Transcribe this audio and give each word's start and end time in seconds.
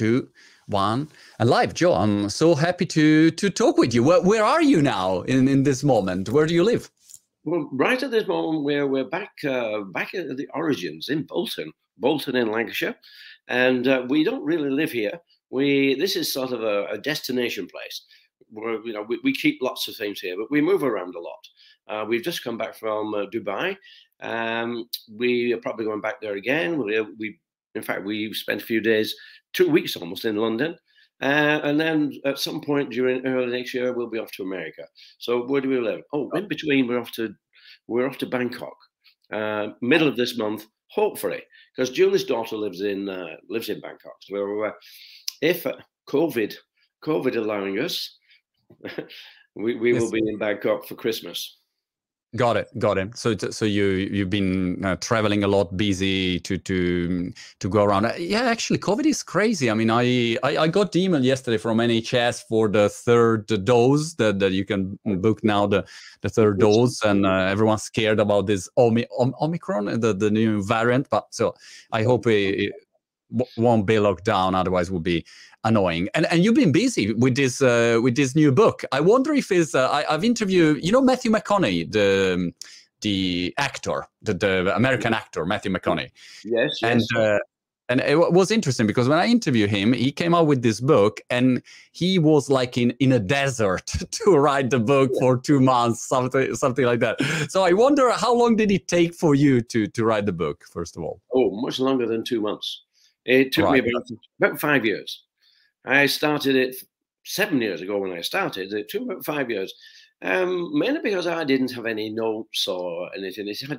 two, 0.00 0.28
one, 0.66 1.08
and 1.38 1.50
live. 1.50 1.74
Joe, 1.74 1.92
I'm 1.92 2.30
so 2.30 2.54
happy 2.54 2.86
to 2.86 3.30
to 3.40 3.50
talk 3.50 3.76
with 3.76 3.92
you. 3.94 4.02
Where, 4.02 4.22
where 4.22 4.44
are 4.44 4.62
you 4.62 4.80
now 4.80 5.08
in, 5.32 5.46
in 5.46 5.64
this 5.64 5.84
moment? 5.84 6.30
Where 6.30 6.46
do 6.46 6.54
you 6.54 6.64
live? 6.64 6.90
Well, 7.44 7.68
right 7.72 8.02
at 8.02 8.10
this 8.10 8.26
moment, 8.26 8.64
we're 8.64 8.86
we're 8.86 9.10
back 9.18 9.32
uh, 9.44 9.80
back 9.98 10.14
at 10.14 10.36
the 10.38 10.48
origins 10.54 11.10
in 11.10 11.24
Bolton, 11.24 11.72
Bolton 11.98 12.34
in 12.36 12.50
Lancashire, 12.50 12.96
and 13.48 13.86
uh, 13.86 14.06
we 14.08 14.24
don't 14.24 14.44
really 14.52 14.70
live 14.70 14.92
here. 14.92 15.16
We 15.50 15.94
this 16.02 16.16
is 16.16 16.32
sort 16.32 16.52
of 16.52 16.62
a, 16.62 16.86
a 16.96 16.98
destination 16.98 17.66
place 17.66 17.96
where 18.48 18.80
you 18.86 18.94
know 18.94 19.04
we, 19.10 19.20
we, 19.22 19.32
keep 19.34 19.58
lots 19.60 19.86
of 19.88 19.96
things 19.96 20.20
here, 20.20 20.36
but 20.38 20.50
we 20.50 20.60
move 20.70 20.82
around 20.82 21.14
a 21.14 21.24
lot. 21.30 21.44
Uh, 21.90 22.04
we've 22.08 22.28
just 22.30 22.44
come 22.44 22.56
back 22.56 22.74
from 22.74 23.14
uh, 23.14 23.26
Dubai. 23.34 23.76
Um, 24.22 24.88
we 25.22 25.52
are 25.52 25.62
probably 25.66 25.84
going 25.84 26.00
back 26.00 26.20
there 26.20 26.36
again. 26.36 26.78
We, 26.78 27.00
we 27.18 27.38
in 27.74 27.82
fact 27.82 28.04
we 28.04 28.32
spent 28.32 28.62
a 28.62 28.64
few 28.64 28.80
days, 28.80 29.14
two 29.52 29.68
weeks 29.68 29.96
almost 29.96 30.24
in 30.24 30.36
London. 30.36 30.76
Uh, 31.22 31.60
and 31.64 31.78
then 31.78 32.12
at 32.24 32.38
some 32.38 32.62
point 32.62 32.90
during 32.90 33.26
early 33.26 33.52
next 33.52 33.74
year, 33.74 33.92
we'll 33.92 34.08
be 34.08 34.18
off 34.18 34.32
to 34.32 34.42
America. 34.42 34.82
So 35.18 35.46
where 35.46 35.60
do 35.60 35.68
we 35.68 35.78
live? 35.78 36.00
Oh, 36.14 36.30
in 36.30 36.48
between, 36.48 36.86
we're 36.86 37.00
off 37.00 37.12
to 37.12 37.34
we're 37.86 38.08
off 38.08 38.18
to 38.18 38.26
Bangkok, 38.26 38.76
uh, 39.32 39.68
middle 39.82 40.08
of 40.08 40.16
this 40.16 40.38
month, 40.38 40.66
hopefully, 40.90 41.42
because 41.76 41.90
Julie's 41.90 42.24
daughter 42.24 42.56
lives 42.56 42.80
in 42.80 43.08
uh, 43.08 43.36
lives 43.50 43.68
in 43.68 43.80
Bangkok. 43.80 44.14
So 44.22 44.64
uh, 44.64 44.72
if 45.42 45.66
uh, 45.66 45.76
COVID 46.08 46.54
COVID 47.04 47.36
allowing 47.36 47.78
us, 47.78 48.18
we, 49.54 49.74
we 49.76 49.92
yes. 49.92 50.02
will 50.02 50.10
be 50.10 50.22
in 50.26 50.38
Bangkok 50.38 50.86
for 50.86 50.94
Christmas. 50.94 51.59
Got 52.36 52.58
it, 52.58 52.68
got 52.78 52.96
it. 52.96 53.16
So, 53.18 53.36
so 53.36 53.64
you 53.64 53.86
you've 53.86 54.30
been 54.30 54.84
uh, 54.84 54.94
traveling 55.00 55.42
a 55.42 55.48
lot, 55.48 55.76
busy 55.76 56.38
to 56.40 56.58
to 56.58 57.32
to 57.58 57.68
go 57.68 57.82
around. 57.82 58.04
Uh, 58.04 58.12
yeah, 58.18 58.42
actually, 58.42 58.78
COVID 58.78 59.04
is 59.04 59.24
crazy. 59.24 59.68
I 59.68 59.74
mean, 59.74 59.90
I, 59.90 60.36
I, 60.44 60.58
I 60.58 60.68
got 60.68 60.92
the 60.92 61.02
email 61.02 61.24
yesterday 61.24 61.58
from 61.58 61.78
NHS 61.78 62.44
for 62.46 62.68
the 62.68 62.88
third 62.88 63.48
dose 63.64 64.14
that, 64.14 64.38
that 64.38 64.52
you 64.52 64.64
can 64.64 64.96
book 65.04 65.42
now 65.42 65.66
the 65.66 65.84
the 66.20 66.28
third 66.28 66.60
dose, 66.60 67.02
and 67.02 67.26
uh, 67.26 67.48
everyone's 67.50 67.82
scared 67.82 68.20
about 68.20 68.46
this 68.46 68.68
Omi, 68.76 69.06
Omicron, 69.18 69.98
the 69.98 70.14
the 70.14 70.30
new 70.30 70.62
variant. 70.62 71.10
But 71.10 71.34
so 71.34 71.56
I 71.90 72.04
hope 72.04 72.28
it, 72.28 72.60
it 72.60 72.72
won't 73.56 73.86
be 73.86 73.98
locked 73.98 74.24
down. 74.24 74.54
Otherwise, 74.54 74.90
would 74.90 75.02
be 75.02 75.24
annoying. 75.64 76.08
And 76.14 76.26
and 76.26 76.44
you've 76.44 76.54
been 76.54 76.72
busy 76.72 77.12
with 77.12 77.34
this 77.36 77.62
uh, 77.62 78.00
with 78.02 78.16
this 78.16 78.34
new 78.34 78.52
book. 78.52 78.84
I 78.92 79.00
wonder 79.00 79.32
if 79.32 79.50
is 79.52 79.74
uh, 79.74 79.90
I, 79.90 80.10
have 80.10 80.24
interviewed 80.24 80.84
you 80.84 80.92
know 80.92 81.02
Matthew 81.02 81.30
McConaughey 81.30 81.90
the 81.90 82.52
the 83.00 83.54
actor 83.56 84.06
the, 84.22 84.34
the 84.34 84.76
American 84.76 85.14
actor 85.14 85.44
Matthew 85.44 85.72
McConaughey. 85.72 86.10
Yes. 86.44 86.78
And 86.82 87.00
yes. 87.00 87.20
Uh, 87.20 87.38
and 87.90 88.00
it 88.02 88.16
was 88.16 88.52
interesting 88.52 88.86
because 88.86 89.08
when 89.08 89.18
I 89.18 89.26
interviewed 89.26 89.68
him, 89.68 89.92
he 89.92 90.12
came 90.12 90.32
out 90.32 90.46
with 90.46 90.62
this 90.62 90.80
book, 90.80 91.20
and 91.28 91.60
he 91.90 92.20
was 92.20 92.48
like 92.48 92.78
in, 92.78 92.92
in 93.00 93.10
a 93.10 93.18
desert 93.18 93.84
to 94.12 94.36
write 94.36 94.70
the 94.70 94.78
book 94.78 95.10
for 95.18 95.36
two 95.36 95.58
months, 95.58 96.06
something 96.06 96.54
something 96.54 96.84
like 96.84 97.00
that. 97.00 97.20
So 97.48 97.64
I 97.64 97.72
wonder 97.72 98.08
how 98.12 98.32
long 98.32 98.54
did 98.54 98.70
it 98.70 98.86
take 98.86 99.12
for 99.12 99.34
you 99.34 99.60
to 99.62 99.88
to 99.88 100.04
write 100.04 100.26
the 100.26 100.32
book? 100.32 100.64
First 100.70 100.96
of 100.96 101.02
all, 101.02 101.20
oh, 101.34 101.50
much 101.60 101.80
longer 101.80 102.06
than 102.06 102.22
two 102.22 102.40
months. 102.40 102.84
It 103.24 103.52
took 103.52 103.66
right. 103.66 103.84
me 103.84 103.90
about, 103.90 104.06
about 104.40 104.60
five 104.60 104.84
years. 104.84 105.24
I 105.84 106.06
started 106.06 106.56
it 106.56 106.76
seven 107.24 107.60
years 107.60 107.80
ago 107.80 107.98
when 107.98 108.12
I 108.12 108.20
started. 108.20 108.72
It 108.72 108.88
took 108.88 109.02
about 109.02 109.24
five 109.24 109.50
years, 109.50 109.72
um, 110.22 110.78
mainly 110.78 111.00
because 111.02 111.26
I 111.26 111.44
didn't 111.44 111.72
have 111.72 111.86
any 111.86 112.10
notes 112.10 112.66
or 112.66 113.10
anything. 113.16 113.48
It 113.48 113.60
had, 113.68 113.78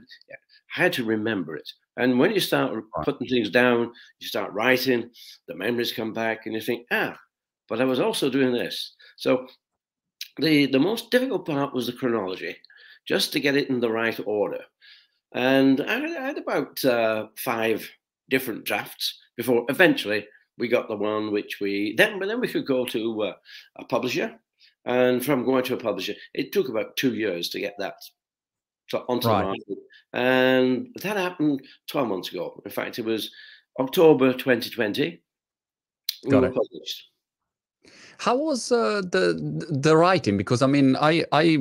I 0.78 0.82
had 0.82 0.94
to 0.94 1.04
remember 1.04 1.56
it. 1.56 1.70
And 1.98 2.18
when 2.18 2.32
you 2.32 2.40
start 2.40 2.74
putting 3.04 3.28
things 3.28 3.50
down, 3.50 3.92
you 4.20 4.28
start 4.28 4.54
writing, 4.54 5.10
the 5.48 5.56
memories 5.56 5.92
come 5.92 6.14
back, 6.14 6.46
and 6.46 6.56
you 6.56 6.62
think, 6.62 6.88
ah, 6.92 7.20
but 7.68 7.82
I 7.82 7.86
was 7.86 8.00
also 8.00 8.30
doing 8.30 8.54
this. 8.54 8.96
So 9.18 9.48
the 10.40 10.68
the 10.68 10.80
most 10.80 11.12
difficult 11.12 11.46
part 11.46 11.74
was 11.74 11.88
the 11.88 11.94
chronology, 11.94 12.56
just 13.06 13.34
to 13.34 13.40
get 13.40 13.58
it 13.58 13.70
in 13.70 13.80
the 13.80 13.92
right 13.92 14.20
order. 14.26 14.64
And 15.34 15.82
I, 15.82 15.96
I 15.96 16.28
had 16.28 16.38
about 16.38 16.84
uh, 16.86 17.28
five 17.38 17.90
different 18.32 18.64
drafts 18.64 19.20
before 19.38 19.66
eventually 19.70 20.26
we 20.58 20.68
got 20.68 20.88
the 20.88 20.96
one 20.96 21.32
which 21.32 21.60
we 21.62 21.94
then 21.98 22.18
but 22.18 22.28
then 22.28 22.40
we 22.40 22.48
could 22.48 22.66
go 22.66 22.84
to 22.86 23.24
uh, 23.24 23.34
a 23.78 23.86
publisher 23.86 24.34
and 24.86 25.24
from 25.24 25.46
going 25.46 25.64
to 25.64 25.76
a 25.76 25.78
publisher 25.78 26.14
it 26.34 26.52
took 26.52 26.70
about 26.70 26.96
two 26.96 27.14
years 27.14 27.50
to 27.50 27.60
get 27.60 27.76
that 27.78 27.96
onto 29.08 29.28
right. 29.28 29.42
the 29.42 29.46
market 29.46 29.78
and 30.14 30.88
that 31.02 31.16
happened 31.16 31.62
12 31.88 32.08
months 32.08 32.32
ago 32.32 32.62
in 32.66 32.72
fact 32.72 32.98
it 32.98 33.06
was 33.06 33.32
october 33.80 34.34
2020 34.34 35.22
got 36.30 36.44
it. 36.44 36.54
Published. 36.54 37.11
How 38.22 38.36
was 38.36 38.72
uh, 38.72 39.02
the 39.02 39.34
the 39.68 39.98
writing? 39.98 40.38
Because 40.38 40.62
I 40.62 40.68
mean, 40.68 40.96
I 40.96 41.26
I 41.32 41.58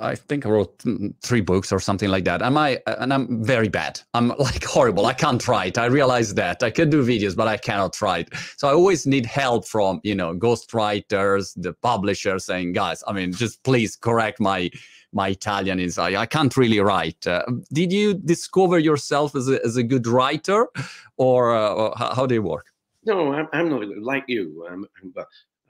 I 0.00 0.14
think 0.14 0.46
I 0.46 0.48
wrote 0.48 0.80
three 1.22 1.40
books 1.40 1.72
or 1.72 1.80
something 1.80 2.08
like 2.08 2.24
that. 2.26 2.40
Am 2.40 2.56
I? 2.56 2.80
And 2.86 3.12
I'm 3.12 3.42
very 3.42 3.68
bad. 3.68 4.00
I'm 4.14 4.28
like 4.38 4.62
horrible. 4.62 5.06
I 5.06 5.12
can't 5.12 5.44
write. 5.48 5.76
I 5.76 5.86
realize 5.86 6.32
that 6.34 6.62
I 6.62 6.70
can 6.70 6.88
do 6.88 7.04
videos, 7.04 7.34
but 7.34 7.48
I 7.48 7.56
cannot 7.56 8.00
write. 8.00 8.28
So 8.56 8.68
I 8.68 8.74
always 8.74 9.08
need 9.08 9.26
help 9.26 9.66
from 9.66 10.00
you 10.04 10.14
know 10.14 10.32
ghost 10.34 10.72
writers, 10.72 11.52
the 11.54 11.72
publisher, 11.72 12.38
saying, 12.38 12.74
guys, 12.74 13.02
I 13.08 13.12
mean, 13.12 13.32
just 13.32 13.64
please 13.64 13.96
correct 13.96 14.38
my 14.38 14.70
my 15.12 15.30
Italian 15.30 15.80
is 15.80 15.98
I, 15.98 16.14
I 16.22 16.26
can't 16.26 16.56
really 16.56 16.78
write. 16.78 17.26
Uh, 17.26 17.42
did 17.72 17.92
you 17.92 18.14
discover 18.14 18.78
yourself 18.78 19.34
as 19.34 19.48
a, 19.48 19.64
as 19.64 19.76
a 19.76 19.82
good 19.82 20.06
writer, 20.06 20.68
or, 21.16 21.56
uh, 21.56 21.74
or 21.74 21.94
how, 21.96 22.26
did 22.26 22.36
it 22.36 22.44
work? 22.44 22.66
No, 23.04 23.32
I'm, 23.32 23.48
I'm 23.52 23.68
not 23.68 23.82
like 23.98 24.24
you. 24.28 24.66
I'm, 24.70 24.86
I'm, 25.02 25.12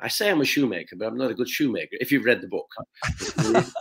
I 0.00 0.08
say 0.08 0.30
I'm 0.30 0.40
a 0.40 0.44
shoemaker, 0.44 0.96
but 0.96 1.06
I'm 1.06 1.16
not 1.16 1.30
a 1.30 1.34
good 1.34 1.48
shoemaker. 1.48 1.96
If 2.00 2.10
you've 2.10 2.24
read 2.24 2.40
the 2.40 2.48
book, 2.48 2.68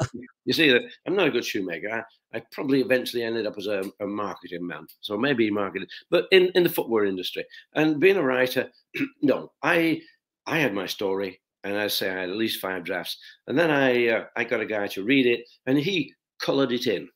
you 0.45 0.53
see 0.53 0.69
that 0.71 0.83
I'm 1.07 1.15
not 1.15 1.27
a 1.27 1.31
good 1.31 1.45
shoemaker. 1.45 1.89
I, 1.89 2.37
I 2.37 2.41
probably 2.51 2.81
eventually 2.81 3.23
ended 3.23 3.45
up 3.45 3.57
as 3.57 3.67
a, 3.67 3.83
a, 3.99 4.05
marketing 4.05 4.65
man, 4.65 4.85
so 5.01 5.17
maybe 5.17 5.49
marketing, 5.49 5.87
but 6.09 6.27
in, 6.31 6.51
in 6.55 6.63
the 6.63 6.69
footwear 6.69 7.05
industry. 7.05 7.45
And 7.73 7.99
being 7.99 8.17
a 8.17 8.23
writer, 8.23 8.69
no, 9.21 9.51
I 9.61 10.01
I 10.45 10.59
had 10.59 10.73
my 10.73 10.85
story, 10.85 11.41
and 11.63 11.77
I 11.77 11.87
say 11.87 12.09
I 12.09 12.21
had 12.21 12.29
at 12.29 12.35
least 12.35 12.61
five 12.61 12.83
drafts, 12.83 13.17
and 13.47 13.57
then 13.57 13.71
I 13.71 14.09
uh, 14.09 14.25
I 14.35 14.43
got 14.43 14.61
a 14.61 14.65
guy 14.65 14.87
to 14.87 15.03
read 15.03 15.25
it, 15.25 15.41
and 15.65 15.77
he 15.77 16.13
coloured 16.39 16.71
it 16.71 16.87
in. 16.87 17.09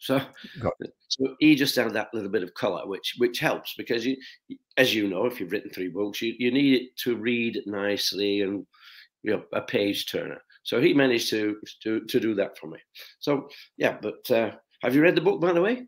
So, 0.00 0.20
so 1.08 1.36
he 1.40 1.54
just 1.54 1.76
had 1.76 1.92
that 1.92 2.12
little 2.14 2.30
bit 2.30 2.42
of 2.42 2.54
color, 2.54 2.86
which 2.86 3.14
which 3.18 3.38
helps 3.38 3.74
because 3.76 4.04
you, 4.06 4.16
as 4.76 4.94
you 4.94 5.08
know, 5.08 5.26
if 5.26 5.38
you've 5.38 5.52
written 5.52 5.70
three 5.70 5.88
books, 5.88 6.22
you, 6.22 6.34
you 6.38 6.50
need 6.50 6.80
it 6.80 6.96
to 7.04 7.16
read 7.16 7.60
nicely 7.66 8.40
and 8.40 8.66
you 9.22 9.32
know 9.32 9.42
a 9.52 9.60
page 9.60 10.10
turner. 10.10 10.40
So 10.62 10.80
he 10.80 10.94
managed 10.94 11.28
to 11.30 11.56
to 11.82 12.00
to 12.00 12.20
do 12.20 12.34
that 12.36 12.58
for 12.58 12.66
me. 12.68 12.78
So 13.18 13.48
yeah, 13.76 13.98
but 14.00 14.30
uh, 14.30 14.52
have 14.82 14.94
you 14.94 15.02
read 15.02 15.16
the 15.16 15.20
book 15.20 15.40
by 15.40 15.52
the 15.52 15.62
way? 15.62 15.86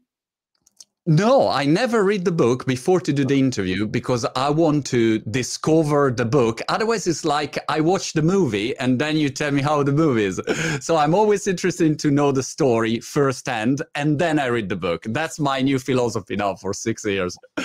No, 1.05 1.49
I 1.49 1.65
never 1.65 2.05
read 2.05 2.25
the 2.25 2.31
book 2.31 2.65
before 2.65 3.01
to 3.01 3.13
do 3.13 3.25
the 3.25 3.37
interview 3.37 3.89
because 3.89 4.25
I 4.37 4.51
want 4.51 4.87
to 4.87 5.19
discover 5.19 6.13
the 6.13 6.25
book. 6.25 6.61
Otherwise, 6.69 7.09
it's 7.09 7.25
like 7.25 7.59
I 7.69 7.81
watch 7.81 8.13
the 8.13 8.23
movie 8.23 8.77
and 8.77 9.01
then 9.01 9.17
you 9.17 9.29
tell 9.29 9.51
me 9.51 9.63
how 9.63 9.83
the 9.83 9.91
movie 9.91 10.27
is. 10.27 10.41
So 10.81 10.97
I'm 10.97 11.15
always 11.15 11.47
interested 11.47 11.99
to 11.99 12.11
know 12.11 12.31
the 12.33 12.43
story 12.43 13.01
firsthand 13.01 13.83
and 13.95 14.19
then 14.19 14.39
I 14.39 14.47
read 14.47 14.69
the 14.69 14.77
book. 14.77 15.03
That's 15.09 15.41
my 15.41 15.61
new 15.61 15.79
philosophy 15.79 16.37
now 16.37 16.55
for 16.55 16.73
six 16.73 17.05
years, 17.05 17.37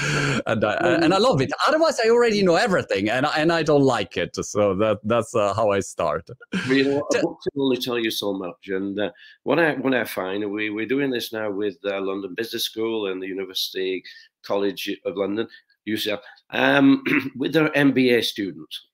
and 0.47 0.63
I, 0.63 0.73
and 0.73 1.13
I 1.13 1.17
love 1.17 1.41
it. 1.41 1.51
Otherwise, 1.67 1.99
I 2.03 2.09
already 2.09 2.41
know 2.41 2.55
everything 2.55 3.09
and 3.09 3.25
and 3.25 3.51
I 3.51 3.63
don't 3.63 3.83
like 3.83 4.17
it. 4.17 4.35
So 4.35 4.75
that 4.75 4.99
that's 5.03 5.35
uh, 5.35 5.53
how 5.53 5.71
I 5.71 5.79
start. 5.81 6.27
You 6.67 6.83
know, 6.85 7.07
a 7.13 7.21
book 7.21 7.37
can 7.43 7.61
only 7.61 7.77
tell 7.77 7.99
you 7.99 8.11
so 8.11 8.33
much. 8.33 8.67
And 8.67 8.99
uh, 8.99 9.11
what 9.43 9.59
I 9.59 9.73
what 9.75 9.93
I 9.93 10.05
find 10.05 10.51
we 10.51 10.69
we're 10.69 10.87
doing 10.87 11.11
this 11.11 11.31
now 11.31 11.51
with 11.51 11.77
uh, 11.85 12.01
London 12.01 12.33
Business 12.35 12.65
School 12.65 13.07
and 13.07 13.21
the 13.21 13.26
University 13.27 14.03
College 14.45 14.89
of 15.05 15.17
London, 15.17 15.47
UCL, 15.87 16.19
um, 16.51 17.03
with 17.35 17.53
their 17.53 17.69
MBA 17.69 18.23
students. 18.23 18.87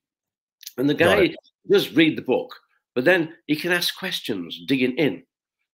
And 0.77 0.89
the 0.89 0.93
guy 0.93 1.35
does 1.69 1.93
read 1.93 2.17
the 2.17 2.23
book, 2.23 2.55
but 2.95 3.05
then 3.05 3.33
he 3.47 3.55
can 3.55 3.71
ask 3.71 3.97
questions 3.97 4.61
digging 4.67 4.97
in 4.97 5.23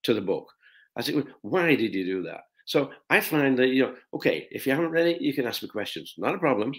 to 0.04 0.14
the 0.14 0.22
book. 0.22 0.48
I 0.96 1.02
think, 1.02 1.28
why 1.42 1.76
did 1.76 1.94
he 1.94 2.04
do 2.04 2.24
that? 2.24 2.42
So 2.66 2.92
I 3.10 3.20
find 3.20 3.58
that, 3.58 3.70
you 3.70 3.82
know, 3.84 3.96
okay, 4.14 4.48
if 4.52 4.68
you 4.68 4.74
haven't 4.74 4.92
read 4.92 5.08
it, 5.08 5.22
you 5.22 5.34
can 5.34 5.48
ask 5.48 5.64
me 5.64 5.70
questions, 5.70 6.14
not 6.18 6.36
a 6.36 6.40
problem. 6.40 6.72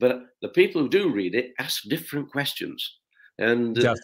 But 0.00 0.22
the 0.42 0.48
people 0.48 0.82
who 0.82 0.88
do 0.88 1.12
read 1.12 1.34
it 1.34 1.52
ask 1.60 1.84
different 1.84 2.32
questions. 2.32 2.98
And, 3.38 3.78
uh, 3.84 3.94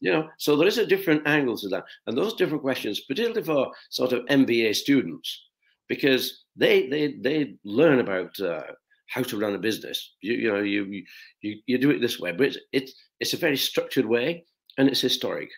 you 0.00 0.10
know, 0.10 0.28
so 0.38 0.56
there 0.56 0.66
is 0.66 0.78
a 0.78 0.86
different 0.86 1.26
angle 1.28 1.56
to 1.58 1.68
that. 1.68 1.84
And 2.06 2.18
those 2.18 2.34
different 2.34 2.62
questions, 2.62 3.00
particularly 3.00 3.44
for 3.44 3.70
sort 3.90 4.12
of 4.12 4.24
MBA 4.26 4.74
students, 4.74 5.48
because 5.86 6.39
they 6.56 6.88
they 6.88 7.14
they 7.20 7.56
learn 7.64 8.00
about 8.00 8.38
uh, 8.40 8.62
how 9.06 9.22
to 9.22 9.38
run 9.38 9.54
a 9.54 9.58
business. 9.58 10.14
You, 10.20 10.34
you 10.34 10.52
know 10.52 10.60
you, 10.60 11.02
you 11.42 11.58
you 11.66 11.78
do 11.78 11.90
it 11.90 12.00
this 12.00 12.18
way, 12.18 12.32
but 12.32 12.48
it's, 12.48 12.58
it's 12.72 12.94
it's 13.20 13.34
a 13.34 13.38
very 13.38 13.56
structured 13.56 14.06
way 14.06 14.44
and 14.78 14.88
it's 14.88 15.00
historic. 15.00 15.50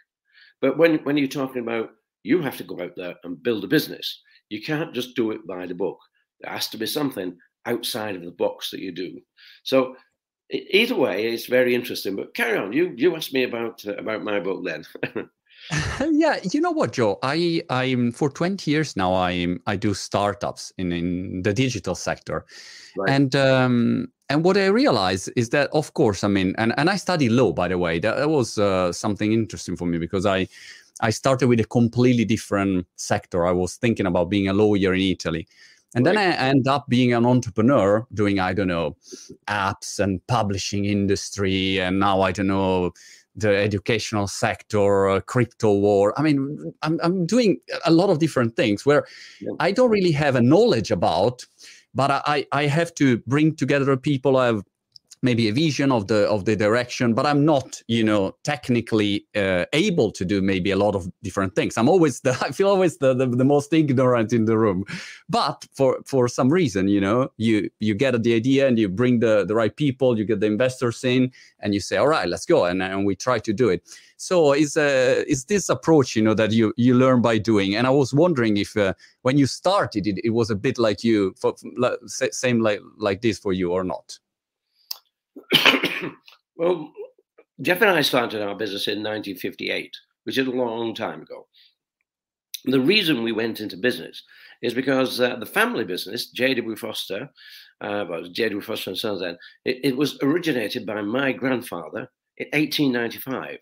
But 0.60 0.78
when 0.78 0.98
when 1.04 1.16
you're 1.16 1.28
talking 1.28 1.62
about 1.62 1.90
you 2.22 2.40
have 2.40 2.56
to 2.56 2.64
go 2.64 2.80
out 2.80 2.94
there 2.96 3.14
and 3.24 3.42
build 3.42 3.64
a 3.64 3.68
business, 3.68 4.22
you 4.48 4.62
can't 4.62 4.94
just 4.94 5.16
do 5.16 5.30
it 5.32 5.46
by 5.46 5.66
the 5.66 5.74
book. 5.74 5.98
There 6.40 6.52
has 6.52 6.68
to 6.68 6.78
be 6.78 6.86
something 6.86 7.36
outside 7.66 8.16
of 8.16 8.24
the 8.24 8.32
box 8.32 8.70
that 8.70 8.80
you 8.80 8.92
do. 8.92 9.20
So 9.64 9.96
either 10.50 10.94
way, 10.94 11.26
it's 11.26 11.46
very 11.46 11.74
interesting. 11.74 12.16
But 12.16 12.34
carry 12.34 12.58
on. 12.58 12.72
You 12.72 12.94
you 12.96 13.14
asked 13.16 13.34
me 13.34 13.44
about 13.44 13.84
uh, 13.86 13.94
about 13.96 14.24
my 14.24 14.40
book 14.40 14.64
then. 14.64 14.84
yeah, 16.10 16.38
you 16.50 16.60
know 16.60 16.70
what, 16.70 16.92
Joe? 16.92 17.18
I 17.22 17.62
I'm 17.70 18.12
for 18.12 18.30
20 18.30 18.70
years 18.70 18.96
now. 18.96 19.14
I'm 19.14 19.60
I 19.66 19.76
do 19.76 19.94
startups 19.94 20.72
in 20.78 20.92
in 20.92 21.42
the 21.42 21.52
digital 21.52 21.94
sector, 21.94 22.44
right. 22.96 23.10
and 23.10 23.34
um, 23.36 24.08
and 24.28 24.44
what 24.44 24.56
I 24.56 24.66
realize 24.66 25.28
is 25.28 25.50
that, 25.50 25.68
of 25.72 25.94
course, 25.94 26.24
I 26.24 26.28
mean, 26.28 26.54
and 26.58 26.72
and 26.76 26.88
I 26.90 26.96
study 26.96 27.28
law, 27.28 27.52
by 27.52 27.68
the 27.68 27.78
way. 27.78 27.98
That, 27.98 28.16
that 28.16 28.28
was 28.28 28.58
uh, 28.58 28.92
something 28.92 29.32
interesting 29.32 29.76
for 29.76 29.86
me 29.86 29.98
because 29.98 30.26
I 30.26 30.48
I 31.00 31.10
started 31.10 31.48
with 31.48 31.60
a 31.60 31.64
completely 31.64 32.24
different 32.24 32.86
sector. 32.96 33.46
I 33.46 33.52
was 33.52 33.76
thinking 33.76 34.06
about 34.06 34.30
being 34.30 34.48
a 34.48 34.52
lawyer 34.52 34.94
in 34.94 35.00
Italy. 35.00 35.46
And 35.94 36.06
right. 36.06 36.14
then 36.14 36.32
I 36.32 36.36
end 36.48 36.68
up 36.68 36.86
being 36.88 37.12
an 37.12 37.26
entrepreneur 37.26 38.06
doing, 38.14 38.40
I 38.40 38.54
don't 38.54 38.68
know, 38.68 38.96
apps 39.48 39.98
and 39.98 40.26
publishing 40.26 40.86
industry. 40.86 41.80
And 41.80 42.00
now 42.00 42.22
I 42.22 42.32
don't 42.32 42.46
know, 42.46 42.92
the 43.34 43.56
educational 43.56 44.26
sector, 44.26 45.08
uh, 45.08 45.20
crypto 45.20 45.72
war. 45.72 46.12
I 46.18 46.22
mean, 46.22 46.74
I'm, 46.82 47.00
I'm 47.02 47.26
doing 47.26 47.58
a 47.84 47.90
lot 47.90 48.10
of 48.10 48.18
different 48.18 48.56
things 48.56 48.84
where 48.84 49.06
yeah. 49.40 49.50
I 49.58 49.72
don't 49.72 49.90
really 49.90 50.12
have 50.12 50.36
a 50.36 50.42
knowledge 50.42 50.90
about, 50.90 51.46
but 51.94 52.10
I, 52.26 52.46
I 52.52 52.66
have 52.66 52.94
to 52.96 53.18
bring 53.18 53.54
together 53.54 53.96
people 53.96 54.36
I 54.36 54.46
have 54.46 54.62
maybe 55.22 55.48
a 55.48 55.52
vision 55.52 55.92
of 55.92 56.08
the 56.08 56.28
of 56.28 56.44
the 56.44 56.56
direction 56.56 57.14
but 57.14 57.24
i'm 57.26 57.44
not 57.44 57.80
you 57.86 58.02
know 58.02 58.34
technically 58.42 59.26
uh, 59.36 59.64
able 59.72 60.10
to 60.10 60.24
do 60.24 60.42
maybe 60.42 60.70
a 60.70 60.76
lot 60.76 60.94
of 60.94 61.10
different 61.22 61.54
things. 61.54 61.76
I'm 61.76 61.88
always 61.88 62.20
the 62.20 62.36
i 62.46 62.50
feel 62.50 62.68
always 62.68 62.98
the, 62.98 63.14
the, 63.14 63.26
the 63.26 63.44
most 63.44 63.72
ignorant 63.72 64.32
in 64.32 64.44
the 64.44 64.58
room. 64.58 64.84
But 65.28 65.66
for 65.74 66.00
for 66.04 66.28
some 66.28 66.50
reason 66.50 66.88
you 66.88 67.00
know 67.00 67.30
you 67.36 67.70
you 67.80 67.94
get 67.94 68.22
the 68.22 68.34
idea 68.34 68.68
and 68.68 68.78
you 68.78 68.88
bring 68.88 69.20
the 69.20 69.44
the 69.46 69.54
right 69.54 69.74
people 69.74 70.18
you 70.18 70.24
get 70.24 70.40
the 70.40 70.46
investors 70.46 71.04
in 71.04 71.30
and 71.60 71.74
you 71.74 71.80
say 71.80 71.96
all 71.96 72.08
right 72.08 72.28
let's 72.28 72.46
go 72.46 72.64
and, 72.64 72.82
and 72.82 73.06
we 73.06 73.16
try 73.16 73.38
to 73.38 73.52
do 73.52 73.68
it. 73.68 73.82
So 74.16 74.52
is 74.52 74.76
uh, 74.76 75.24
is 75.26 75.44
this 75.46 75.68
approach 75.68 76.16
you 76.16 76.22
know 76.22 76.34
that 76.34 76.52
you 76.52 76.72
you 76.76 76.94
learn 76.94 77.22
by 77.22 77.38
doing? 77.38 77.74
And 77.76 77.86
i 77.86 77.90
was 77.90 78.14
wondering 78.14 78.56
if 78.56 78.76
uh, 78.76 78.94
when 79.22 79.38
you 79.38 79.46
started 79.46 80.06
it, 80.06 80.18
it 80.24 80.30
was 80.30 80.50
a 80.50 80.56
bit 80.56 80.78
like 80.78 81.04
you 81.04 81.34
for, 81.40 81.54
same 82.42 82.60
like 82.60 82.80
like 82.98 83.20
this 83.20 83.38
for 83.38 83.52
you 83.52 83.72
or 83.72 83.84
not 83.84 84.18
well, 86.56 86.92
Jeff 87.60 87.80
and 87.80 87.90
I 87.90 88.02
started 88.02 88.42
our 88.42 88.56
business 88.56 88.88
in 88.88 88.98
1958, 88.98 89.94
which 90.24 90.38
is 90.38 90.46
a 90.46 90.50
long 90.50 90.94
time 90.94 91.22
ago. 91.22 91.46
The 92.64 92.80
reason 92.80 93.22
we 93.22 93.32
went 93.32 93.60
into 93.60 93.76
business 93.76 94.22
is 94.62 94.74
because 94.74 95.20
uh, 95.20 95.36
the 95.36 95.46
family 95.46 95.84
business, 95.84 96.30
J.W. 96.30 96.76
Foster, 96.76 97.28
uh, 97.80 98.04
well, 98.08 98.22
J.W. 98.24 98.60
Foster 98.60 98.90
and 98.90 98.98
Sons 98.98 99.20
then, 99.20 99.36
it, 99.64 99.80
it, 99.82 99.96
was 99.96 100.18
originated 100.22 100.86
by 100.86 101.02
my 101.02 101.32
grandfather 101.32 102.08
in 102.38 102.46
1895. 102.52 103.58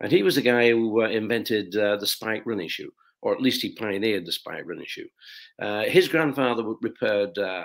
And 0.00 0.10
he 0.10 0.22
was 0.24 0.34
the 0.34 0.42
guy 0.42 0.70
who 0.70 1.02
uh, 1.02 1.08
invented 1.08 1.76
uh, 1.76 1.96
the 1.96 2.06
spike 2.06 2.42
running 2.44 2.68
shoe, 2.68 2.90
or 3.22 3.32
at 3.32 3.40
least 3.40 3.62
he 3.62 3.74
pioneered 3.74 4.26
the 4.26 4.32
spike 4.32 4.64
running 4.66 4.86
shoe. 4.86 5.08
Uh, 5.60 5.84
his 5.84 6.08
grandfather 6.08 6.64
repaired 6.82 7.38
uh, 7.38 7.64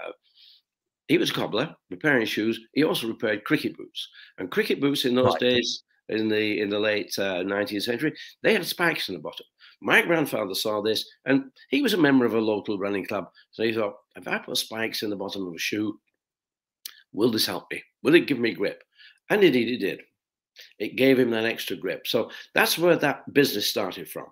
he 1.07 1.17
was 1.17 1.29
a 1.29 1.33
cobbler, 1.33 1.75
repairing 1.89 2.25
shoes. 2.25 2.59
He 2.73 2.83
also 2.83 3.07
repaired 3.07 3.43
cricket 3.43 3.77
boots. 3.77 4.09
And 4.37 4.51
cricket 4.51 4.81
boots 4.81 5.05
in 5.05 5.15
those 5.15 5.33
right. 5.33 5.39
days, 5.39 5.83
in 6.09 6.29
the 6.29 6.61
in 6.61 6.69
the 6.69 6.79
late 6.79 7.13
uh, 7.17 7.43
19th 7.43 7.83
century, 7.83 8.13
they 8.43 8.53
had 8.53 8.65
spikes 8.65 9.09
in 9.09 9.15
the 9.15 9.21
bottom. 9.21 9.45
My 9.81 10.01
grandfather 10.01 10.55
saw 10.55 10.81
this, 10.81 11.07
and 11.25 11.51
he 11.69 11.81
was 11.81 11.93
a 11.93 11.97
member 11.97 12.25
of 12.25 12.33
a 12.33 12.39
local 12.39 12.77
running 12.77 13.05
club. 13.05 13.25
So 13.51 13.63
he 13.63 13.73
thought, 13.73 13.95
if 14.15 14.27
I 14.27 14.37
put 14.39 14.57
spikes 14.57 15.03
in 15.03 15.09
the 15.09 15.15
bottom 15.15 15.47
of 15.47 15.53
a 15.53 15.59
shoe, 15.59 15.99
will 17.11 17.31
this 17.31 17.45
help 17.45 17.65
me? 17.71 17.83
Will 18.03 18.15
it 18.15 18.27
give 18.27 18.39
me 18.39 18.53
grip? 18.53 18.83
And 19.29 19.43
indeed, 19.43 19.69
it 19.69 19.85
did. 19.85 20.01
It 20.79 20.95
gave 20.95 21.19
him 21.19 21.31
that 21.31 21.45
extra 21.45 21.75
grip. 21.75 22.07
So 22.07 22.31
that's 22.53 22.77
where 22.77 22.95
that 22.97 23.31
business 23.33 23.67
started 23.67 24.09
from. 24.09 24.27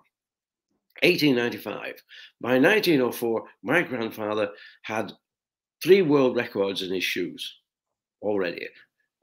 1895. 1.02 2.02
By 2.40 2.58
1904, 2.58 3.44
my 3.62 3.82
grandfather 3.82 4.50
had 4.82 5.12
three 5.84 6.00
world 6.00 6.34
records 6.34 6.80
in 6.82 6.92
his 6.92 7.04
shoes 7.04 7.58
already. 8.22 8.66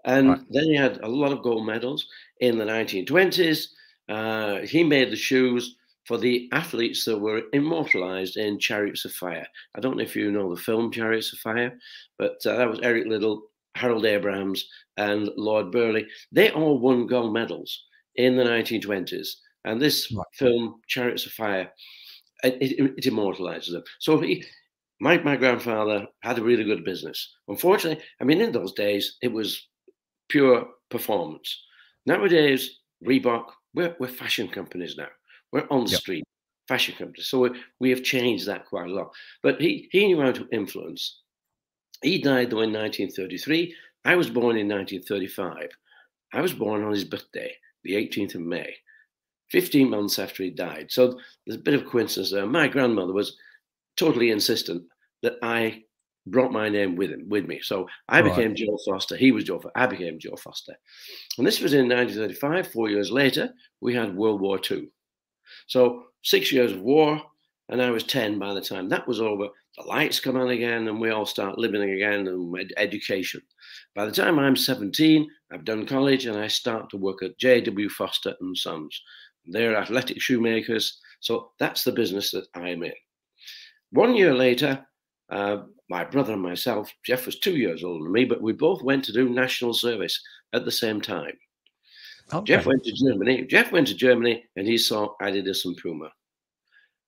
And 0.05 0.29
right. 0.29 0.41
then 0.51 0.65
he 0.65 0.75
had 0.75 0.99
a 1.01 1.07
lot 1.07 1.31
of 1.31 1.41
gold 1.41 1.65
medals 1.65 2.07
in 2.39 2.57
the 2.57 2.65
1920s. 2.65 3.67
Uh, 4.07 4.59
he 4.59 4.83
made 4.83 5.11
the 5.11 5.15
shoes 5.15 5.75
for 6.05 6.17
the 6.17 6.47
athletes 6.51 7.03
that 7.05 7.17
were 7.17 7.43
immortalized 7.53 8.37
in 8.37 8.59
Chariots 8.59 9.05
of 9.05 9.11
Fire. 9.13 9.47
I 9.75 9.79
don't 9.79 9.97
know 9.97 10.03
if 10.03 10.15
you 10.15 10.31
know 10.31 10.53
the 10.53 10.61
film 10.61 10.91
Chariots 10.91 11.33
of 11.33 11.39
Fire, 11.39 11.77
but 12.17 12.45
uh, 12.45 12.57
that 12.57 12.69
was 12.69 12.79
Eric 12.81 13.07
Liddell, 13.07 13.43
Harold 13.75 14.05
Abrahams, 14.05 14.67
and 14.97 15.29
Lord 15.37 15.71
Burghley. 15.71 16.07
They 16.31 16.51
all 16.51 16.79
won 16.79 17.07
gold 17.07 17.33
medals 17.33 17.85
in 18.15 18.35
the 18.35 18.43
1920s. 18.43 19.29
And 19.65 19.81
this 19.81 20.11
right. 20.11 20.25
film, 20.33 20.81
Chariots 20.87 21.25
of 21.25 21.31
Fire, 21.33 21.71
it, 22.43 22.57
it, 22.61 22.93
it 22.97 23.05
immortalizes 23.05 23.73
them. 23.73 23.83
So 23.99 24.19
he, 24.19 24.43
my, 25.01 25.17
my 25.17 25.35
grandfather 25.35 26.05
had 26.21 26.37
a 26.37 26.43
really 26.43 26.63
good 26.63 26.85
business. 26.85 27.33
Unfortunately, 27.47 28.03
I 28.21 28.23
mean, 28.23 28.39
in 28.39 28.51
those 28.51 28.71
days, 28.73 29.17
it 29.23 29.31
was 29.31 29.67
pure 30.29 30.67
performance. 30.91 31.59
Nowadays, 32.05 32.79
Reebok, 33.03 33.45
we're, 33.73 33.95
we're 33.99 34.07
fashion 34.07 34.47
companies 34.47 34.95
now. 34.97 35.07
We're 35.51 35.67
on 35.71 35.85
the 35.85 35.91
yep. 35.91 35.99
street, 36.01 36.23
fashion 36.67 36.93
companies. 36.95 37.29
So 37.29 37.39
we, 37.39 37.49
we 37.79 37.89
have 37.89 38.03
changed 38.03 38.45
that 38.45 38.67
quite 38.67 38.89
a 38.89 38.93
lot. 38.93 39.11
But 39.41 39.59
he, 39.59 39.89
he 39.91 40.05
knew 40.05 40.21
how 40.21 40.33
to 40.33 40.47
influence. 40.51 41.21
He 42.03 42.21
died, 42.21 42.51
though, 42.51 42.61
in 42.61 42.71
1933. 42.71 43.75
I 44.05 44.15
was 44.15 44.29
born 44.29 44.55
in 44.55 44.67
1935. 44.67 45.69
I 46.31 46.41
was 46.41 46.53
born 46.53 46.83
on 46.83 46.91
his 46.91 47.05
birthday, 47.05 47.51
the 47.83 47.93
18th 47.93 48.35
of 48.35 48.41
May, 48.41 48.75
15 49.49 49.89
months 49.89 50.19
after 50.19 50.43
he 50.43 50.51
died. 50.51 50.91
So 50.91 51.19
there's 51.45 51.59
a 51.59 51.63
bit 51.63 51.73
of 51.73 51.87
coincidence 51.87 52.31
there. 52.31 52.45
My 52.45 52.67
grandmother 52.67 53.13
was 53.13 53.35
totally 53.97 54.31
insistent 54.31 54.83
that 55.23 55.35
I 55.41 55.83
brought 56.27 56.51
my 56.51 56.69
name 56.69 56.95
with 56.95 57.11
him 57.11 57.27
with 57.27 57.47
me. 57.47 57.59
So 57.61 57.87
I 58.07 58.21
right. 58.21 58.29
became 58.29 58.55
Joe 58.55 58.77
Foster. 58.85 59.15
He 59.15 59.31
was 59.31 59.43
Joe. 59.43 59.59
Foster. 59.59 59.71
I 59.75 59.87
became 59.87 60.19
Joe 60.19 60.35
Foster, 60.35 60.75
and 61.37 61.45
this 61.45 61.59
was 61.59 61.73
in 61.73 61.89
1935. 61.89 62.71
Four 62.71 62.89
years 62.89 63.11
later, 63.11 63.51
we 63.81 63.93
had 63.93 64.15
World 64.15 64.41
War 64.41 64.59
II. 64.69 64.89
So 65.67 66.03
six 66.23 66.51
years 66.51 66.71
of 66.71 66.81
war, 66.81 67.21
and 67.69 67.81
I 67.81 67.89
was 67.89 68.03
ten 68.03 68.39
by 68.39 68.53
the 68.53 68.61
time 68.61 68.89
that 68.89 69.07
was 69.07 69.21
over. 69.21 69.47
The 69.77 69.83
lights 69.83 70.19
come 70.19 70.35
on 70.35 70.49
again, 70.49 70.89
and 70.89 70.99
we 70.99 71.11
all 71.11 71.25
start 71.25 71.57
living 71.57 71.81
again 71.81 72.27
and 72.27 72.73
education. 72.75 73.41
By 73.95 74.05
the 74.05 74.11
time 74.11 74.37
I'm 74.37 74.57
17, 74.57 75.29
I've 75.51 75.63
done 75.63 75.85
college, 75.85 76.25
and 76.25 76.37
I 76.37 76.47
start 76.47 76.89
to 76.89 76.97
work 76.97 77.23
at 77.23 77.37
J.W. 77.37 77.87
Foster 77.89 78.35
and 78.41 78.55
Sons. 78.57 79.01
They're 79.45 79.77
athletic 79.77 80.21
shoemakers. 80.21 80.99
So 81.21 81.51
that's 81.57 81.85
the 81.85 81.93
business 81.93 82.31
that 82.31 82.47
I'm 82.53 82.83
in. 82.83 82.91
One 83.91 84.15
year 84.15 84.33
later, 84.33 84.85
uh, 85.29 85.63
my 85.89 86.05
brother 86.05 86.33
and 86.33 86.41
myself, 86.41 86.91
Jeff 87.05 87.25
was 87.25 87.39
two 87.39 87.57
years 87.57 87.83
older 87.83 88.03
than 88.03 88.13
me, 88.13 88.25
but 88.25 88.41
we 88.41 88.53
both 88.53 88.81
went 88.81 89.03
to 89.05 89.13
do 89.13 89.29
national 89.29 89.73
service 89.73 90.21
at 90.53 90.63
the 90.65 90.71
same 90.71 91.01
time. 91.01 91.37
Okay. 92.33 92.45
Jeff 92.53 92.65
went 92.65 92.83
to 92.85 92.93
Germany. 92.93 93.43
Jeff 93.43 93.71
went 93.73 93.87
to 93.87 93.93
Germany 93.93 94.45
and 94.55 94.65
he 94.65 94.77
saw 94.77 95.15
Adidas 95.21 95.65
and 95.65 95.75
Puma. 95.75 96.09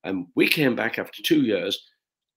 And 0.03 0.27
we 0.35 0.49
came 0.49 0.75
back 0.75 0.99
after 0.99 1.23
two 1.23 1.41
years 1.41 1.81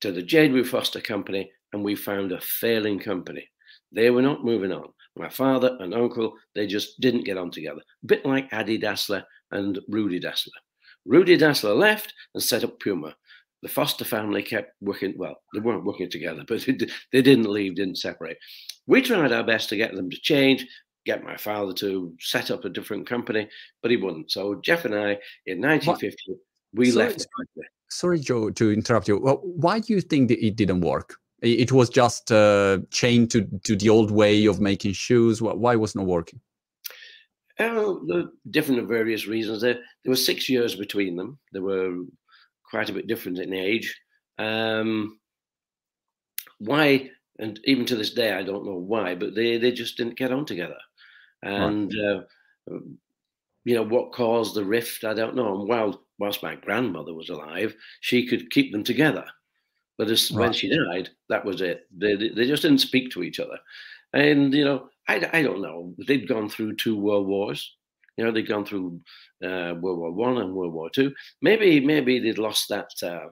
to 0.03 0.13
the 0.13 0.23
J.W. 0.23 0.63
Foster 0.65 1.01
Company 1.01 1.51
and 1.73 1.83
we 1.83 1.97
found 1.97 2.31
a 2.31 2.41
failing 2.41 3.01
company. 3.01 3.49
They 3.91 4.11
were 4.11 4.23
not 4.23 4.45
moving 4.45 4.71
on. 4.71 4.93
My 5.17 5.29
father 5.29 5.77
and 5.81 5.95
uncle, 5.95 6.35
they 6.55 6.69
just 6.69 7.01
didn't 7.01 7.25
get 7.25 7.39
on 7.39 7.51
together. 7.51 7.81
A 8.05 8.07
bit 8.07 8.25
like 8.25 8.53
Adi 8.53 8.79
Dassler 8.79 9.25
and 9.51 9.81
Rudy 9.89 10.21
Dassler. 10.21 10.51
Rudy 11.07 11.37
Dassler 11.37 11.77
left 11.77 12.13
and 12.35 12.43
set 12.43 12.63
up 12.63 12.79
Puma 12.79 13.17
the 13.63 13.69
Foster 13.69 14.05
family 14.05 14.43
kept 14.43 14.73
working. 14.81 15.15
Well, 15.17 15.37
they 15.55 15.61
weren't 15.61 15.85
working 15.85 16.11
together, 16.11 16.45
but 16.47 16.65
they 17.13 17.23
didn't 17.23 17.51
leave, 17.51 17.77
didn't 17.77 17.99
separate. 17.99 18.39
We 18.87 19.03
tried 19.03 19.33
our 19.33 19.45
best 19.45 19.69
to 19.71 19.77
get 19.77 19.95
them 19.95 20.11
to 20.11 20.17
change, 20.21 20.67
get 21.05 21.25
my 21.25 21.37
father 21.37 21.73
to 21.75 22.15
set 22.21 22.51
up 22.51 22.65
a 22.65 22.69
different 22.69 23.07
company, 23.07 23.49
but 23.83 23.91
he 23.91 23.97
wouldn't. 23.97 24.31
So 24.31 24.61
Jeff 24.63 24.85
and 24.85 24.95
I, 24.95 25.19
in 25.47 25.61
1950, 25.61 26.17
what? 26.27 26.39
we 26.75 26.91
sorry, 26.91 27.07
left. 27.07 27.27
Sorry, 27.89 28.19
Joe, 28.19 28.51
to 28.51 28.73
interrupt 28.73 29.09
you. 29.09 29.19
Well, 29.19 29.41
why 29.43 29.81
do 29.81 29.93
you 29.93 30.01
think 30.01 30.29
that 30.29 30.45
it 30.45 30.57
didn't 30.57 30.81
work? 30.81 31.17
It 31.43 31.71
was 31.71 31.91
just 31.91 32.33
uh, 32.33 32.79
chained 32.91 33.31
to 33.33 33.47
to 33.65 33.77
the 33.77 33.91
old 33.91 34.11
way 34.11 34.47
of 34.47 34.59
making 34.59 34.95
shoes. 34.95 35.43
Why 35.43 35.77
was 35.77 35.95
not 35.95 36.07
working? 36.07 36.41
Oh, 37.59 38.01
the 38.07 38.31
different 38.51 38.87
various 38.89 39.27
reasons. 39.27 39.63
There, 39.63 39.75
there 39.75 40.11
were 40.11 40.17
six 40.17 40.49
years 40.49 40.75
between 40.75 41.17
them. 41.17 41.39
There 41.53 41.63
were 41.63 41.95
quite 42.71 42.91
a 42.91 42.93
bit 42.93 43.07
different 43.07 43.39
in 43.39 43.53
age. 43.53 43.99
Um, 44.39 45.19
why, 46.59 47.11
and 47.39 47.61
even 47.65 47.85
to 47.87 47.97
this 47.97 48.15
day, 48.15 48.33
I 48.33 48.43
don't 48.43 48.67
know 48.67 48.77
why, 48.77 49.15
but 49.15 49.35
they, 49.35 49.59
they 49.59 49.73
just 49.73 49.97
didn't 49.97 50.19
get 50.19 50.33
on 50.33 50.45
together. 50.45 50.79
And, 51.43 51.93
right. 51.93 52.23
uh, 52.75 52.79
you 53.65 53.75
know, 53.75 53.83
what 53.83 54.13
caused 54.13 54.55
the 54.55 54.65
rift, 54.65 55.05
I 55.05 55.15
don't 55.15 55.37
know. 55.37 55.61
And 55.61 55.69
while, 55.69 56.03
whilst 56.19 56.43
my 56.43 56.55
grandmother 56.55 57.15
was 57.15 57.29
alive, 57.29 57.75
she 58.01 58.27
could 58.27 58.51
keep 58.51 58.73
them 58.73 58.85
together. 58.85 59.25
But 59.99 60.11
as, 60.11 60.31
right. 60.31 60.41
when 60.41 60.53
she 60.53 60.69
died, 60.69 61.11
that 61.29 61.45
was 61.45 61.61
it. 61.61 61.87
They, 61.97 62.15
they 62.17 62.47
just 62.47 62.63
didn't 62.63 62.79
speak 62.79 63.11
to 63.11 63.23
each 63.23 63.41
other. 63.41 63.59
And, 64.13 64.55
you 64.55 64.65
know, 64.65 64.89
I, 65.09 65.29
I 65.33 65.43
don't 65.43 65.63
know. 65.63 65.95
They'd 66.07 66.29
gone 66.29 66.49
through 66.49 66.77
two 66.77 66.99
world 66.99 67.27
wars. 67.27 67.76
You 68.17 68.25
know, 68.25 68.33
they'd 68.33 68.49
gone 68.49 68.65
through 68.65 69.01
uh, 69.45 69.75
World 69.81 69.99
War 69.99 70.13
One 70.13 70.39
and 70.39 70.55
World 70.55 70.73
War 70.73 70.91
Two. 70.91 71.13
Maybe, 71.43 71.81
maybe 71.81 72.19
they'd 72.19 72.39
lost 72.39 72.69
that 72.69 72.91
uh, 73.03 73.29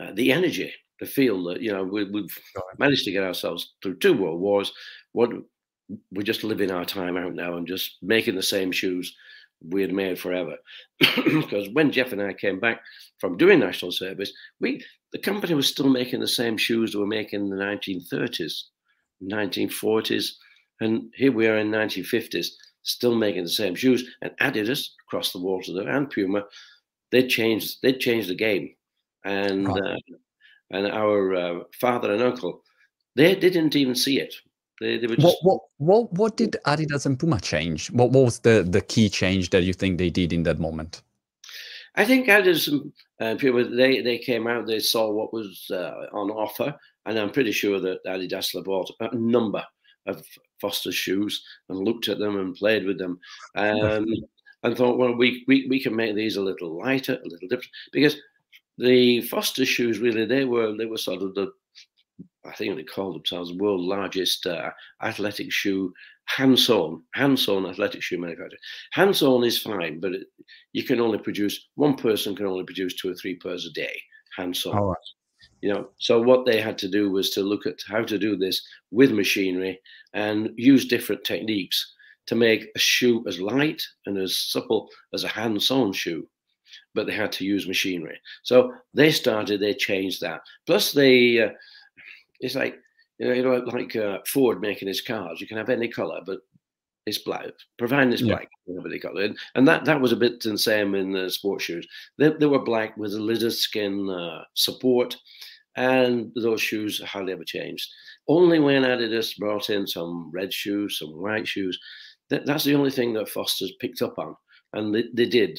uh, 0.00 0.12
the 0.14 0.32
energy, 0.32 0.72
the 1.00 1.06
feel 1.06 1.42
that 1.44 1.60
you 1.60 1.72
know 1.72 1.84
we, 1.84 2.04
have 2.04 2.78
managed 2.78 3.04
to 3.04 3.12
get 3.12 3.24
ourselves 3.24 3.74
through 3.82 3.96
two 3.96 4.14
world 4.14 4.40
wars. 4.40 4.72
What 5.12 5.30
we're 6.12 6.22
just 6.22 6.44
living 6.44 6.70
our 6.70 6.84
time 6.84 7.16
out 7.16 7.34
now 7.34 7.56
and 7.56 7.66
just 7.66 7.98
making 8.02 8.36
the 8.36 8.42
same 8.42 8.70
shoes 8.70 9.14
we 9.68 9.82
had 9.82 9.92
made 9.92 10.18
forever. 10.18 10.56
because 10.98 11.68
when 11.72 11.90
Jeff 11.90 12.12
and 12.12 12.22
I 12.22 12.32
came 12.32 12.60
back 12.60 12.80
from 13.18 13.36
doing 13.36 13.58
national 13.58 13.92
service, 13.92 14.32
we 14.60 14.84
the 15.12 15.18
company 15.18 15.54
was 15.54 15.68
still 15.68 15.88
making 15.88 16.20
the 16.20 16.28
same 16.28 16.56
shoes 16.56 16.94
we 16.94 17.00
were 17.00 17.06
making 17.06 17.40
in 17.40 17.50
the 17.50 17.56
1930s, 17.56 18.52
1940s, 19.22 20.30
and 20.80 21.12
here 21.14 21.32
we 21.32 21.48
are 21.48 21.56
in 21.56 21.70
1950s, 21.70 22.46
still 22.82 23.14
making 23.14 23.44
the 23.44 23.50
same 23.50 23.74
shoes. 23.74 24.04
And 24.22 24.32
Adidas 24.40 24.88
across 25.06 25.32
the 25.32 25.40
water 25.40 25.72
there 25.72 25.88
and 25.88 26.10
Puma, 26.10 26.44
they 27.10 27.26
changed 27.26 27.78
they 27.82 27.92
changed 27.92 28.28
the 28.28 28.34
game, 28.34 28.74
and 29.24 29.68
uh, 29.68 29.96
and 30.70 30.86
our 30.86 31.34
uh, 31.34 31.60
father 31.80 32.12
and 32.12 32.22
uncle, 32.22 32.62
they, 33.16 33.34
they 33.34 33.50
didn't 33.50 33.76
even 33.76 33.94
see 33.94 34.20
it. 34.20 34.34
They, 34.80 34.96
they 34.96 35.06
were 35.06 35.16
just... 35.16 35.36
what, 35.42 35.42
what, 35.42 35.60
what, 35.78 36.12
what 36.12 36.36
did 36.36 36.56
Adidas 36.66 37.04
and 37.04 37.18
Puma 37.18 37.40
change? 37.40 37.90
What, 37.90 38.12
what 38.12 38.24
was 38.24 38.38
the, 38.38 38.66
the 38.66 38.80
key 38.80 39.08
change 39.08 39.50
that 39.50 39.64
you 39.64 39.74
think 39.74 39.98
they 39.98 40.10
did 40.10 40.32
in 40.32 40.44
that 40.44 40.58
moment? 40.58 41.02
I 41.96 42.04
think 42.04 42.28
Adidas 42.28 42.72
and 43.18 43.38
Puma, 43.38 43.64
they, 43.64 44.00
they 44.00 44.18
came 44.18 44.46
out, 44.46 44.66
they 44.66 44.78
saw 44.78 45.10
what 45.10 45.32
was 45.32 45.66
uh, 45.70 46.06
on 46.12 46.30
offer, 46.30 46.74
and 47.04 47.18
I'm 47.18 47.30
pretty 47.30 47.52
sure 47.52 47.80
that 47.80 48.04
Adidas 48.06 48.64
bought 48.64 48.90
a 49.00 49.14
number 49.16 49.64
of 50.06 50.24
Foster 50.60 50.92
shoes 50.92 51.42
and 51.68 51.78
looked 51.78 52.08
at 52.08 52.18
them 52.18 52.38
and 52.38 52.54
played 52.54 52.84
with 52.84 52.98
them. 52.98 53.18
Um, 53.56 54.06
and 54.62 54.76
thought, 54.76 54.98
well, 54.98 55.14
we, 55.14 55.42
we, 55.48 55.66
we 55.70 55.82
can 55.82 55.96
make 55.96 56.14
these 56.14 56.36
a 56.36 56.42
little 56.42 56.78
lighter, 56.78 57.14
a 57.14 57.28
little 57.28 57.48
different, 57.48 57.70
because 57.92 58.16
the 58.76 59.22
Foster 59.22 59.64
shoes 59.64 59.98
really 59.98 60.26
they 60.26 60.44
were 60.44 60.76
they 60.76 60.86
were 60.86 60.98
sort 60.98 61.22
of 61.22 61.34
the 61.34 61.50
I 62.46 62.52
think 62.54 62.76
they 62.76 62.82
called 62.82 63.16
themselves 63.16 63.50
the 63.50 63.56
world's 63.56 63.84
largest 63.84 64.46
uh, 64.46 64.70
athletic 65.02 65.52
shoe, 65.52 65.92
hand 66.24 66.58
sewn, 66.58 67.02
hand 67.14 67.38
sewn 67.38 67.66
athletic 67.66 68.02
shoe 68.02 68.18
manufacturer. 68.18 68.58
Hand 68.92 69.14
sewn 69.14 69.44
is 69.44 69.60
fine, 69.60 70.00
but 70.00 70.12
it, 70.12 70.26
you 70.72 70.84
can 70.84 71.00
only 71.00 71.18
produce 71.18 71.68
one 71.74 71.96
person 71.96 72.34
can 72.34 72.46
only 72.46 72.64
produce 72.64 72.94
two 72.94 73.10
or 73.10 73.14
three 73.14 73.36
pairs 73.36 73.66
a 73.66 73.70
day. 73.72 73.94
Hand 74.36 74.56
sewn. 74.56 74.74
Right. 74.74 74.96
You 75.60 75.72
know, 75.72 75.90
so 75.98 76.20
what 76.20 76.46
they 76.46 76.60
had 76.60 76.78
to 76.78 76.88
do 76.88 77.10
was 77.10 77.30
to 77.30 77.42
look 77.42 77.66
at 77.66 77.80
how 77.86 78.02
to 78.02 78.18
do 78.18 78.36
this 78.36 78.62
with 78.90 79.12
machinery 79.12 79.80
and 80.14 80.50
use 80.56 80.86
different 80.86 81.24
techniques 81.24 81.94
to 82.26 82.34
make 82.34 82.68
a 82.74 82.78
shoe 82.78 83.24
as 83.26 83.40
light 83.40 83.82
and 84.06 84.16
as 84.16 84.36
supple 84.36 84.88
as 85.12 85.24
a 85.24 85.28
hand 85.28 85.62
sewn 85.62 85.92
shoe 85.92 86.26
but 86.94 87.06
they 87.06 87.14
had 87.14 87.32
to 87.32 87.44
use 87.44 87.68
machinery. 87.68 88.20
So 88.42 88.72
they 88.94 89.10
started, 89.10 89.60
they 89.60 89.74
changed 89.74 90.20
that. 90.20 90.40
Plus, 90.66 90.92
they, 90.92 91.40
uh, 91.40 91.50
it's 92.40 92.54
like, 92.54 92.76
you 93.18 93.28
know, 93.28 93.34
you 93.34 93.42
know 93.42 93.56
like 93.56 93.94
uh, 93.96 94.18
Ford 94.26 94.60
making 94.60 94.88
his 94.88 95.00
cars. 95.00 95.40
You 95.40 95.46
can 95.46 95.56
have 95.56 95.68
any 95.68 95.88
color, 95.88 96.20
but 96.24 96.40
it's 97.06 97.18
black, 97.18 97.46
providing 97.78 98.12
it's 98.12 98.22
yeah. 98.22 98.34
black, 98.34 98.48
nobody 98.66 98.98
got 98.98 99.16
it. 99.16 99.36
And 99.54 99.66
that, 99.68 99.84
that 99.84 100.00
was 100.00 100.12
a 100.12 100.16
bit 100.16 100.40
the 100.40 100.58
same 100.58 100.94
in 100.94 101.12
the 101.12 101.30
sports 101.30 101.64
shoes. 101.64 101.86
They, 102.18 102.30
they 102.30 102.46
were 102.46 102.62
black 102.62 102.96
with 102.96 103.14
a 103.14 103.20
lizard 103.20 103.52
skin 103.52 104.08
uh, 104.08 104.44
support, 104.54 105.16
and 105.76 106.32
those 106.34 106.60
shoes 106.60 107.00
hardly 107.00 107.32
ever 107.32 107.44
changed. 107.44 107.88
Only 108.28 108.58
when 108.58 108.82
Adidas 108.82 109.36
brought 109.38 109.70
in 109.70 109.86
some 109.86 110.30
red 110.32 110.52
shoes, 110.52 110.98
some 110.98 111.10
white 111.20 111.46
shoes, 111.46 111.78
that, 112.30 112.46
that's 112.46 112.64
the 112.64 112.74
only 112.74 112.90
thing 112.90 113.12
that 113.14 113.28
Foster's 113.28 113.72
picked 113.80 114.02
up 114.02 114.18
on. 114.18 114.34
And 114.72 114.94
they, 114.94 115.04
they 115.14 115.26
did 115.26 115.58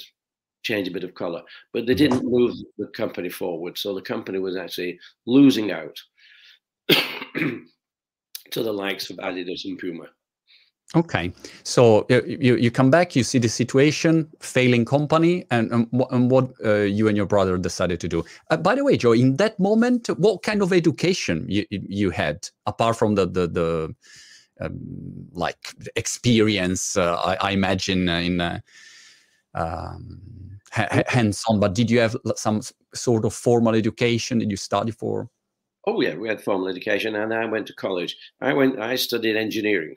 change 0.63 0.87
a 0.87 0.91
bit 0.91 1.03
of 1.03 1.15
color, 1.15 1.41
but 1.73 1.85
they 1.85 1.93
mm-hmm. 1.93 2.15
didn't 2.15 2.31
move 2.31 2.55
the 2.77 2.87
company 2.87 3.29
forward. 3.29 3.77
So 3.77 3.93
the 3.93 4.01
company 4.01 4.39
was 4.39 4.55
actually 4.55 4.99
losing 5.25 5.71
out 5.71 5.97
to 6.89 7.63
the 8.53 8.73
likes 8.73 9.09
of 9.09 9.17
Adidas 9.17 9.65
and 9.65 9.77
Puma. 9.77 10.05
Okay, 10.93 11.31
so 11.63 12.05
you, 12.09 12.57
you 12.57 12.69
come 12.69 12.91
back, 12.91 13.15
you 13.15 13.23
see 13.23 13.39
the 13.39 13.47
situation, 13.47 14.29
failing 14.41 14.83
company, 14.83 15.45
and, 15.49 15.71
and, 15.71 15.87
and 16.11 16.29
what 16.29 16.51
uh, 16.65 16.79
you 16.79 17.07
and 17.07 17.15
your 17.15 17.25
brother 17.25 17.57
decided 17.57 18.01
to 18.01 18.09
do. 18.09 18.25
Uh, 18.49 18.57
by 18.57 18.75
the 18.75 18.83
way, 18.83 18.97
Joe, 18.97 19.13
in 19.13 19.37
that 19.37 19.57
moment, 19.57 20.07
what 20.17 20.43
kind 20.43 20.61
of 20.61 20.73
education 20.73 21.45
you, 21.47 21.65
you 21.69 22.09
had 22.09 22.45
apart 22.65 22.97
from 22.97 23.15
the 23.15 23.25
the, 23.25 23.47
the 23.47 23.95
um, 24.59 24.77
like 25.31 25.73
experience? 25.95 26.97
Uh, 26.97 27.15
I, 27.15 27.35
I, 27.35 27.51
imagine 27.51 28.09
in 28.09 28.41
uh, 28.41 28.59
um, 29.53 30.19
hands-on 30.71 31.59
but 31.59 31.73
did 31.73 31.91
you 31.91 31.99
have 31.99 32.15
some 32.35 32.61
sort 32.93 33.25
of 33.25 33.33
formal 33.33 33.75
education 33.75 34.39
did 34.39 34.49
you 34.49 34.55
study 34.57 34.91
for 34.91 35.29
oh 35.85 35.99
yeah 35.99 36.15
we 36.15 36.29
had 36.29 36.41
formal 36.41 36.69
education 36.69 37.15
and 37.15 37.33
i 37.33 37.43
went 37.43 37.67
to 37.67 37.73
college 37.73 38.15
i 38.39 38.53
went 38.53 38.79
i 38.79 38.95
studied 38.95 39.35
engineering 39.35 39.93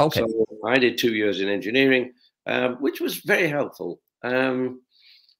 okay 0.00 0.20
so 0.20 0.46
i 0.66 0.78
did 0.78 0.98
two 0.98 1.14
years 1.14 1.40
in 1.40 1.48
engineering 1.48 2.12
um, 2.46 2.76
which 2.76 3.00
was 3.00 3.16
very 3.16 3.48
helpful 3.48 4.00
um, 4.22 4.80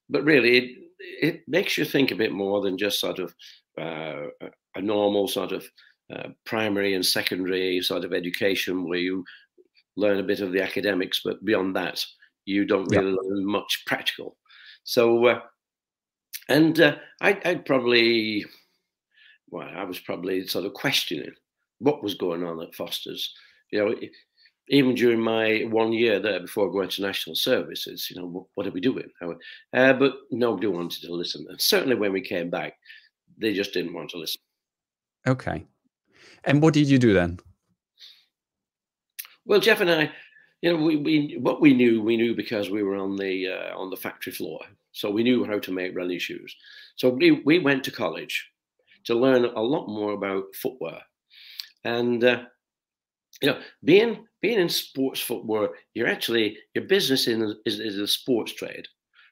but 0.09 0.23
really 0.23 0.57
it, 0.57 0.77
it 1.21 1.41
makes 1.47 1.77
you 1.77 1.85
think 1.85 2.11
a 2.11 2.15
bit 2.15 2.31
more 2.31 2.61
than 2.61 2.77
just 2.77 2.99
sort 2.99 3.19
of 3.19 3.33
uh, 3.79 4.27
a 4.75 4.81
normal 4.81 5.27
sort 5.27 5.51
of 5.51 5.65
uh, 6.13 6.29
primary 6.45 6.95
and 6.95 7.05
secondary 7.05 7.81
sort 7.81 8.03
of 8.03 8.13
education 8.13 8.87
where 8.87 8.99
you 8.99 9.23
learn 9.95 10.19
a 10.19 10.23
bit 10.23 10.41
of 10.41 10.51
the 10.51 10.61
academics 10.61 11.21
but 11.23 11.43
beyond 11.45 11.75
that 11.75 12.03
you 12.45 12.65
don't 12.65 12.89
really 12.91 13.11
yeah. 13.11 13.17
learn 13.21 13.45
much 13.45 13.83
practical 13.85 14.37
so, 14.87 15.25
uh, 15.25 15.41
and 16.47 16.79
uh, 16.79 16.95
I, 17.19 17.37
I'd 17.43 17.65
probably, 17.65 18.45
well, 19.49 19.67
I 19.67 19.83
was 19.83 19.99
probably 19.99 20.47
sort 20.47 20.63
of 20.63 20.73
questioning 20.75 21.33
what 21.79 22.01
was 22.01 22.15
going 22.15 22.45
on 22.45 22.61
at 22.61 22.73
Foster's. 22.73 23.33
You 23.73 23.79
know, 23.79 23.95
even 24.69 24.95
during 24.95 25.19
my 25.19 25.65
one 25.69 25.93
year 25.93 26.19
there 26.19 26.39
before 26.39 26.71
going 26.71 26.89
to 26.89 27.01
national 27.01 27.35
services, 27.35 28.09
you 28.09 28.19
know, 28.19 28.27
what, 28.27 28.45
what 28.55 28.67
are 28.67 28.71
we 28.71 28.81
doing? 28.81 29.09
Uh, 29.21 29.93
but 29.93 30.13
nobody 30.31 30.67
wanted 30.67 31.01
to 31.01 31.13
listen. 31.13 31.45
And 31.49 31.59
certainly 31.59 31.95
when 31.95 32.11
we 32.11 32.21
came 32.21 32.49
back, 32.49 32.73
they 33.37 33.53
just 33.53 33.73
didn't 33.73 33.93
want 33.93 34.09
to 34.11 34.17
listen. 34.17 34.41
Okay. 35.27 35.65
And 36.43 36.61
what 36.61 36.73
did 36.73 36.87
you 36.87 36.99
do 36.99 37.13
then? 37.13 37.39
Well, 39.45 39.59
Jeff 39.59 39.79
and 39.79 39.89
I, 39.89 40.11
you 40.61 40.71
know, 40.71 40.83
we, 40.83 40.97
we 40.97 41.37
what 41.39 41.61
we 41.61 41.73
knew, 41.73 42.01
we 42.01 42.17
knew 42.17 42.35
because 42.35 42.69
we 42.69 42.83
were 42.83 42.97
on 42.97 43.15
the 43.15 43.47
uh, 43.47 43.77
on 43.77 43.89
the 43.89 43.95
factory 43.95 44.33
floor, 44.33 44.59
so 44.91 45.09
we 45.09 45.23
knew 45.23 45.45
how 45.45 45.59
to 45.59 45.71
make 45.71 45.95
running 45.95 46.19
shoes. 46.19 46.55
So 46.95 47.09
we 47.09 47.31
we 47.45 47.59
went 47.59 47.83
to 47.85 47.91
college 47.91 48.49
to 49.05 49.15
learn 49.15 49.45
a 49.45 49.61
lot 49.61 49.87
more 49.87 50.13
about 50.13 50.43
footwear, 50.55 51.01
and 51.85 52.23
uh, 52.23 52.43
you 53.41 53.49
know, 53.49 53.59
being 53.83 54.26
being 54.41 54.59
in 54.59 54.69
sports 54.69 55.19
footwear, 55.19 55.69
you're 55.93 56.07
actually 56.07 56.57
your 56.75 56.85
business 56.85 57.27
in 57.27 57.55
is, 57.65 57.79
is 57.79 57.97
a 57.97 58.07
sports 58.07 58.53
trade, 58.53 58.87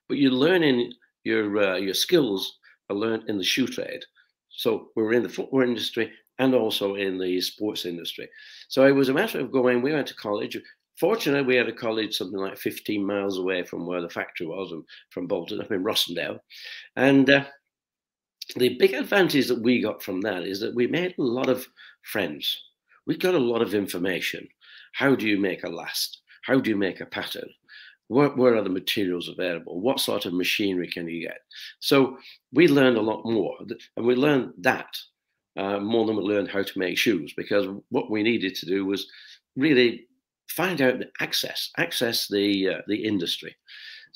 but 0.07 0.17
you're 0.17 0.31
learning 0.31 0.93
your 1.23 1.57
uh, 1.57 1.75
your 1.75 1.93
skills 1.93 2.57
are 2.89 2.95
learned 2.95 3.29
in 3.29 3.37
the 3.37 3.43
shoe 3.43 3.67
trade. 3.67 4.03
So 4.49 4.89
we 4.95 5.03
were 5.03 5.13
in 5.13 5.23
the 5.23 5.29
footwear 5.29 5.65
industry 5.65 6.11
and 6.39 6.53
also 6.53 6.95
in 6.95 7.17
the 7.17 7.39
sports 7.41 7.85
industry. 7.85 8.29
So 8.67 8.85
it 8.85 8.91
was 8.91 9.09
a 9.09 9.13
matter 9.13 9.39
of 9.39 9.51
going. 9.51 9.81
We 9.81 9.93
went 9.93 10.07
to 10.07 10.15
college. 10.15 10.57
Fortunately, 10.99 11.45
we 11.45 11.55
had 11.55 11.67
a 11.67 11.73
college 11.73 12.15
something 12.15 12.39
like 12.39 12.57
15 12.57 13.05
miles 13.05 13.37
away 13.37 13.63
from 13.63 13.85
where 13.85 14.01
the 14.01 14.09
factory 14.09 14.47
was, 14.47 14.71
and 14.71 14.83
from 15.09 15.27
Bolton 15.27 15.59
up 15.59 15.71
in 15.71 15.83
Rossendale. 15.83 16.39
And 16.95 17.29
uh, 17.29 17.45
the 18.55 18.77
big 18.77 18.93
advantage 18.93 19.47
that 19.47 19.61
we 19.61 19.81
got 19.81 20.01
from 20.01 20.21
that 20.21 20.43
is 20.43 20.59
that 20.61 20.75
we 20.75 20.87
made 20.87 21.15
a 21.17 21.23
lot 21.23 21.49
of 21.49 21.67
friends. 22.03 22.61
We 23.07 23.17
got 23.17 23.35
a 23.35 23.39
lot 23.39 23.61
of 23.61 23.73
information. 23.73 24.47
How 24.95 25.13
do 25.13 25.27
you 25.27 25.37
make 25.37 25.63
a 25.63 25.69
last? 25.69 26.21
How 26.43 26.59
do 26.59 26.69
you 26.69 26.77
make 26.77 27.01
a 27.01 27.05
pattern? 27.05 27.49
Where, 28.07 28.29
where, 28.29 28.55
are 28.55 28.61
the 28.61 28.69
materials 28.69 29.27
available? 29.27 29.81
What 29.81 29.99
sort 29.99 30.25
of 30.25 30.33
machinery 30.33 30.87
can 30.87 31.07
you 31.07 31.27
get? 31.27 31.39
So 31.79 32.17
we 32.53 32.67
learned 32.67 32.97
a 32.97 33.01
lot 33.01 33.25
more, 33.25 33.57
and 33.97 34.05
we 34.05 34.15
learned 34.15 34.53
that 34.59 34.87
uh, 35.57 35.79
more 35.79 36.05
than 36.05 36.15
we 36.15 36.23
learned 36.23 36.49
how 36.49 36.63
to 36.63 36.79
make 36.79 36.97
shoes 36.97 37.33
because 37.35 37.67
what 37.89 38.09
we 38.09 38.23
needed 38.23 38.55
to 38.55 38.65
do 38.65 38.85
was 38.85 39.05
really 39.57 40.07
find 40.49 40.81
out 40.81 41.03
access, 41.19 41.71
access 41.77 42.27
the 42.27 42.69
uh, 42.69 42.81
the 42.87 43.03
industry. 43.03 43.53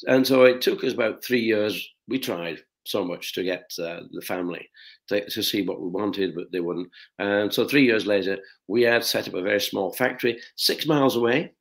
And 0.07 0.25
so 0.25 0.43
it 0.43 0.61
took 0.61 0.83
us 0.85 0.93
about 0.93 1.23
three 1.23 1.41
years. 1.41 1.85
We 2.07 2.19
tried 2.19 2.63
so 2.85 3.03
much 3.03 3.33
to 3.33 3.43
get 3.43 3.71
uh, 3.79 4.01
the 4.11 4.21
family 4.21 4.67
to, 5.07 5.27
to, 5.29 5.43
see 5.43 5.61
what 5.61 5.81
we 5.81 5.89
wanted, 5.89 6.35
but 6.35 6.51
they 6.51 6.59
wouldn't. 6.59 6.89
And 7.19 7.53
so 7.53 7.67
three 7.67 7.85
years 7.85 8.05
later, 8.05 8.37
we 8.67 8.83
had 8.83 9.03
set 9.03 9.27
up 9.27 9.33
a 9.33 9.41
very 9.41 9.61
small 9.61 9.93
factory 9.93 10.39
six 10.55 10.85
miles 10.85 11.15
away. 11.15 11.53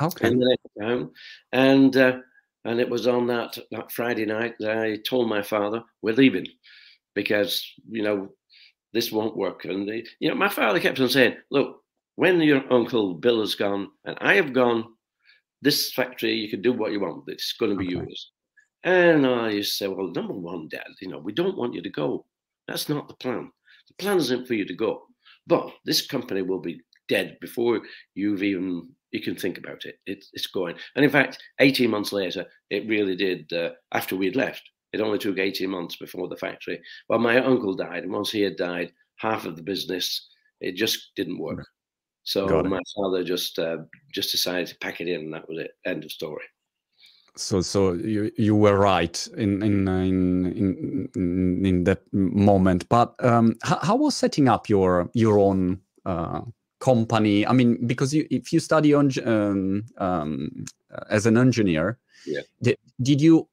Okay. 0.00 0.28
In 0.28 0.38
the 0.38 0.46
next 0.48 0.88
town, 0.88 1.10
and 1.52 1.94
uh, 1.96 2.18
and 2.64 2.80
it 2.80 2.88
was 2.88 3.06
on 3.06 3.26
that 3.26 3.58
that 3.70 3.92
Friday 3.92 4.24
night 4.24 4.54
that 4.58 4.78
I 4.78 4.96
told 4.96 5.28
my 5.28 5.42
father 5.42 5.82
we're 6.00 6.14
leaving 6.14 6.46
because 7.14 7.70
you 7.90 8.02
know 8.02 8.30
this 8.94 9.12
won't 9.12 9.36
work. 9.36 9.66
And 9.66 9.86
they, 9.86 10.04
you 10.18 10.30
know, 10.30 10.34
my 10.34 10.48
father 10.48 10.80
kept 10.80 11.00
on 11.00 11.10
saying, 11.10 11.36
"Look, 11.50 11.82
when 12.16 12.40
your 12.40 12.70
uncle 12.72 13.14
Bill 13.14 13.40
has 13.40 13.54
gone 13.54 13.90
and 14.04 14.16
I 14.20 14.34
have 14.34 14.54
gone, 14.54 14.84
this 15.62 15.92
factory, 15.92 16.34
you 16.34 16.48
can 16.48 16.62
do 16.62 16.72
what 16.72 16.92
you 16.92 17.00
want. 17.00 17.24
It's 17.28 17.52
going 17.54 17.72
to 17.72 17.78
be 17.78 17.86
okay. 17.86 18.06
yours. 18.06 18.30
And 18.84 19.26
I 19.26 19.60
say, 19.60 19.88
well, 19.88 20.08
number 20.08 20.32
one, 20.32 20.68
Dad, 20.68 20.86
you 21.00 21.08
know, 21.08 21.18
we 21.18 21.32
don't 21.32 21.56
want 21.56 21.74
you 21.74 21.82
to 21.82 21.90
go. 21.90 22.24
That's 22.66 22.88
not 22.88 23.08
the 23.08 23.14
plan. 23.14 23.50
The 23.88 23.94
plan 23.94 24.18
isn't 24.18 24.46
for 24.46 24.54
you 24.54 24.64
to 24.64 24.74
go. 24.74 25.02
But 25.46 25.70
this 25.84 26.06
company 26.06 26.42
will 26.42 26.60
be 26.60 26.80
dead 27.08 27.36
before 27.40 27.80
you've 28.14 28.42
even 28.42 28.88
you 29.10 29.20
can 29.20 29.34
think 29.34 29.58
about 29.58 29.84
it. 29.84 29.96
it 30.06 30.24
it's 30.32 30.46
going. 30.46 30.76
And 30.94 31.04
in 31.04 31.10
fact, 31.10 31.42
18 31.58 31.90
months 31.90 32.12
later, 32.12 32.46
it 32.70 32.86
really 32.86 33.16
did. 33.16 33.52
Uh, 33.52 33.70
after 33.92 34.14
we'd 34.16 34.36
left, 34.36 34.62
it 34.92 35.00
only 35.00 35.18
took 35.18 35.38
18 35.38 35.68
months 35.68 35.96
before 35.96 36.28
the 36.28 36.36
factory. 36.36 36.80
Well, 37.08 37.18
my 37.18 37.44
uncle 37.44 37.74
died, 37.74 38.04
and 38.04 38.12
once 38.12 38.30
he 38.30 38.40
had 38.40 38.56
died, 38.56 38.92
half 39.16 39.44
of 39.46 39.56
the 39.56 39.62
business 39.62 40.30
it 40.60 40.76
just 40.76 41.12
didn't 41.16 41.38
work. 41.38 41.66
So 42.22 42.62
my 42.62 42.80
father 42.94 43.24
just 43.24 43.58
uh, 43.58 43.78
just 44.12 44.30
decided 44.30 44.68
to 44.68 44.78
pack 44.78 45.00
it 45.00 45.08
in, 45.08 45.22
and 45.22 45.34
that 45.34 45.48
was 45.48 45.58
it. 45.58 45.70
End 45.86 46.04
of 46.04 46.12
story. 46.12 46.44
So, 47.40 47.60
so 47.60 47.92
you 47.92 48.30
you 48.36 48.54
were 48.54 48.76
right 48.76 49.26
in 49.36 49.62
in 49.62 49.88
in 49.88 51.10
in, 51.14 51.66
in 51.66 51.84
that 51.84 52.02
moment. 52.12 52.88
But 52.88 53.14
um, 53.24 53.56
how, 53.62 53.78
how, 53.82 53.96
was 53.96 54.14
setting 54.14 54.48
up 54.48 54.68
your 54.68 55.10
your 55.14 55.38
own 55.38 55.80
uh, 56.04 56.42
company? 56.80 57.46
I 57.46 57.52
mean, 57.52 57.86
because 57.86 58.14
you, 58.14 58.26
if 58.30 58.52
you 58.52 58.60
study 58.60 58.94
on 58.94 59.10
um, 59.24 59.84
um, 59.98 60.64
as 61.08 61.26
an 61.26 61.36
engineer, 61.36 61.98
yeah. 62.26 62.40
did, 62.62 62.78
did 63.02 63.20
you 63.20 63.48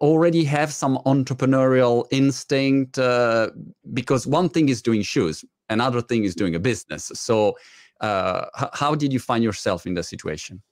already 0.00 0.44
have 0.44 0.72
some 0.72 0.98
entrepreneurial 1.06 2.06
instinct? 2.10 2.98
Uh, 2.98 3.50
because 3.92 4.26
one 4.26 4.48
thing 4.48 4.68
is 4.68 4.82
doing 4.82 5.02
shoes, 5.02 5.44
another 5.68 6.00
thing 6.00 6.24
is 6.24 6.34
doing 6.34 6.54
a 6.54 6.60
business. 6.60 7.10
So 7.14 7.56
uh, 8.00 8.46
how 8.72 8.94
did 8.94 9.12
you 9.12 9.18
find 9.18 9.42
yourself 9.42 9.86
in 9.86 9.94
that 9.94 10.04
situation? 10.04 10.62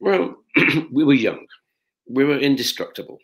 Well, 0.00 0.36
we 0.92 1.04
were 1.04 1.14
young. 1.14 1.46
We 2.08 2.24
were 2.24 2.38
indestructible. 2.38 3.18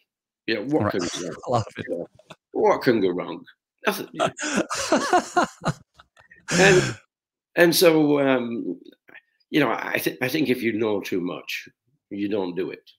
Yeah, 0.46 0.58
what 0.58 0.84
right. 0.84 0.92
can 0.92 1.00
go 1.00 1.30
wrong? 1.48 2.06
What 2.52 2.82
can 2.82 3.00
go 3.00 3.10
wrong? 3.10 3.44
Nothing. 3.86 4.08
and 6.52 6.96
and 7.56 7.74
so 7.74 8.20
um, 8.20 8.78
you 9.50 9.60
know, 9.60 9.70
I 9.70 9.98
think 9.98 10.18
I 10.22 10.28
think 10.28 10.48
if 10.48 10.62
you 10.62 10.72
know 10.72 11.00
too 11.00 11.20
much, 11.20 11.68
you 12.10 12.28
don't 12.28 12.56
do 12.56 12.70
it. 12.70 12.90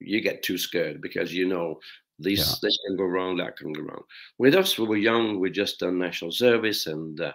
You 0.00 0.20
get 0.20 0.42
too 0.42 0.56
scared 0.56 1.00
because 1.02 1.34
you 1.34 1.46
know 1.46 1.78
this 2.18 2.38
yeah. 2.38 2.54
this 2.62 2.78
can 2.86 2.96
go 2.96 3.04
wrong, 3.04 3.36
that 3.38 3.56
can 3.56 3.72
go 3.72 3.82
wrong. 3.82 4.02
With 4.38 4.54
us, 4.54 4.78
we 4.78 4.86
were 4.86 4.96
young. 4.96 5.40
We 5.40 5.50
just 5.50 5.80
done 5.80 5.98
national 5.98 6.32
service, 6.32 6.86
and 6.86 7.20
uh, 7.20 7.32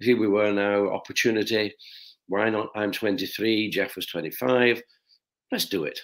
here 0.00 0.18
we 0.18 0.28
were 0.28 0.52
now, 0.52 0.88
opportunity. 0.88 1.74
Why 2.26 2.48
not? 2.48 2.68
I'm 2.76 2.92
23, 2.92 3.70
Jeff 3.70 3.96
was 3.96 4.06
25. 4.06 4.80
Let's 5.52 5.66
do 5.66 5.84
it. 5.84 6.00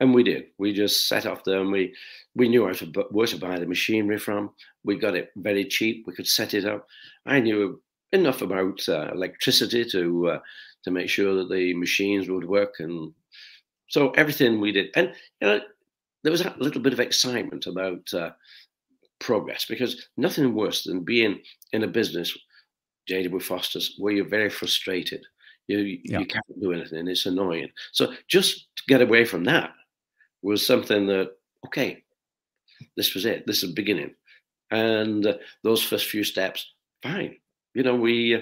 And 0.00 0.14
we 0.14 0.22
did. 0.22 0.46
We 0.58 0.72
just 0.72 1.08
set 1.08 1.26
off 1.26 1.44
there 1.44 1.60
and 1.60 1.70
we, 1.70 1.94
we 2.34 2.48
knew 2.48 2.66
how 2.66 2.72
to, 2.72 2.86
where 3.10 3.26
to 3.26 3.36
buy 3.36 3.58
the 3.58 3.66
machinery 3.66 4.18
from. 4.18 4.50
We 4.82 4.96
got 4.96 5.14
it 5.14 5.30
very 5.36 5.64
cheap. 5.66 6.04
We 6.06 6.14
could 6.14 6.26
set 6.26 6.54
it 6.54 6.64
up. 6.64 6.86
I 7.26 7.40
knew 7.40 7.82
enough 8.12 8.42
about 8.42 8.88
uh, 8.88 9.10
electricity 9.12 9.84
to 9.84 10.28
uh, 10.28 10.38
to 10.84 10.90
make 10.90 11.10
sure 11.10 11.34
that 11.34 11.50
the 11.50 11.74
machines 11.74 12.28
would 12.28 12.48
work. 12.48 12.76
And 12.78 13.12
so 13.88 14.10
everything 14.12 14.60
we 14.60 14.72
did. 14.72 14.88
And 14.96 15.12
you 15.40 15.48
know, 15.48 15.60
there 16.22 16.32
was 16.32 16.40
a 16.40 16.54
little 16.58 16.80
bit 16.80 16.92
of 16.92 17.00
excitement 17.00 17.66
about 17.66 18.12
uh, 18.14 18.30
progress 19.18 19.66
because 19.66 20.08
nothing 20.16 20.54
worse 20.54 20.84
than 20.84 21.04
being 21.04 21.40
in 21.72 21.84
a 21.84 21.88
business 21.88 22.36
JW 23.08 23.42
Foster's, 23.42 23.96
where 23.98 24.12
you're 24.12 24.28
very 24.28 24.50
frustrated. 24.50 25.24
You 25.78 25.98
yeah. 26.04 26.18
you 26.20 26.26
can't 26.26 26.60
do 26.60 26.72
anything. 26.72 27.06
It's 27.08 27.26
annoying. 27.26 27.68
So 27.92 28.12
just 28.28 28.66
to 28.76 28.82
get 28.88 29.02
away 29.02 29.24
from 29.24 29.44
that 29.44 29.72
was 30.42 30.66
something 30.66 31.06
that 31.06 31.32
okay, 31.66 32.02
this 32.96 33.14
was 33.14 33.24
it. 33.24 33.46
This 33.46 33.62
is 33.62 33.70
the 33.70 33.74
beginning, 33.74 34.14
and 34.70 35.26
uh, 35.26 35.34
those 35.62 35.82
first 35.82 36.06
few 36.06 36.24
steps, 36.24 36.72
fine. 37.02 37.36
You 37.74 37.82
know, 37.82 37.94
we 37.94 38.34
uh, 38.34 38.40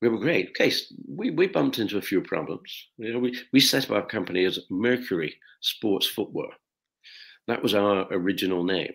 we 0.00 0.08
were 0.08 0.18
great. 0.18 0.50
Okay, 0.50 0.72
we 1.08 1.30
we 1.30 1.46
bumped 1.48 1.78
into 1.78 1.98
a 1.98 2.02
few 2.02 2.20
problems. 2.20 2.88
You 2.96 3.12
know, 3.12 3.18
we 3.18 3.38
we 3.52 3.60
set 3.60 3.84
up 3.84 3.90
our 3.90 4.06
company 4.06 4.44
as 4.44 4.60
Mercury 4.70 5.34
Sports 5.60 6.06
Footwear. 6.06 6.50
That 7.48 7.62
was 7.62 7.74
our 7.74 8.06
original 8.12 8.62
name, 8.62 8.92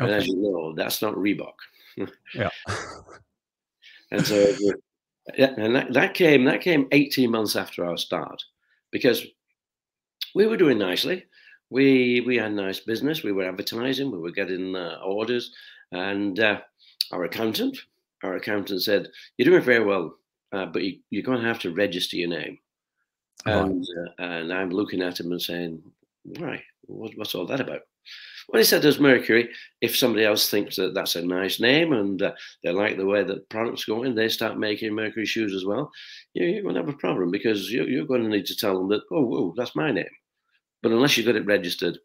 okay. 0.00 0.10
and 0.10 0.10
as 0.10 0.26
you 0.26 0.36
know, 0.36 0.74
that's 0.74 1.02
not 1.02 1.14
Reebok. 1.14 1.54
yeah. 2.34 2.48
And 4.12 4.26
so, 4.26 4.54
yeah, 5.36 5.54
and 5.56 5.74
that, 5.74 5.92
that 5.92 6.14
came 6.14 6.44
that 6.44 6.60
came 6.60 6.88
18 6.90 7.30
months 7.30 7.56
after 7.56 7.84
our 7.84 7.96
start, 7.96 8.42
because 8.90 9.24
we 10.34 10.46
were 10.46 10.56
doing 10.56 10.78
nicely. 10.78 11.24
We 11.70 12.20
we 12.22 12.36
had 12.36 12.52
nice 12.52 12.80
business. 12.80 13.22
We 13.22 13.32
were 13.32 13.48
advertising. 13.48 14.10
We 14.10 14.18
were 14.18 14.32
getting 14.32 14.74
uh, 14.74 14.98
orders, 15.04 15.52
and 15.92 16.38
uh, 16.38 16.60
our 17.12 17.24
accountant, 17.24 17.78
our 18.22 18.36
accountant 18.36 18.82
said, 18.82 19.08
"You're 19.36 19.50
doing 19.50 19.62
very 19.62 19.84
well, 19.84 20.16
uh, 20.52 20.66
but 20.66 20.82
you, 20.82 21.20
are 21.20 21.22
going 21.22 21.40
to 21.40 21.48
have 21.48 21.60
to 21.60 21.74
register 21.74 22.16
your 22.16 22.28
name." 22.28 22.58
And 23.46 23.86
uh, 24.18 24.22
and 24.22 24.52
I'm 24.52 24.70
looking 24.70 25.02
at 25.02 25.20
him 25.20 25.32
and 25.32 25.40
saying, 25.40 25.82
"Why? 26.24 26.62
What, 26.82 27.12
what's 27.16 27.34
all 27.34 27.46
that 27.46 27.60
about?" 27.60 27.82
Well, 28.48 28.60
he 28.60 28.64
said 28.64 28.82
there's 28.82 29.00
Mercury. 29.00 29.48
If 29.80 29.96
somebody 29.96 30.24
else 30.24 30.48
thinks 30.48 30.76
that 30.76 30.94
that's 30.94 31.16
a 31.16 31.22
nice 31.22 31.60
name 31.60 31.92
and 31.92 32.20
uh, 32.22 32.32
they 32.62 32.70
like 32.70 32.96
the 32.96 33.06
way 33.06 33.22
that 33.24 33.48
product's 33.48 33.84
going, 33.84 34.14
they 34.14 34.28
start 34.28 34.58
making 34.58 34.94
Mercury 34.94 35.26
shoes 35.26 35.54
as 35.54 35.64
well. 35.64 35.90
You, 36.34 36.46
you're 36.46 36.62
going 36.62 36.74
to 36.74 36.80
have 36.80 36.88
a 36.88 36.98
problem 36.98 37.30
because 37.30 37.70
you, 37.70 37.84
you're 37.84 38.06
going 38.06 38.22
to 38.22 38.28
need 38.28 38.46
to 38.46 38.56
tell 38.56 38.78
them 38.78 38.88
that, 38.88 39.02
oh, 39.10 39.24
whoa, 39.24 39.54
that's 39.56 39.76
my 39.76 39.90
name. 39.92 40.04
But 40.82 40.92
unless 40.92 41.16
you've 41.16 41.26
got 41.26 41.36
it 41.36 41.46
registered, 41.46 41.98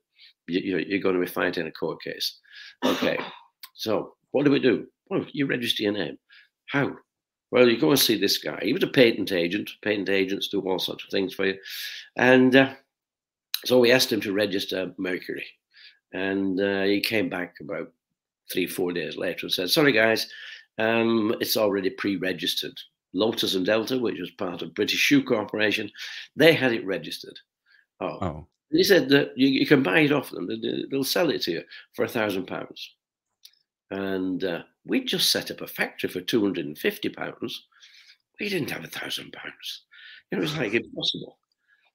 you, 0.47 0.77
you're 0.77 1.01
going 1.01 1.15
to 1.15 1.21
be 1.21 1.27
fighting 1.27 1.67
a 1.67 1.71
court 1.71 2.01
case. 2.01 2.39
Okay, 2.85 3.17
so 3.75 4.13
what 4.31 4.45
do 4.45 4.51
we 4.51 4.59
do? 4.59 4.87
Well, 5.09 5.25
you 5.31 5.45
register 5.45 5.83
your 5.83 5.93
name. 5.93 6.17
How? 6.67 6.95
Well, 7.51 7.69
you 7.69 7.79
go 7.79 7.91
and 7.91 7.99
see 7.99 8.19
this 8.19 8.37
guy. 8.37 8.59
He 8.61 8.73
was 8.73 8.83
a 8.83 8.87
patent 8.87 9.31
agent. 9.31 9.69
Patent 9.81 10.09
agents 10.09 10.49
do 10.49 10.59
all 10.61 10.79
sorts 10.79 11.05
of 11.05 11.09
things 11.09 11.33
for 11.33 11.45
you. 11.45 11.57
And 12.17 12.55
uh, 12.55 12.73
so 13.65 13.79
we 13.79 13.91
asked 13.91 14.11
him 14.11 14.21
to 14.21 14.33
register 14.33 14.93
Mercury. 14.97 15.45
And 16.13 16.59
uh, 16.59 16.83
he 16.83 17.01
came 17.01 17.29
back 17.29 17.55
about 17.59 17.91
three, 18.51 18.67
four 18.67 18.91
days 18.91 19.17
later 19.17 19.45
and 19.45 19.53
said, 19.53 19.69
Sorry, 19.69 19.91
guys, 19.91 20.29
um, 20.77 21.35
it's 21.39 21.57
already 21.57 21.89
pre 21.89 22.15
registered. 22.17 22.77
Lotus 23.13 23.55
and 23.55 23.65
Delta, 23.65 23.97
which 23.97 24.19
was 24.19 24.31
part 24.31 24.61
of 24.61 24.73
British 24.73 24.99
Shoe 24.99 25.23
Corporation, 25.23 25.89
they 26.35 26.53
had 26.53 26.73
it 26.73 26.85
registered. 26.85 27.39
Oh. 27.99 28.19
oh. 28.21 28.47
He 28.69 28.83
said 28.83 29.09
that 29.09 29.31
you, 29.37 29.47
you, 29.47 29.65
can 29.65 29.81
buy 29.81 29.99
it 29.99 30.11
off 30.11 30.29
them, 30.29 30.49
they'll 30.91 31.03
sell 31.03 31.29
it 31.29 31.41
to 31.43 31.51
you 31.51 31.63
for 31.93 32.03
a 32.03 32.09
thousand 32.09 32.47
pounds. 32.47 32.95
And 33.91 34.43
uh, 34.43 34.63
we 34.85 35.05
just 35.05 35.31
set 35.31 35.51
up 35.51 35.61
a 35.61 35.67
factory 35.67 36.09
for 36.09 36.19
250 36.19 37.09
pounds. 37.09 37.65
We 38.39 38.49
didn't 38.49 38.71
have 38.71 38.83
a 38.83 38.87
thousand 38.87 39.31
pounds. 39.31 39.83
It 40.31 40.37
was 40.37 40.57
like 40.57 40.73
impossible. 40.73 41.37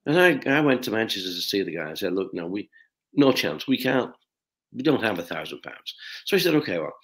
And 0.07 0.19
I, 0.19 0.57
I 0.57 0.61
went 0.61 0.83
to 0.85 0.91
Manchester 0.91 1.29
to 1.29 1.35
see 1.35 1.63
the 1.63 1.77
guy. 1.77 1.91
I 1.91 1.95
said, 1.95 2.15
Look, 2.15 2.33
no, 2.33 2.47
we, 2.47 2.71
no 3.15 3.33
chance. 3.33 3.67
We 3.67 3.77
can't. 3.77 4.13
We 4.73 4.83
don't 4.83 5.03
have 5.03 5.19
a 5.19 5.23
thousand 5.23 5.63
pounds. 5.63 5.95
So 6.25 6.37
he 6.37 6.43
said, 6.43 6.55
okay, 6.57 6.79
well, 6.79 6.95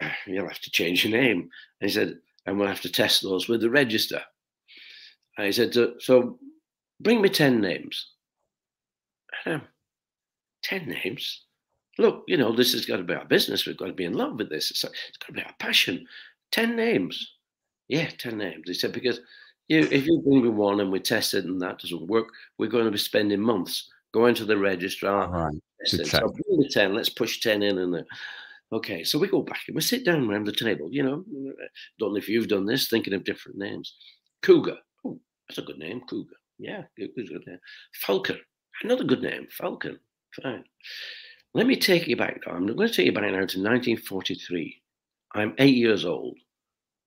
you'll 0.26 0.48
have 0.48 0.60
to 0.60 0.70
change 0.70 1.04
your 1.04 1.18
name. 1.18 1.48
And 1.80 1.90
he 1.90 1.94
said, 1.94 2.18
and 2.46 2.58
we'll 2.58 2.68
have 2.68 2.80
to 2.82 2.92
test 2.92 3.22
those 3.22 3.48
with 3.48 3.60
the 3.60 3.70
register. 3.70 4.22
And 5.36 5.46
he 5.46 5.52
said, 5.52 5.74
so 6.00 6.38
bring 7.00 7.20
me 7.20 7.28
10 7.28 7.60
names. 7.60 8.12
Um, 9.44 9.62
10 10.62 10.88
names? 10.88 11.42
Look, 11.98 12.24
you 12.26 12.36
know, 12.36 12.54
this 12.54 12.72
has 12.72 12.86
got 12.86 12.98
to 12.98 13.02
be 13.04 13.14
our 13.14 13.24
business. 13.24 13.66
We've 13.66 13.76
got 13.76 13.86
to 13.86 13.92
be 13.92 14.04
in 14.04 14.14
love 14.14 14.38
with 14.38 14.50
this. 14.50 14.70
It's, 14.70 14.84
it's 14.84 15.18
got 15.18 15.28
to 15.28 15.32
be 15.32 15.42
our 15.42 15.54
passion. 15.58 16.06
10 16.52 16.76
names. 16.76 17.34
Yeah, 17.88 18.08
10 18.18 18.36
names. 18.38 18.64
He 18.66 18.74
said, 18.74 18.92
because 18.92 19.20
you, 19.68 19.80
if 19.90 20.06
you 20.06 20.22
bring 20.24 20.42
me 20.42 20.48
one 20.48 20.80
and 20.80 20.90
we 20.90 21.00
test 21.00 21.34
it 21.34 21.44
and 21.44 21.60
that 21.62 21.78
doesn't 21.78 22.06
work, 22.06 22.28
we're 22.58 22.70
going 22.70 22.84
to 22.84 22.90
be 22.90 22.98
spending 22.98 23.40
months 23.40 23.90
Go 24.16 24.24
into 24.24 24.46
the 24.46 24.56
registrar. 24.56 25.28
Right. 25.28 25.54
So 25.84 25.98
the 25.98 26.70
10, 26.72 26.94
let's 26.94 27.10
push 27.10 27.38
10 27.40 27.62
in 27.62 27.76
and 27.76 27.92
there. 27.92 28.06
Okay, 28.72 29.04
so 29.04 29.18
we 29.18 29.28
go 29.28 29.42
back 29.42 29.60
and 29.68 29.76
we 29.76 29.82
sit 29.82 30.06
down 30.06 30.26
around 30.26 30.46
the 30.46 30.52
table. 30.52 30.88
You 30.90 31.02
know, 31.02 31.22
don't 31.98 32.12
know 32.12 32.16
if 32.16 32.26
you've 32.26 32.48
done 32.48 32.64
this, 32.64 32.88
thinking 32.88 33.12
of 33.12 33.24
different 33.24 33.58
names. 33.58 33.94
Cougar. 34.40 34.78
Oh, 35.04 35.20
that's 35.46 35.58
a 35.58 35.62
good 35.62 35.76
name, 35.76 36.00
Cougar. 36.08 36.34
Yeah, 36.58 36.84
good, 36.96 37.10
good, 37.14 37.28
good 37.28 37.46
name. 37.46 37.58
Falcon. 37.92 38.40
Another 38.82 39.04
good 39.04 39.20
name, 39.20 39.48
Falcon. 39.50 39.98
Fine. 40.42 40.64
Let 41.52 41.66
me 41.66 41.76
take 41.76 42.06
you 42.06 42.16
back. 42.16 42.40
I'm 42.46 42.64
going 42.64 42.88
to 42.88 42.94
take 42.94 43.04
you 43.04 43.12
back 43.12 43.24
now 43.24 43.32
to 43.32 43.36
1943. 43.40 44.82
I'm 45.34 45.54
eight 45.58 45.76
years 45.76 46.06
old. 46.06 46.38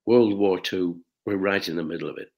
World 0.05 0.37
War 0.37 0.61
II. 0.71 0.93
We're 1.25 1.37
right 1.37 1.67
in 1.67 1.75
the 1.75 1.83
middle 1.83 2.07
of 2.07 2.19
it. 2.19 2.31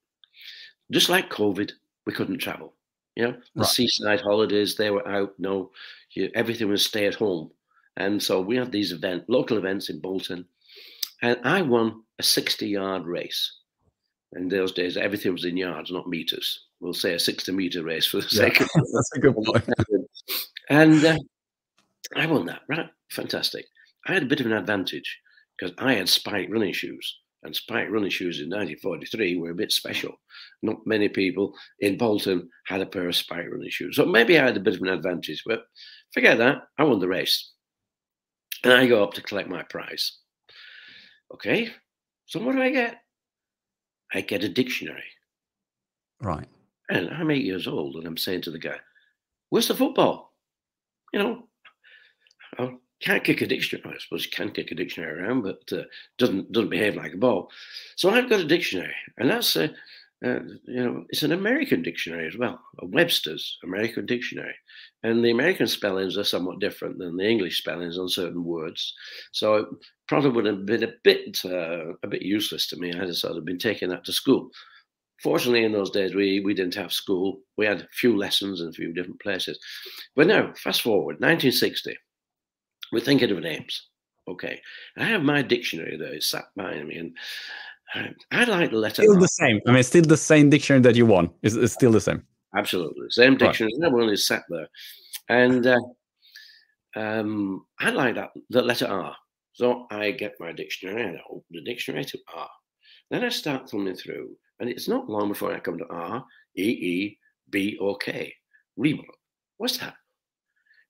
Just 0.90 1.10
like 1.10 1.28
COVID, 1.28 1.72
we 2.06 2.14
couldn't 2.14 2.38
travel. 2.38 2.72
You 3.16 3.24
know, 3.24 3.32
the 3.54 3.60
right. 3.60 3.68
seaside 3.68 4.20
holidays, 4.20 4.76
they 4.76 4.90
were 4.90 5.06
out. 5.06 5.34
No, 5.38 5.70
you, 6.12 6.30
everything 6.34 6.68
was 6.68 6.84
stay 6.84 7.06
at 7.06 7.14
home. 7.14 7.50
And 7.96 8.22
so 8.22 8.40
we 8.40 8.56
had 8.56 8.72
these 8.72 8.92
event, 8.92 9.24
local 9.28 9.58
events 9.58 9.90
in 9.90 10.00
Bolton. 10.00 10.46
And 11.20 11.38
I 11.44 11.62
won 11.62 12.02
a 12.18 12.22
60 12.22 12.66
yard 12.66 13.06
race. 13.06 13.58
In 14.34 14.48
those 14.48 14.72
days, 14.72 14.96
everything 14.96 15.32
was 15.32 15.44
in 15.44 15.58
yards, 15.58 15.90
not 15.90 16.08
meters. 16.08 16.66
We'll 16.80 16.94
say 16.94 17.14
a 17.14 17.18
60 17.18 17.52
meter 17.52 17.84
race 17.84 18.06
for 18.06 18.16
the 18.16 18.28
sake 18.28 18.60
of 18.60 18.68
That's 18.74 19.10
a 19.14 19.20
good 19.20 19.34
point. 19.34 19.68
And 20.70 21.04
uh, 21.04 21.18
I 22.14 22.26
won 22.26 22.46
that, 22.46 22.62
right? 22.68 22.88
Fantastic. 23.10 23.66
I 24.06 24.14
had 24.14 24.22
a 24.22 24.26
bit 24.26 24.40
of 24.40 24.46
an 24.46 24.52
advantage 24.52 25.20
because 25.58 25.74
I 25.76 25.94
had 25.94 26.08
spike 26.08 26.48
running 26.50 26.72
shoes. 26.72 27.18
And 27.44 27.54
spike 27.54 27.90
running 27.90 28.10
shoes 28.10 28.38
in 28.38 28.46
1943 28.46 29.36
were 29.36 29.50
a 29.50 29.54
bit 29.54 29.72
special. 29.72 30.14
Not 30.62 30.86
many 30.86 31.08
people 31.08 31.54
in 31.80 31.98
Bolton 31.98 32.48
had 32.66 32.80
a 32.80 32.86
pair 32.86 33.08
of 33.08 33.16
spike 33.16 33.46
running 33.50 33.70
shoes. 33.70 33.96
So 33.96 34.06
maybe 34.06 34.38
I 34.38 34.44
had 34.44 34.56
a 34.56 34.60
bit 34.60 34.76
of 34.76 34.82
an 34.82 34.88
advantage, 34.88 35.42
but 35.44 35.64
forget 36.12 36.38
that. 36.38 36.58
I 36.78 36.84
won 36.84 37.00
the 37.00 37.08
race. 37.08 37.52
And 38.62 38.72
I 38.72 38.86
go 38.86 39.02
up 39.02 39.14
to 39.14 39.22
collect 39.22 39.48
my 39.48 39.64
prize. 39.64 40.18
Okay, 41.34 41.70
so 42.26 42.40
what 42.40 42.54
do 42.54 42.62
I 42.62 42.70
get? 42.70 43.00
I 44.14 44.20
get 44.20 44.44
a 44.44 44.48
dictionary. 44.48 45.02
Right. 46.20 46.48
And 46.90 47.08
I'm 47.10 47.30
eight 47.30 47.44
years 47.44 47.66
old, 47.66 47.96
and 47.96 48.06
I'm 48.06 48.16
saying 48.16 48.42
to 48.42 48.50
the 48.50 48.58
guy, 48.58 48.76
Where's 49.48 49.68
the 49.68 49.74
football? 49.74 50.32
You 51.12 51.18
know, 51.18 51.48
I 52.58 52.74
can't 53.02 53.24
kick 53.24 53.40
a 53.40 53.46
dictionary. 53.46 53.94
I 53.94 53.98
suppose 53.98 54.24
you 54.24 54.30
can 54.30 54.50
kick 54.50 54.70
a 54.70 54.74
dictionary 54.74 55.20
around, 55.20 55.42
but 55.42 55.72
uh, 55.72 55.84
doesn't 56.18 56.52
doesn't 56.52 56.70
behave 56.70 56.96
like 56.96 57.14
a 57.14 57.18
ball. 57.18 57.50
So 57.96 58.10
I've 58.10 58.30
got 58.30 58.40
a 58.40 58.44
dictionary, 58.44 58.94
and 59.18 59.30
that's 59.30 59.56
a 59.56 59.64
uh, 60.24 60.38
you 60.66 60.84
know 60.84 61.04
it's 61.08 61.24
an 61.24 61.32
American 61.32 61.82
dictionary 61.82 62.28
as 62.28 62.36
well, 62.36 62.60
a 62.80 62.86
Webster's 62.86 63.58
American 63.64 64.06
dictionary, 64.06 64.54
and 65.02 65.24
the 65.24 65.32
American 65.32 65.66
spellings 65.66 66.16
are 66.16 66.24
somewhat 66.24 66.60
different 66.60 66.98
than 66.98 67.16
the 67.16 67.28
English 67.28 67.58
spellings 67.58 67.98
on 67.98 68.08
certain 68.08 68.44
words. 68.44 68.94
So 69.32 69.54
it 69.56 69.66
probably 70.06 70.30
would 70.30 70.46
have 70.46 70.64
been 70.64 70.84
a 70.84 70.92
bit 71.02 71.40
uh, 71.44 71.94
a 72.02 72.08
bit 72.08 72.22
useless 72.22 72.68
to 72.68 72.76
me. 72.76 72.92
I'd 72.92 73.08
have 73.08 73.16
sort 73.16 73.36
of 73.36 73.44
been 73.44 73.58
taking 73.58 73.88
that 73.88 74.04
to 74.04 74.12
school. 74.12 74.50
Fortunately, 75.22 75.64
in 75.64 75.72
those 75.72 75.90
days, 75.90 76.16
we, 76.16 76.40
we 76.40 76.52
didn't 76.52 76.74
have 76.74 76.92
school. 76.92 77.42
We 77.56 77.64
had 77.64 77.82
a 77.82 77.88
few 77.92 78.16
lessons 78.16 78.60
in 78.60 78.68
a 78.68 78.72
few 78.72 78.92
different 78.92 79.20
places. 79.20 79.56
But 80.16 80.26
now, 80.26 80.52
fast 80.54 80.82
forward, 80.82 81.20
1960, 81.20 81.96
we're 82.92 83.00
thinking 83.00 83.30
of 83.30 83.40
names. 83.40 83.88
Okay. 84.28 84.60
I 84.96 85.04
have 85.04 85.22
my 85.22 85.42
dictionary 85.42 85.96
there, 85.96 86.14
it's 86.14 86.30
sat 86.30 86.44
behind 86.56 86.86
me, 86.86 86.96
and 86.96 87.16
I 88.30 88.44
like 88.44 88.70
the 88.70 88.76
letter 88.76 89.02
Still 89.02 89.18
the 89.18 89.26
same. 89.26 89.60
I 89.66 89.72
mean, 89.72 89.82
still 89.82 90.02
the 90.02 90.16
same 90.16 90.50
dictionary 90.50 90.82
that 90.82 90.96
you 90.96 91.06
won. 91.06 91.30
It's, 91.42 91.54
it's 91.54 91.74
still 91.74 91.92
the 91.92 92.00
same. 92.00 92.22
Absolutely. 92.56 93.06
Same 93.10 93.36
dictionary. 93.36 93.72
Right. 93.80 93.86
Everyone 93.86 94.12
is 94.12 94.26
sat 94.26 94.42
there. 94.48 94.68
And 95.28 95.66
uh, 95.66 95.78
um, 96.96 97.66
I 97.80 97.90
like 97.90 98.14
that, 98.14 98.30
the 98.50 98.62
letter 98.62 98.86
R. 98.86 99.14
So 99.52 99.86
I 99.90 100.10
get 100.12 100.34
my 100.40 100.52
dictionary 100.52 101.02
and 101.02 101.16
I 101.16 101.20
open 101.28 101.44
the 101.50 101.62
dictionary 101.62 102.04
to 102.06 102.18
R. 102.34 102.48
Then 103.10 103.24
I 103.24 103.28
start 103.28 103.68
thumbing 103.68 103.96
through 103.96 104.30
and 104.60 104.70
it's 104.70 104.88
not 104.88 105.10
long 105.10 105.28
before 105.28 105.54
I 105.54 105.60
come 105.60 105.78
to 105.78 105.86
R, 105.90 106.24
E, 106.56 106.62
E, 106.62 107.18
B, 107.50 107.76
or 107.80 107.96
K. 107.98 108.34
Reebok. 108.78 109.04
What's 109.58 109.78
that? 109.78 109.94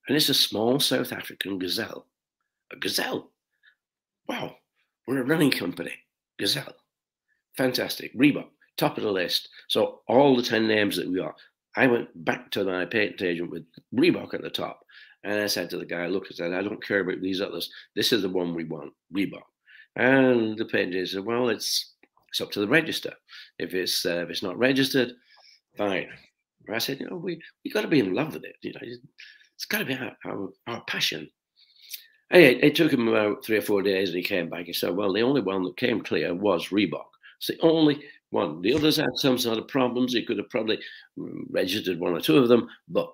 And 0.09 0.17
it's 0.17 0.29
a 0.29 0.35
small 0.35 0.81
South 0.81 1.13
African 1.13 1.59
gazelle. 1.59 2.07
A 2.73 2.77
gazelle. 2.77 3.31
Wow. 4.29 4.57
We're 5.07 5.23
a 5.23 5.25
running 5.25 5.51
company. 5.51 5.93
Gazelle. 6.39 6.75
Fantastic. 7.57 8.17
Reebok. 8.17 8.49
Top 8.77 8.97
of 8.97 9.05
the 9.05 9.13
list. 9.13 9.49
So 9.69 10.01
all 10.09 10.37
the 10.37 10.43
10 10.43 10.67
names 10.67 10.97
that 10.97 11.09
we 11.09 11.19
got. 11.19 11.35
I 11.77 11.87
went 11.87 12.09
back 12.25 12.51
to 12.53 12.65
my 12.65 12.85
patent 12.85 13.23
agent 13.23 13.51
with 13.51 13.65
Reebok 13.95 14.35
at 14.35 14.43
the 14.43 14.51
top. 14.51 14.81
And 15.25 15.41
I 15.41 15.47
said 15.47 15.71
to 15.71 15.79
the 15.79 15.87
guy, 15.87 16.07
look, 16.07 16.27
I 16.31 16.35
said, 16.35 16.53
I 16.53 16.63
don't 16.63 16.85
care 16.85 17.01
about 17.01 17.21
these 17.21 17.41
others. 17.41 17.71
This 17.95 18.13
is 18.13 18.23
the 18.23 18.29
one 18.29 18.55
we 18.55 18.65
want, 18.65 18.93
Reebok. 19.15 19.43
And 19.97 20.59
the 20.59 20.65
patent 20.65 20.95
agent 20.95 21.09
said, 21.11 21.25
well, 21.25 21.49
it's 21.49 21.93
it's 22.33 22.41
up 22.41 22.51
to 22.53 22.61
the 22.61 22.69
register. 22.69 23.13
If 23.59 23.75
it's 23.75 24.07
uh, 24.07 24.23
if 24.23 24.31
it's 24.31 24.43
not 24.43 24.59
registered, 24.59 25.13
fine. 25.77 26.09
I 26.73 26.79
said, 26.79 27.01
you 27.01 27.11
know, 27.11 27.17
we 27.17 27.41
we 27.63 27.71
got 27.71 27.83
to 27.83 27.89
be 27.89 28.01
in 28.01 28.15
love 28.15 28.33
with 28.33 28.45
it. 28.45 28.57
You 28.63 28.73
know, 28.73 28.81
it's 29.63 29.67
got 29.67 29.79
to 29.79 29.85
be 29.85 29.95
our, 29.95 30.17
our, 30.25 30.49
our 30.67 30.85
passion. 30.87 31.31
Hey, 32.31 32.57
it, 32.57 32.75
took 32.75 32.93
him 32.93 33.07
about 33.07 33.45
three 33.45 33.59
or 33.59 33.63
four 33.63 33.81
days, 33.81 34.09
and 34.09 34.17
he 34.17 34.25
came 34.25 34.49
back. 34.49 34.65
He 34.65 34.73
said, 34.73 34.97
"Well, 34.97 35.13
the 35.13 35.23
only 35.23 35.41
one 35.41 35.63
that 35.63 35.77
came 35.77 36.01
clear 36.01 36.35
was 36.35 36.69
Reebok. 36.69 37.05
It's 37.39 37.47
the 37.47 37.61
only 37.61 38.03
one. 38.31 38.61
The 38.61 38.75
others 38.75 38.97
had 38.97 39.11
some 39.15 39.39
sort 39.39 39.59
of 39.59 39.69
problems. 39.69 40.15
He 40.15 40.25
could 40.25 40.39
have 40.39 40.51
probably 40.51 40.81
mm, 41.17 41.45
registered 41.51 42.01
one 42.01 42.15
or 42.15 42.21
two 42.21 42.39
of 42.39 42.49
them, 42.49 42.69
but 42.89 43.13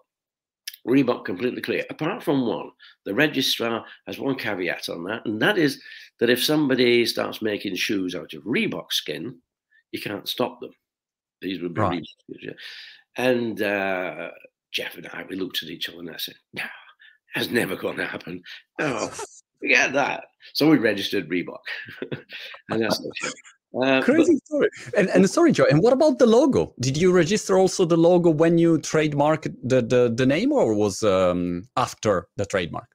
Reebok 0.87 1.27
completely 1.27 1.61
clear. 1.61 1.85
Apart 1.91 2.23
from 2.23 2.47
one, 2.47 2.71
the 3.05 3.13
registrar 3.13 3.85
has 4.07 4.19
one 4.19 4.37
caveat 4.37 4.89
on 4.89 5.05
that, 5.05 5.27
and 5.27 5.43
that 5.43 5.59
is 5.59 5.83
that 6.19 6.31
if 6.31 6.43
somebody 6.43 7.05
starts 7.05 7.43
making 7.43 7.77
shoes 7.77 8.15
out 8.15 8.33
of 8.33 8.45
Reebok 8.45 8.91
skin, 8.93 9.37
you 9.93 10.01
can't 10.01 10.29
stop 10.29 10.61
them. 10.61 10.73
These 11.43 11.61
would 11.61 11.75
be 11.75 11.81
right. 11.81 12.07
And 13.17 13.61
uh, 13.61 14.31
Jeff 14.73 14.97
and 14.97 15.09
I, 15.13 15.25
we 15.29 15.37
looked 15.37 15.63
at 15.63 15.71
each 15.71 15.89
other 15.89 16.01
and 16.01 16.11
I 16.11 16.17
said, 16.17 16.37
no, 16.53 16.63
that's 17.35 17.51
never 17.51 17.77
going 17.77 17.97
to 17.97 18.07
happen. 18.07 18.43
No, 18.79 19.11
forget 19.61 19.93
that. 19.93 20.25
So 20.55 20.69
we 20.69 20.79
registered 20.79 21.29
Reebok. 21.29 21.59
and 22.71 22.83
that's 22.83 23.01
uh, 23.83 24.01
Crazy 24.03 24.35
but, 24.35 24.47
story. 24.47 24.69
And, 24.97 25.09
and 25.11 25.29
sorry, 25.29 25.53
Joe. 25.53 25.67
And 25.71 25.83
what 25.83 25.93
about 25.93 26.19
the 26.19 26.27
logo? 26.27 26.75
Did 26.81 26.97
you 26.97 27.13
register 27.13 27.59
also 27.59 27.85
the 27.85 27.97
logo 27.97 28.31
when 28.31 28.59
you 28.59 28.79
trademark 28.79 29.43
the 29.43 29.83
the, 29.83 30.13
the 30.15 30.27
name, 30.27 30.53
or 30.53 30.75
was 30.75 31.03
um, 31.03 31.69
after 31.77 32.29
the 32.37 32.47
trademark? 32.47 32.89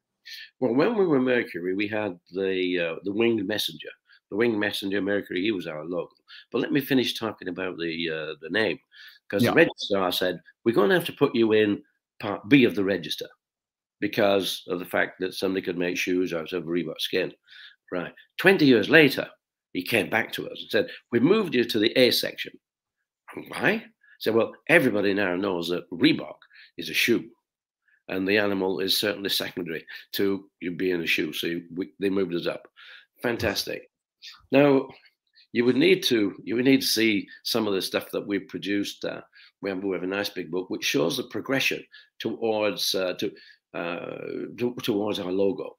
Well, 0.59 0.73
when 0.73 0.95
we 0.95 1.05
were 1.05 1.21
Mercury, 1.21 1.75
we 1.75 1.87
had 1.87 2.17
the 2.31 2.79
uh, 2.79 2.95
the 3.03 3.13
winged 3.13 3.45
messenger. 3.47 3.89
The 4.31 4.37
winged 4.37 4.59
messenger 4.59 4.99
Mercury. 4.99 5.41
He 5.41 5.51
was 5.51 5.67
our 5.67 5.85
logo. 5.85 6.09
But 6.51 6.61
let 6.61 6.71
me 6.71 6.81
finish 6.81 7.13
talking 7.13 7.49
about 7.49 7.77
the 7.77 8.09
uh, 8.09 8.33
the 8.41 8.49
name, 8.49 8.79
because 9.33 9.43
yeah. 9.43 9.49
the 9.49 9.55
registrar 9.55 10.11
said 10.11 10.39
we're 10.63 10.75
going 10.75 10.89
to 10.89 10.95
have 10.95 11.05
to 11.05 11.13
put 11.13 11.33
you 11.33 11.53
in 11.53 11.81
part 12.19 12.47
B 12.49 12.65
of 12.65 12.75
the 12.75 12.83
register 12.83 13.27
because 13.99 14.61
of 14.67 14.77
the 14.77 14.85
fact 14.85 15.19
that 15.19 15.33
somebody 15.33 15.65
could 15.65 15.77
make 15.77 15.97
shoes 15.97 16.33
out 16.33 16.53
of 16.53 16.65
Reebok 16.65 16.99
skin. 16.99 17.33
Right. 17.91 18.13
Twenty 18.37 18.65
years 18.65 18.89
later, 18.89 19.27
he 19.73 19.81
came 19.81 20.09
back 20.09 20.31
to 20.33 20.47
us 20.49 20.61
and 20.61 20.69
said, 20.69 20.87
We've 21.11 21.23
moved 21.23 21.55
you 21.55 21.63
to 21.63 21.79
the 21.79 21.91
A 21.97 22.11
section. 22.11 22.53
Why? 23.47 23.77
He 23.77 23.83
said, 24.19 24.35
Well, 24.35 24.53
everybody 24.69 25.15
now 25.15 25.35
knows 25.35 25.67
that 25.69 25.89
Reebok 25.89 26.37
is 26.77 26.89
a 26.89 26.93
shoe, 26.93 27.25
and 28.09 28.27
the 28.27 28.37
animal 28.37 28.81
is 28.81 28.99
certainly 28.99 29.29
secondary 29.29 29.83
to 30.13 30.45
you 30.59 30.71
being 30.71 31.01
a 31.01 31.07
shoe. 31.07 31.33
So 31.33 31.47
you, 31.47 31.63
we, 31.73 31.91
they 31.99 32.09
moved 32.09 32.35
us 32.35 32.45
up. 32.45 32.67
Fantastic. 33.23 33.89
Now, 34.51 34.89
you 35.53 35.63
would 35.63 35.77
need 35.77 36.03
to 36.03 36.35
you 36.43 36.55
would 36.55 36.65
need 36.65 36.81
to 36.81 36.87
see 36.87 37.27
some 37.43 37.67
of 37.67 37.73
the 37.73 37.81
stuff 37.81 38.11
that 38.11 38.27
we've 38.27 38.47
produced. 38.49 39.05
Uh, 39.05 39.21
we, 39.61 39.69
have, 39.69 39.83
we 39.83 39.93
have 39.93 40.03
a 40.03 40.07
nice 40.07 40.29
big 40.29 40.51
book 40.51 40.69
which 40.69 40.83
shows 40.83 41.15
the 41.15 41.23
progression 41.23 41.81
towards 42.19 42.93
uh, 42.95 43.13
to, 43.13 43.31
uh, 43.73 44.17
to, 44.57 44.75
towards 44.83 45.19
our 45.19 45.31
logo. 45.31 45.77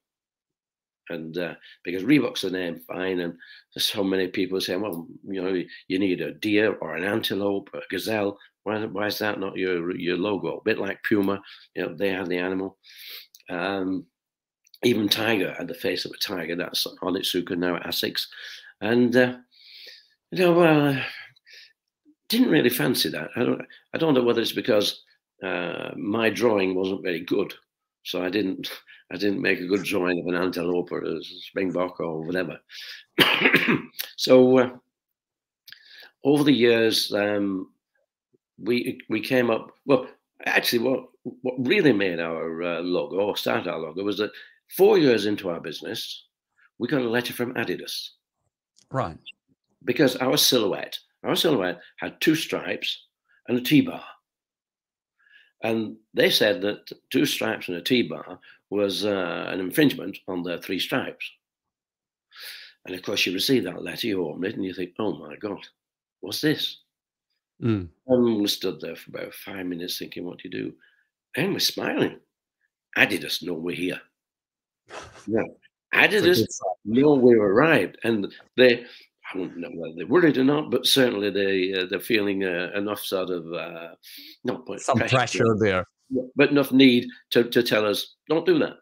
And 1.10 1.36
uh, 1.36 1.54
because 1.84 2.02
Reebok's 2.02 2.40
the 2.40 2.50
name, 2.50 2.80
fine. 2.88 3.20
And 3.20 3.34
so 3.76 4.02
many 4.02 4.28
people 4.28 4.58
saying, 4.58 4.80
well, 4.80 5.06
you 5.28 5.42
know, 5.42 5.62
you 5.88 5.98
need 5.98 6.22
a 6.22 6.32
deer 6.32 6.72
or 6.80 6.96
an 6.96 7.04
antelope, 7.04 7.68
or 7.74 7.80
a 7.80 7.82
gazelle. 7.90 8.38
Why, 8.62 8.82
why 8.86 9.08
is 9.08 9.18
that 9.18 9.38
not 9.38 9.56
your 9.56 9.94
your 9.96 10.16
logo? 10.16 10.58
A 10.58 10.64
bit 10.64 10.78
like 10.78 11.02
Puma, 11.02 11.42
you 11.74 11.82
know, 11.82 11.94
they 11.94 12.08
have 12.08 12.30
the 12.30 12.38
animal. 12.38 12.78
Um, 13.50 14.06
even 14.82 15.08
Tiger 15.08 15.52
had 15.52 15.68
the 15.68 15.74
face 15.74 16.06
of 16.06 16.12
a 16.12 16.18
tiger. 16.18 16.56
That's 16.56 16.86
Onitsuka 17.02 17.56
now 17.56 17.76
at 17.76 17.84
Asics. 17.84 18.26
And, 18.80 19.14
uh, 19.16 19.36
know, 20.34 20.52
well, 20.52 20.88
uh, 20.88 21.02
didn't 22.28 22.50
really 22.50 22.70
fancy 22.70 23.08
that. 23.10 23.30
I 23.36 23.40
don't, 23.40 23.62
I 23.92 23.98
don't 23.98 24.14
know 24.14 24.22
whether 24.22 24.40
it's 24.40 24.52
because 24.52 25.02
uh, 25.42 25.90
my 25.96 26.30
drawing 26.30 26.74
wasn't 26.74 27.02
very 27.02 27.20
good. 27.20 27.54
So 28.04 28.22
I 28.22 28.30
didn't 28.30 28.70
I 29.12 29.16
didn't 29.16 29.42
make 29.42 29.60
a 29.60 29.66
good 29.66 29.84
drawing 29.84 30.18
of 30.20 30.26
an 30.26 30.34
antelope 30.34 30.90
or 30.90 31.04
a 31.04 31.22
springbok 31.22 32.00
or 32.00 32.22
whatever. 32.22 32.58
so 34.16 34.58
uh, 34.58 34.70
over 36.24 36.42
the 36.42 36.52
years, 36.52 37.12
um, 37.12 37.70
we 38.58 39.00
we 39.10 39.20
came 39.20 39.50
up. 39.50 39.72
Well, 39.84 40.06
actually, 40.46 40.80
what 40.80 41.04
what 41.42 41.54
really 41.58 41.92
made 41.92 42.18
our 42.18 42.62
uh, 42.62 42.80
logo 42.80 43.16
or 43.16 43.36
start 43.36 43.66
our 43.66 43.78
logo 43.78 44.02
was 44.02 44.18
that 44.18 44.32
four 44.76 44.98
years 44.98 45.26
into 45.26 45.50
our 45.50 45.60
business, 45.60 46.24
we 46.78 46.88
got 46.88 47.02
a 47.02 47.08
letter 47.08 47.32
from 47.32 47.54
Adidas. 47.54 48.10
Right. 48.90 49.18
Because 49.84 50.16
our 50.16 50.36
silhouette, 50.36 50.98
our 51.22 51.36
silhouette 51.36 51.80
had 51.98 52.20
two 52.20 52.34
stripes 52.34 53.06
and 53.48 53.58
a 53.58 53.60
T-bar. 53.60 54.04
And 55.62 55.96
they 56.12 56.30
said 56.30 56.60
that 56.62 56.90
two 57.10 57.26
stripes 57.26 57.68
and 57.68 57.76
a 57.76 57.82
T-bar 57.82 58.38
was 58.70 59.04
uh, 59.04 59.46
an 59.48 59.60
infringement 59.60 60.18
on 60.28 60.42
their 60.42 60.60
three 60.60 60.78
stripes. 60.78 61.30
And 62.86 62.94
of 62.94 63.02
course, 63.02 63.24
you 63.24 63.32
receive 63.32 63.64
that 63.64 63.82
letter, 63.82 64.06
you 64.06 64.26
open 64.26 64.44
it, 64.44 64.56
and 64.56 64.64
you 64.64 64.74
think, 64.74 64.90
oh 64.98 65.16
my 65.16 65.36
God, 65.36 65.66
what's 66.20 66.40
this? 66.40 66.80
Mm. 67.62 67.88
And 68.06 68.40
we 68.40 68.46
stood 68.46 68.80
there 68.80 68.96
for 68.96 69.10
about 69.10 69.34
five 69.34 69.64
minutes 69.66 69.98
thinking, 69.98 70.24
what 70.24 70.38
do 70.38 70.48
you 70.48 70.50
do? 70.50 70.74
And 71.36 71.52
we're 71.52 71.60
smiling. 71.60 72.18
Adidas 72.96 73.42
know 73.42 73.54
we're 73.54 73.76
here. 73.76 74.00
No, 75.26 75.42
Adidas 75.94 76.46
know 76.84 77.14
we've 77.14 77.38
arrived. 77.38 77.96
And 78.04 78.30
they, 78.58 78.84
I 79.32 79.38
don't 79.38 79.56
know 79.56 79.70
whether 79.74 79.94
they're 79.96 80.06
worried 80.06 80.36
or 80.36 80.44
not, 80.44 80.70
but 80.70 80.86
certainly 80.86 81.30
they 81.30 81.72
uh, 81.72 81.86
they're 81.88 82.00
feeling 82.00 82.44
uh, 82.44 82.70
enough 82.74 83.00
sort 83.00 83.30
of 83.30 83.52
uh, 83.52 83.94
not 84.44 84.64
some 84.80 84.98
pressure, 84.98 85.16
pressure 85.16 85.56
there, 85.58 85.86
but 86.36 86.50
enough 86.50 86.72
need 86.72 87.06
to 87.30 87.44
to 87.44 87.62
tell 87.62 87.86
us 87.86 88.16
don't 88.28 88.46
do 88.46 88.58
that. 88.58 88.74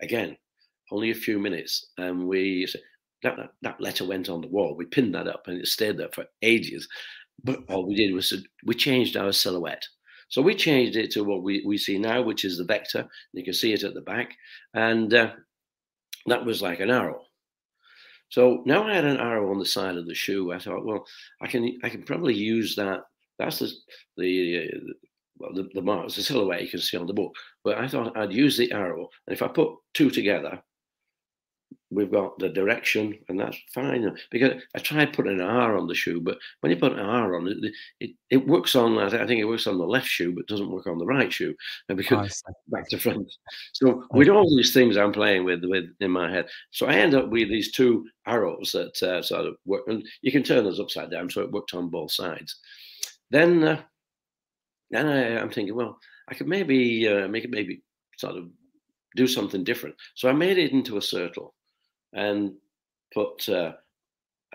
Again, 0.00 0.36
only 0.90 1.10
a 1.10 1.14
few 1.14 1.38
minutes, 1.38 1.92
and 1.98 2.26
we 2.26 2.66
that, 3.22 3.36
that, 3.36 3.50
that 3.62 3.80
letter 3.80 4.04
went 4.06 4.28
on 4.28 4.40
the 4.40 4.48
wall. 4.48 4.76
We 4.76 4.86
pinned 4.86 5.14
that 5.14 5.28
up, 5.28 5.46
and 5.46 5.60
it 5.60 5.66
stayed 5.66 5.98
there 5.98 6.10
for 6.12 6.24
ages. 6.42 6.88
But 7.44 7.60
all 7.68 7.86
we 7.86 7.94
did 7.94 8.14
was 8.14 8.32
we 8.64 8.74
changed 8.74 9.16
our 9.16 9.32
silhouette. 9.32 9.86
So 10.28 10.42
we 10.42 10.54
changed 10.54 10.96
it 10.96 11.10
to 11.12 11.24
what 11.24 11.42
we, 11.42 11.62
we 11.64 11.78
see 11.78 11.98
now, 11.98 12.22
which 12.22 12.44
is 12.44 12.58
the 12.58 12.64
vector. 12.64 13.06
You 13.32 13.44
can 13.44 13.54
see 13.54 13.72
it 13.72 13.82
at 13.82 13.94
the 13.94 14.02
back. 14.02 14.34
And 14.74 15.12
uh, 15.14 15.32
that 16.26 16.44
was 16.44 16.60
like 16.60 16.80
an 16.80 16.90
arrow. 16.90 17.22
So 18.30 18.62
now 18.66 18.86
I 18.86 18.94
had 18.94 19.04
an 19.04 19.18
arrow 19.18 19.50
on 19.50 19.58
the 19.58 19.64
side 19.64 19.96
of 19.96 20.06
the 20.06 20.14
shoe. 20.14 20.52
I 20.52 20.58
thought, 20.58 20.84
well, 20.84 21.06
I 21.40 21.46
can 21.46 21.78
I 21.82 21.88
can 21.88 22.02
probably 22.02 22.34
use 22.34 22.76
that. 22.76 23.00
That's 23.38 23.58
the 23.58 23.72
the 24.16 24.70
uh, 24.72 24.92
well, 25.38 25.54
the, 25.54 25.68
the 25.74 25.80
the 25.80 26.22
silhouette 26.22 26.62
you 26.62 26.68
can 26.68 26.80
see 26.80 26.96
on 26.96 27.06
the 27.06 27.14
book. 27.14 27.34
But 27.64 27.78
I 27.78 27.88
thought 27.88 28.16
I'd 28.16 28.32
use 28.32 28.56
the 28.56 28.72
arrow, 28.72 29.08
and 29.26 29.34
if 29.34 29.42
I 29.42 29.48
put 29.48 29.70
two 29.94 30.10
together, 30.10 30.60
we've 31.90 32.10
got 32.10 32.38
the 32.38 32.48
direction, 32.48 33.18
and 33.28 33.40
that's 33.40 33.56
fine. 33.72 34.14
Because 34.30 34.62
I 34.74 34.78
tried 34.78 35.12
putting 35.12 35.40
an 35.40 35.46
R 35.46 35.76
on 35.76 35.86
the 35.86 35.94
shoe, 35.94 36.20
but 36.20 36.38
when 36.60 36.70
you 36.70 36.76
put 36.76 36.92
an 36.92 36.98
R 36.98 37.36
on 37.36 37.48
it, 37.48 37.72
it, 38.00 38.10
it 38.30 38.46
works 38.46 38.76
on. 38.76 38.98
I 38.98 39.26
think 39.26 39.40
it 39.40 39.44
works 39.44 39.66
on 39.66 39.78
the 39.78 39.86
left 39.86 40.06
shoe, 40.06 40.34
but 40.34 40.46
doesn't 40.46 40.70
work 40.70 40.86
on 40.86 40.98
the 40.98 41.06
right 41.06 41.32
shoe. 41.32 41.54
And 41.88 41.96
because 41.96 42.42
back 42.68 42.88
to 42.90 42.98
front. 42.98 43.32
So 43.72 44.04
with 44.10 44.28
all 44.28 44.56
these 44.56 44.72
things 44.72 44.96
I'm 44.96 45.12
playing 45.12 45.44
with 45.44 45.64
with 45.64 45.86
in 46.00 46.10
my 46.10 46.30
head, 46.30 46.48
so 46.70 46.86
I 46.86 46.94
end 46.94 47.14
up 47.14 47.30
with 47.30 47.48
these 47.48 47.72
two 47.72 48.06
arrows 48.26 48.72
that 48.72 49.02
uh, 49.02 49.22
sort 49.22 49.46
of 49.46 49.56
work, 49.64 49.84
and 49.88 50.04
you 50.22 50.32
can 50.32 50.42
turn 50.42 50.64
those 50.64 50.80
upside 50.80 51.10
down, 51.10 51.30
so 51.30 51.42
it 51.42 51.52
worked 51.52 51.74
on 51.74 51.88
both 51.88 52.12
sides. 52.12 52.56
Then, 53.30 53.62
uh, 53.62 53.82
then 54.90 55.06
I, 55.06 55.40
am 55.40 55.50
thinking, 55.50 55.74
well, 55.74 55.98
I 56.28 56.34
could 56.34 56.48
maybe 56.48 57.06
uh, 57.08 57.28
make 57.28 57.44
it 57.44 57.50
maybe 57.50 57.82
sort 58.16 58.36
of 58.36 58.48
do 59.16 59.26
something 59.26 59.64
different. 59.64 59.94
So 60.14 60.28
I 60.28 60.32
made 60.32 60.58
it 60.58 60.72
into 60.72 60.96
a 60.96 61.02
circle 61.02 61.54
and 62.12 62.52
put 63.12 63.48
uh, 63.48 63.72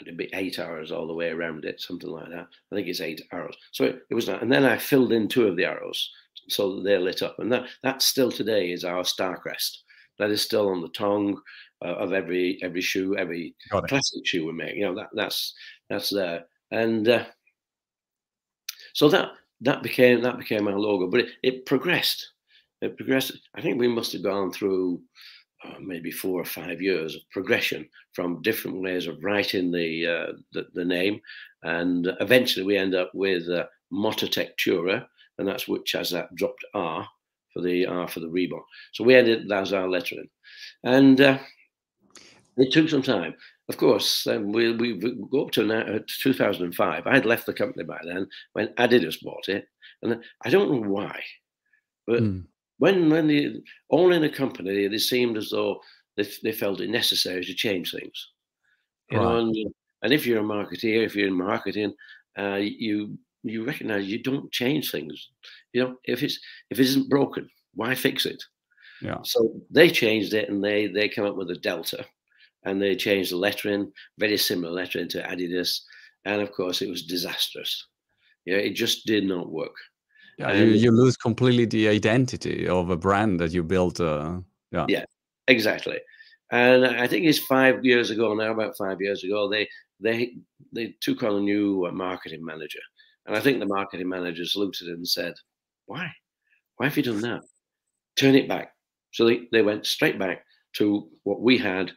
it'd 0.02 0.18
be 0.18 0.30
eight 0.34 0.60
arrows 0.60 0.92
all 0.92 1.08
the 1.08 1.14
way 1.14 1.30
around 1.30 1.66
it, 1.66 1.82
something 1.82 2.10
like 2.10 2.30
that. 2.30 2.48
I 2.72 2.76
think 2.76 2.88
it's 2.88 3.02
eight 3.02 3.22
arrows. 3.32 3.56
So 3.72 3.86
it, 3.86 4.04
it 4.10 4.16
was 4.16 4.26
that, 4.28 4.42
and 4.42 4.52
then 4.52 4.66
I 4.66 4.78
filled 4.78 5.14
in 5.14 5.28
two 5.28 5.48
of 5.48 5.56
the 5.56 5.66
arrows 5.66 6.12
so 6.50 6.76
that 6.76 6.84
they're 6.84 7.00
lit 7.00 7.22
up, 7.22 7.38
and 7.40 7.52
that 7.52 7.68
that 7.84 8.02
still 8.02 8.32
today 8.32 8.72
is 8.72 8.84
our 8.84 9.04
star 9.04 9.38
crest. 9.38 9.84
That 10.20 10.30
is 10.30 10.42
still 10.42 10.70
on 10.70 10.82
the 10.82 10.90
tongue 10.90 11.40
uh, 11.84 11.96
of 11.96 12.14
every 12.14 12.60
every 12.62 12.82
shoe, 12.82 13.16
every 13.18 13.56
classic 13.70 14.26
shoe 14.26 14.46
we 14.46 14.54
make. 14.54 14.76
You 14.76 14.86
know 14.86 14.96
that 14.96 15.10
that's 15.14 15.54
that's 15.90 16.10
there, 16.10 16.46
and 16.72 17.08
uh, 17.08 17.26
so 18.94 19.10
that 19.10 19.32
that 19.62 19.84
became 19.84 20.22
that 20.22 20.38
became 20.38 20.68
our 20.68 20.80
logo. 20.80 21.08
But 21.08 21.22
it, 21.22 21.30
it 21.44 21.66
progressed. 21.66 22.32
It 22.82 22.98
progressed. 22.98 23.32
I 23.56 23.62
think 23.62 23.80
we 23.80 23.88
must 23.88 24.12
have 24.14 24.24
gone 24.24 24.52
through 24.52 25.02
uh, 25.64 25.80
maybe 25.80 26.12
four 26.12 26.42
or 26.42 26.46
five 26.46 26.82
years 26.82 27.16
of 27.16 27.22
progression 27.32 27.88
from 28.14 28.42
different 28.42 28.82
ways 28.82 29.08
of 29.08 29.24
writing 29.24 29.72
the 29.72 30.06
uh, 30.06 30.34
the, 30.52 30.68
the, 30.74 30.86
name, 30.86 31.20
and 31.64 32.12
eventually 32.20 32.66
we 32.66 32.78
end 32.78 32.96
up 32.96 33.12
with 33.14 33.50
uh, 33.50 33.66
Motter 33.92 34.28
Tektura, 34.28 35.06
and 35.38 35.48
that's 35.48 35.68
which 35.68 35.94
has 35.94 36.10
that 36.12 36.34
dropped 36.36 36.66
R 36.74 37.08
for 37.54 37.62
the 37.62 37.86
R 37.86 38.08
for 38.08 38.20
the 38.20 38.28
Reebok. 38.28 38.64
So 38.94 39.04
we 39.04 39.16
ended 39.16 39.48
that's 39.48 39.72
our 39.72 39.88
lettering, 39.88 40.30
and 40.84 41.20
uh, 41.22 41.38
it 42.58 42.72
took 42.72 42.90
some 42.90 43.04
time. 43.04 43.36
Of 43.70 43.78
course, 43.78 44.28
um, 44.28 44.52
we, 44.52 44.76
we, 44.76 44.94
we 44.94 45.16
go 45.32 45.46
up 45.46 45.52
to 45.52 45.64
now, 45.64 45.80
uh, 45.80 46.00
2005. 46.06 47.08
I 47.08 47.14
had 47.16 47.26
left 47.26 47.46
the 47.46 47.54
company 47.54 47.86
by 47.86 48.00
then 48.04 48.28
when 48.52 48.68
Adidas 48.76 49.24
bought 49.24 49.48
it, 49.48 49.66
and 50.02 50.22
I 50.44 50.50
don't 50.50 50.72
know 50.72 50.90
why, 50.90 51.22
but. 52.06 52.22
Mm 52.22 52.46
when 52.78 53.10
when 53.10 53.28
the 53.28 53.62
all 53.90 54.12
in 54.12 54.24
a 54.24 54.30
company, 54.30 54.88
they 54.88 54.98
seemed 54.98 55.38
as 55.38 55.50
though 55.50 55.80
they, 56.18 56.28
they 56.44 56.52
felt 56.52 56.82
it 56.82 56.90
necessary 56.90 57.44
to 57.44 57.54
change 57.54 57.92
things. 57.92 58.30
You 59.10 59.18
right. 59.18 59.24
know, 59.24 59.38
and, 59.38 59.56
and 60.02 60.14
if 60.14 60.26
you're 60.26 60.40
a 60.40 60.44
marketeer, 60.44 61.06
if 61.06 61.16
you're 61.16 61.28
in 61.28 61.34
marketing, 61.38 61.94
uh, 62.38 62.60
you 62.62 63.18
you 63.44 63.66
recognize 63.66 64.08
you 64.08 64.22
don't 64.22 64.52
change 64.52 64.92
things. 64.92 65.30
You 65.74 65.84
know, 65.84 65.96
if 66.06 66.24
it's 66.24 66.40
if 66.70 66.80
it 66.80 66.84
isn't 66.84 67.10
broken, 67.10 67.50
why 67.76 67.96
fix 67.96 68.26
it? 68.26 68.42
Yeah. 69.02 69.18
So 69.24 69.62
they 69.70 69.90
changed 69.90 70.34
it, 70.34 70.50
and 70.50 70.64
they 70.64 70.88
they 70.88 71.10
came 71.10 71.26
up 71.26 71.36
with 71.36 71.52
a 71.52 71.56
delta, 71.56 72.06
and 72.64 72.82
they 72.82 72.96
changed 72.96 73.32
the 73.32 73.38
lettering, 73.38 73.92
very 74.18 74.38
similar 74.38 74.72
lettering 74.72 75.10
to 75.10 75.24
Adidas, 75.24 75.80
and 76.26 76.42
of 76.42 76.52
course 76.52 76.82
it 76.82 76.90
was 76.90 77.04
disastrous. 77.04 77.88
Yeah, 78.46 78.58
it 78.58 78.72
just 78.72 79.06
did 79.06 79.26
not 79.26 79.52
work. 79.52 79.76
Yeah, 80.38 80.54
you, 80.54 80.66
you 80.66 80.92
lose 80.92 81.16
completely 81.16 81.66
the 81.66 81.88
identity 81.90 82.68
of 82.68 82.90
a 82.90 82.98
brand 82.98 83.40
that 83.40 83.52
you 83.52 83.64
built. 83.64 84.00
Uh, 84.00 84.40
yeah, 84.72 84.86
yeah, 84.90 85.06
exactly. 85.48 86.00
And 86.52 86.86
I 86.86 87.08
think 87.08 87.26
it's 87.26 87.40
five 87.40 87.84
years 87.86 88.10
ago 88.10 88.34
now, 88.34 88.52
about 88.52 88.78
five 88.78 89.00
years 89.00 89.24
ago, 89.24 89.50
they 89.50 89.68
they 90.00 90.34
they 90.72 90.96
took 91.02 91.24
on 91.24 91.36
a 91.36 91.40
new 91.40 91.86
uh, 91.86 91.92
marketing 91.92 92.44
manager, 92.44 92.82
and 93.26 93.36
I 93.36 93.40
think 93.40 93.60
the 93.60 93.66
marketing 93.66 94.10
manager 94.10 94.44
looked 94.56 94.82
at 94.82 94.88
it 94.88 94.98
and 94.98 95.08
said, 95.08 95.34
"Why? 95.86 96.12
Why 96.78 96.88
have 96.88 96.98
you 96.98 97.04
done 97.04 97.22
that? 97.22 97.42
Turn 98.16 98.36
it 98.36 98.48
back." 98.48 98.74
So 99.12 99.26
they, 99.26 99.42
they 99.52 99.62
went 99.62 99.86
straight 99.86 100.18
back 100.18 100.44
to 100.74 101.10
what 101.24 101.42
we 101.42 101.58
had, 101.58 101.92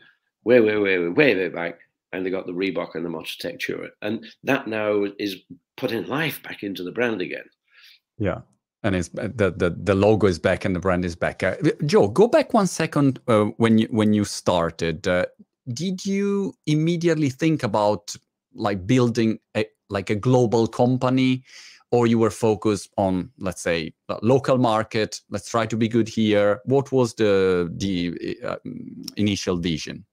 way, 0.44 0.60
way, 0.60 0.76
way, 0.76 0.98
way, 0.98 1.08
way, 1.08 1.34
way 1.34 1.48
back, 1.48 1.78
and 2.12 2.24
they 2.24 2.30
got 2.30 2.46
the 2.46 2.52
Reebok 2.52 2.94
and 2.94 3.04
the 3.04 3.10
Motter 3.10 3.36
Tektura, 3.42 3.88
and 4.02 4.24
that 4.44 4.66
now 4.68 5.04
is 5.18 5.36
putting 5.76 6.06
life 6.06 6.42
back 6.42 6.62
into 6.62 6.82
the 6.82 6.92
brand 6.92 7.20
again. 7.20 7.44
Yeah. 8.18 8.40
And 8.82 8.94
it's 8.94 9.10
uh, 9.18 9.28
the, 9.34 9.50
the 9.50 9.70
the 9.70 9.94
logo 9.94 10.26
is 10.26 10.38
back 10.38 10.64
and 10.64 10.76
the 10.76 10.80
brand 10.80 11.04
is 11.04 11.16
back. 11.16 11.42
Uh, 11.42 11.56
Joe, 11.86 12.08
go 12.08 12.28
back 12.28 12.54
one 12.54 12.66
second 12.66 13.18
uh, 13.26 13.46
when 13.56 13.78
you 13.78 13.88
when 13.90 14.12
you 14.12 14.24
started. 14.24 15.08
Uh, 15.08 15.26
did 15.72 16.06
you 16.06 16.54
immediately 16.66 17.30
think 17.30 17.62
about 17.62 18.14
like 18.54 18.86
building 18.86 19.38
a 19.56 19.66
like 19.88 20.10
a 20.10 20.14
global 20.14 20.68
company, 20.68 21.42
or 21.90 22.06
you 22.06 22.18
were 22.18 22.30
focused 22.30 22.90
on 22.96 23.30
let's 23.38 23.62
say 23.62 23.92
local 24.22 24.58
market? 24.58 25.20
Let's 25.30 25.48
try 25.48 25.66
to 25.66 25.76
be 25.76 25.88
good 25.88 26.08
here. 26.08 26.60
What 26.64 26.92
was 26.92 27.14
the 27.14 27.72
the 27.74 28.38
uh, 28.44 28.56
initial 29.16 29.56
vision? 29.56 30.04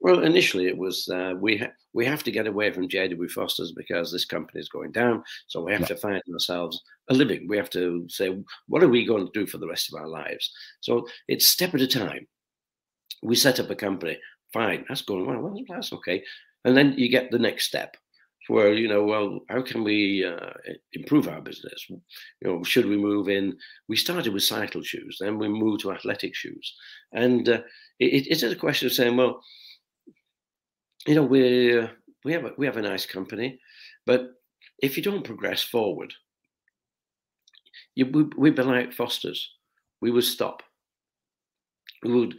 Well, 0.00 0.22
initially 0.22 0.68
it 0.68 0.78
was 0.78 1.08
uh, 1.08 1.34
we 1.38 1.58
ha- 1.58 1.72
we 1.98 2.06
have 2.06 2.22
to 2.22 2.30
get 2.30 2.46
away 2.46 2.70
from 2.70 2.86
JW 2.86 3.28
Foster's 3.28 3.72
because 3.72 4.12
this 4.12 4.24
company 4.24 4.60
is 4.60 4.68
going 4.68 4.92
down. 4.92 5.24
So 5.48 5.60
we 5.60 5.72
have 5.72 5.80
yeah. 5.80 5.88
to 5.88 5.96
find 5.96 6.22
ourselves 6.32 6.80
a 7.10 7.14
living. 7.14 7.48
We 7.48 7.56
have 7.56 7.70
to 7.70 8.06
say, 8.08 8.38
what 8.68 8.84
are 8.84 8.88
we 8.88 9.04
going 9.04 9.26
to 9.26 9.32
do 9.32 9.48
for 9.48 9.58
the 9.58 9.66
rest 9.66 9.92
of 9.92 10.00
our 10.00 10.06
lives? 10.06 10.48
So 10.80 11.08
it's 11.26 11.50
step 11.50 11.74
at 11.74 11.80
a 11.80 11.88
time. 11.88 12.28
We 13.20 13.34
set 13.34 13.58
up 13.58 13.70
a 13.70 13.74
company. 13.74 14.16
Fine, 14.52 14.84
that's 14.88 15.02
going 15.02 15.26
well. 15.26 15.40
well 15.40 15.56
that's 15.68 15.92
okay. 15.92 16.22
And 16.64 16.76
then 16.76 16.94
you 16.96 17.08
get 17.08 17.32
the 17.32 17.38
next 17.40 17.66
step 17.66 17.96
where 18.46 18.72
you 18.72 18.88
know 18.88 19.04
well 19.04 19.40
how 19.50 19.60
can 19.60 19.84
we 19.84 20.24
uh, 20.24 20.52
improve 20.94 21.28
our 21.28 21.42
business 21.42 21.84
you 21.90 22.00
know 22.42 22.62
should 22.64 22.86
we 22.86 22.96
move 22.96 23.28
in 23.28 23.54
we 23.88 23.96
started 23.96 24.32
with 24.32 24.42
cycle 24.42 24.82
shoes 24.82 25.18
then 25.20 25.38
we 25.38 25.48
moved 25.48 25.82
to 25.82 25.92
athletic 25.92 26.34
shoes 26.34 26.74
and 27.12 27.50
uh, 27.50 27.60
it, 27.98 28.26
it 28.26 28.42
is 28.42 28.50
a 28.50 28.56
question 28.56 28.86
of 28.86 28.94
saying 28.94 29.18
well 29.18 29.42
you 31.06 31.14
know, 31.14 31.22
we 31.22 31.88
we 32.24 32.32
have 32.32 32.44
a, 32.44 32.52
we 32.58 32.66
have 32.66 32.76
a 32.76 32.82
nice 32.82 33.06
company, 33.06 33.60
but 34.06 34.32
if 34.80 34.96
you 34.96 35.02
don't 35.02 35.24
progress 35.24 35.62
forward, 35.62 36.12
you, 37.94 38.06
we, 38.06 38.24
we'd 38.36 38.56
be 38.56 38.62
like 38.62 38.92
Foster's. 38.92 39.50
We 40.00 40.10
would 40.10 40.24
stop. 40.24 40.62
We 42.04 42.12
would 42.12 42.34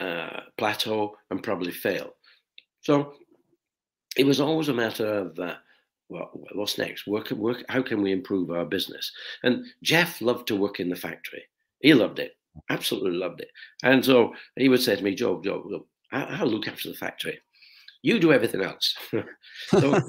uh, 0.00 0.40
plateau 0.56 1.16
and 1.30 1.42
probably 1.42 1.72
fail. 1.72 2.14
So 2.80 3.14
it 4.16 4.24
was 4.24 4.40
always 4.40 4.68
a 4.68 4.74
matter 4.74 5.06
of 5.06 5.38
uh, 5.38 5.56
well, 6.08 6.30
what's 6.54 6.78
next? 6.78 7.06
Work, 7.06 7.30
work. 7.30 7.64
How 7.68 7.82
can 7.82 8.02
we 8.02 8.12
improve 8.12 8.50
our 8.50 8.66
business? 8.66 9.10
And 9.42 9.64
Jeff 9.82 10.20
loved 10.20 10.46
to 10.48 10.56
work 10.56 10.80
in 10.80 10.88
the 10.88 10.96
factory. 10.96 11.42
He 11.80 11.94
loved 11.94 12.18
it, 12.18 12.32
absolutely 12.70 13.12
loved 13.12 13.40
it. 13.40 13.48
And 13.82 14.04
so 14.04 14.34
he 14.56 14.68
would 14.68 14.82
say 14.82 14.96
to 14.96 15.02
me, 15.02 15.14
Joe, 15.14 15.40
Joe, 15.42 15.86
I'll 16.12 16.46
look 16.46 16.68
after 16.68 16.88
the 16.88 16.94
factory 16.94 17.38
you 18.02 18.18
do 18.18 18.32
everything 18.32 18.62
else. 18.62 18.94
so, 19.68 20.00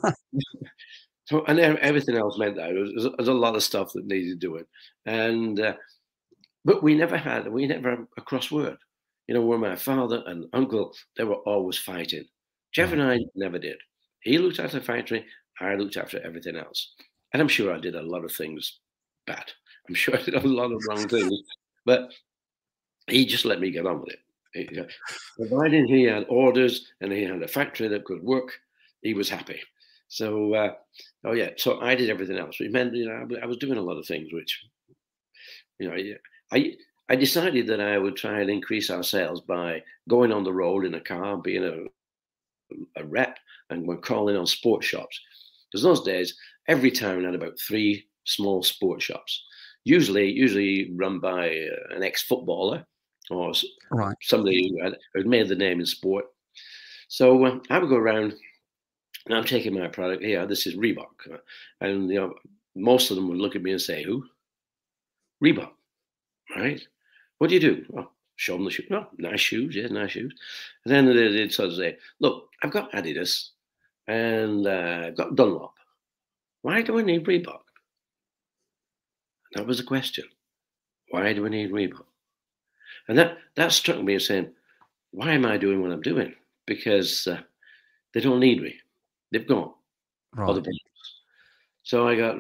so, 1.26 1.44
and 1.46 1.60
everything 1.60 2.18
else 2.18 2.38
meant 2.38 2.56
that 2.56 2.74
there 2.74 2.84
was, 2.84 3.28
a 3.28 3.34
lot 3.34 3.56
of 3.56 3.64
stuff 3.64 3.94
that 3.94 4.06
needed 4.06 4.40
doing, 4.40 4.66
and 5.06 5.60
uh, 5.60 5.76
but 6.66 6.84
we 6.84 6.96
never 6.96 7.18
had 7.18 7.48
we 7.48 7.68
never 7.68 7.92
had 7.92 8.06
a 8.18 8.22
crossword. 8.22 8.78
You 9.28 9.36
know, 9.36 9.42
where 9.42 9.58
my 9.58 9.76
father 9.76 10.22
and 10.26 10.48
uncle 10.54 10.94
they 11.16 11.24
were 11.24 11.36
always 11.36 11.78
fighting. 11.78 12.26
Jeff 12.74 12.92
and 12.92 13.02
I 13.02 13.20
never 13.36 13.60
did. 13.60 13.78
He 14.24 14.38
looked 14.38 14.60
after 14.60 14.80
the 14.80 14.86
factory. 14.86 15.26
I 15.62 15.76
looked 15.76 15.96
after 15.96 16.20
everything 16.26 16.58
else, 16.58 16.94
and 17.32 17.42
I'm 17.42 17.48
sure 17.48 17.74
I 17.74 17.80
did 17.80 17.96
a 17.96 18.02
lot 18.02 18.26
of 18.26 18.32
things 18.32 18.80
bad. 19.28 19.46
I'm 19.88 19.96
sure 19.96 20.18
I 20.18 20.22
did 20.22 20.36
a 20.36 20.48
lot 20.48 20.72
of 20.72 20.82
wrong 20.90 21.08
things, 21.08 21.42
but 21.86 22.12
he 23.08 23.26
just 23.26 23.46
let 23.46 23.60
me 23.60 23.70
get 23.70 23.86
on 23.86 24.00
with 24.00 24.14
it 24.14 24.20
providing 25.38 25.88
he 25.88 26.04
had 26.04 26.26
orders 26.30 26.92
and 27.02 27.12
he 27.12 27.24
had 27.24 27.42
a 27.42 27.48
factory 27.48 27.88
that 27.88 28.06
could 28.06 28.24
work, 28.24 28.52
he 29.02 29.14
was 29.14 29.30
happy. 29.30 29.60
So, 30.08 30.54
uh, 30.54 30.74
oh 31.26 31.34
yeah, 31.34 31.52
so 31.58 31.82
I 31.82 31.96
did 31.96 32.10
everything 32.10 32.38
else. 32.38 32.58
It 32.60 32.72
meant, 32.72 32.94
you 32.94 33.08
know, 33.08 33.28
I 33.42 33.46
was 33.46 33.58
doing 33.58 33.78
a 33.78 33.82
lot 33.82 33.98
of 33.98 34.06
things, 34.06 34.32
which, 34.32 34.64
you 35.80 35.90
know, 35.90 35.96
I 36.52 36.76
I 37.10 37.16
decided 37.16 37.68
that 37.68 37.82
I 37.82 37.98
would 37.98 38.16
try 38.16 38.42
and 38.42 38.50
increase 38.50 38.90
our 38.90 39.04
sales 39.04 39.42
by 39.42 39.82
going 40.08 40.32
on 40.32 40.44
the 40.44 40.54
road 40.54 40.86
in 40.86 40.94
a 40.94 41.02
car, 41.02 41.38
being 41.38 41.64
a 41.64 41.86
a 42.96 43.04
rep, 43.06 43.38
and 43.70 43.88
we're 43.88 43.98
calling 43.98 44.38
on 44.38 44.48
sports 44.48 44.86
shops. 44.86 45.20
Because 45.72 45.84
those 45.84 46.04
days, 46.04 46.36
every 46.68 46.92
town 46.92 47.24
had 47.24 47.36
about 47.36 47.60
three 47.60 48.08
small 48.26 48.64
sports 48.64 49.04
shops, 49.04 49.44
usually 49.84 50.32
usually 50.32 50.92
run 50.96 51.20
by 51.20 51.50
uh, 51.50 51.96
an 51.96 52.04
ex-footballer 52.04 52.86
or 53.30 53.54
right. 53.92 54.16
somebody 54.22 54.70
who 54.70 54.84
had, 54.84 54.98
who 55.14 55.20
had 55.20 55.28
made 55.28 55.48
the 55.48 55.56
name 55.56 55.80
in 55.80 55.86
sport. 55.86 56.26
So 57.08 57.46
uh, 57.46 57.60
I 57.70 57.80
would 57.80 57.90
go 57.90 57.96
around 57.96 58.34
and 59.26 59.36
I'm 59.36 59.46
taking 59.46 59.74
my 59.74 59.88
product 59.88 60.24
here. 60.24 60.46
This 60.46 60.68
is 60.68 60.76
Reebok, 60.76 61.40
and 61.82 62.10
you 62.10 62.20
know 62.20 62.34
most 62.76 63.10
of 63.10 63.16
them 63.16 63.30
would 63.30 63.38
look 63.38 63.56
at 63.56 63.62
me 63.64 63.72
and 63.72 63.82
say, 63.82 64.04
"Who? 64.04 64.26
Reebok, 65.44 65.72
right? 66.56 66.82
What 67.38 67.48
do 67.48 67.54
you 67.56 67.62
do?" 67.62 67.86
Oh, 67.96 68.10
show 68.36 68.54
them 68.54 68.66
the 68.66 68.72
shoes. 68.72 68.88
Oh, 68.92 69.08
nice 69.18 69.40
shoes, 69.40 69.76
yeah, 69.76 69.88
nice 69.88 70.12
shoes. 70.12 70.34
And 70.86 70.94
then 70.94 71.06
they'd 71.06 71.54
sort 71.54 71.70
of 71.70 71.76
say, 71.76 71.98
"Look, 72.20 72.50
I've 72.62 72.72
got 72.72 72.92
Adidas, 72.92 73.50
and 74.08 74.68
uh, 74.68 75.04
I've 75.08 75.18
got 75.18 75.36
Dunlop. 75.36 75.74
Why 76.62 76.82
do 76.82 77.00
I 77.00 77.04
need 77.04 77.26
Reebok?" 77.26 77.62
That 79.54 79.68
was 79.68 79.78
the 79.78 79.84
question. 79.84 80.26
Why 81.10 81.34
do 81.34 81.44
we 81.44 81.50
need 81.50 81.72
Reebok? 81.72 82.06
And 83.08 83.18
that 83.18 83.38
that 83.56 83.72
struck 83.72 84.02
me 84.02 84.16
as 84.16 84.28
saying, 84.28 84.50
"Why 85.12 85.32
am 85.32 85.46
I 85.46 85.58
doing 85.58 85.82
what 85.82 85.92
I'm 85.92 86.02
doing?" 86.02 86.34
Because 86.66 87.28
uh, 87.28 87.42
they 88.14 88.22
don't 88.22 88.40
need 88.40 88.62
me 88.62 88.76
they've 89.34 89.48
gone. 89.48 89.74
Right. 90.36 90.50
Other 90.50 90.62
brands. 90.62 90.80
So 91.82 92.08
I 92.08 92.16
got 92.16 92.38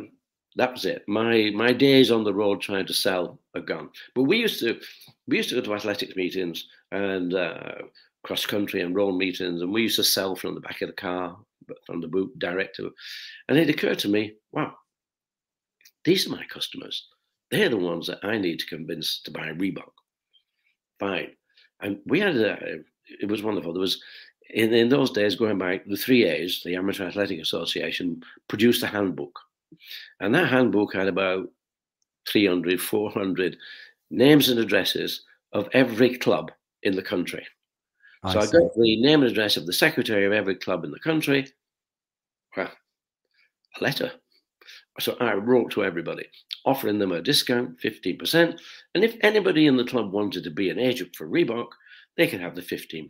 that 0.56 0.72
was 0.72 0.86
it. 0.86 1.04
My 1.08 1.52
my 1.54 1.74
days 1.74 2.12
on 2.12 2.24
the 2.24 2.34
road 2.34 2.62
trying 2.62 2.86
to 2.86 2.94
sell 2.94 3.40
are 3.56 3.62
gone. 3.62 3.90
But 4.16 4.24
we 4.24 4.38
used 4.38 4.60
to 4.60 4.80
we 5.28 5.38
used 5.38 5.50
to 5.50 5.56
go 5.56 5.62
to 5.62 5.74
athletics 5.74 6.16
meetings 6.16 6.68
and 6.92 7.34
uh, 7.34 7.74
cross 8.24 8.46
country 8.46 8.82
and 8.82 8.96
roll 8.96 9.12
meetings, 9.12 9.62
and 9.62 9.74
we 9.74 9.82
used 9.82 9.98
to 9.98 10.04
sell 10.04 10.36
from 10.36 10.54
the 10.54 10.62
back 10.62 10.82
of 10.82 10.88
the 10.88 10.94
car, 10.94 11.38
from 11.86 12.00
the 12.00 12.08
boot 12.08 12.38
direct 12.40 12.76
to. 12.78 12.92
And 13.50 13.58
it 13.58 13.70
occurred 13.70 14.00
to 14.00 14.10
me, 14.10 14.36
wow, 14.52 14.74
these 16.06 16.28
are 16.28 16.32
my 16.32 16.46
customers. 16.46 17.08
They're 17.52 17.70
the 17.70 17.78
ones 17.78 18.08
that 18.08 18.24
I 18.24 18.38
need 18.38 18.60
to 18.60 18.66
convince 18.68 19.22
to 19.24 19.32
buy 19.32 19.48
Reebok. 19.50 19.92
Fine. 21.04 21.32
And 21.82 22.00
we 22.06 22.20
had 22.20 22.36
a, 22.38 22.80
it 23.22 23.30
was 23.30 23.44
wonderful. 23.44 23.74
There 23.74 23.82
was 23.82 24.02
in, 24.50 24.74
in 24.74 24.90
those 24.90 25.12
days, 25.12 25.36
going 25.36 25.58
back, 25.58 25.86
the 25.86 25.98
three 25.98 26.26
A's, 26.26 26.62
the 26.64 26.76
Amateur 26.76 27.06
Athletic 27.06 27.40
Association, 27.40 28.24
produced 28.48 28.84
a 28.84 28.88
handbook. 28.88 29.38
And 30.20 30.34
that 30.34 30.50
handbook 30.50 30.94
had 30.94 31.08
about 31.08 31.50
300, 32.30 32.80
400 32.80 33.58
names 34.12 34.48
and 34.48 34.60
addresses 34.60 35.24
of 35.52 35.68
every 35.74 36.18
club 36.18 36.52
in 36.84 36.96
the 36.96 37.02
country. 37.02 37.46
I 38.24 38.34
so 38.34 38.42
see. 38.42 38.48
I 38.48 38.62
got 38.62 38.76
the 38.76 39.02
name 39.02 39.24
and 39.24 39.32
address 39.32 39.58
of 39.58 39.66
the 39.66 39.74
secretary 39.74 40.26
of 40.26 40.32
every 40.32 40.56
club 40.56 40.86
in 40.86 40.92
the 40.92 41.00
country. 41.00 41.52
Well, 42.56 42.72
a 43.80 43.84
letter. 43.84 44.12
So 45.00 45.18
I 45.20 45.34
wrote 45.34 45.72
to 45.72 45.84
everybody, 45.84 46.26
offering 46.66 47.00
them 47.00 47.12
a 47.12 47.22
discount, 47.22 47.80
15%. 47.80 48.60
And 48.94 49.04
if 49.04 49.16
anybody 49.22 49.66
in 49.66 49.76
the 49.76 49.86
club 49.86 50.12
wanted 50.12 50.44
to 50.44 50.52
be 50.52 50.70
an 50.70 50.80
agent 50.80 51.16
for 51.16 51.28
Reebok, 51.28 51.68
they 52.16 52.28
could 52.28 52.42
have 52.42 52.56
the 52.56 52.62
15%. 52.62 53.08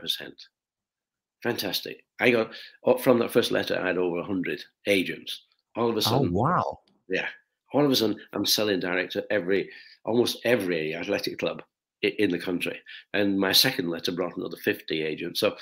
Fantastic. 1.43 2.05
I 2.21 2.31
got 2.31 2.51
oh, 2.85 2.97
from 2.97 3.19
that 3.19 3.31
first 3.31 3.51
letter, 3.51 3.77
I 3.77 3.87
had 3.87 3.97
over 3.97 4.17
100 4.17 4.63
agents. 4.87 5.43
All 5.75 5.89
of 5.89 5.95
a 5.95 5.97
oh, 5.97 6.01
sudden. 6.01 6.29
Oh, 6.29 6.31
wow. 6.31 6.79
Yeah. 7.09 7.27
All 7.73 7.83
of 7.83 7.91
a 7.91 7.95
sudden, 7.95 8.19
I'm 8.31 8.45
selling 8.45 8.79
direct 8.79 9.11
to 9.13 9.25
every, 9.29 9.69
almost 10.05 10.37
every 10.45 10.95
athletic 10.95 11.39
club 11.39 11.61
in 12.01 12.31
the 12.31 12.39
country. 12.39 12.79
And 13.13 13.37
my 13.37 13.51
second 13.51 13.89
letter 13.89 14.11
brought 14.13 14.37
another 14.37 14.57
50 14.57 15.01
agents. 15.01 15.41
So 15.41 15.57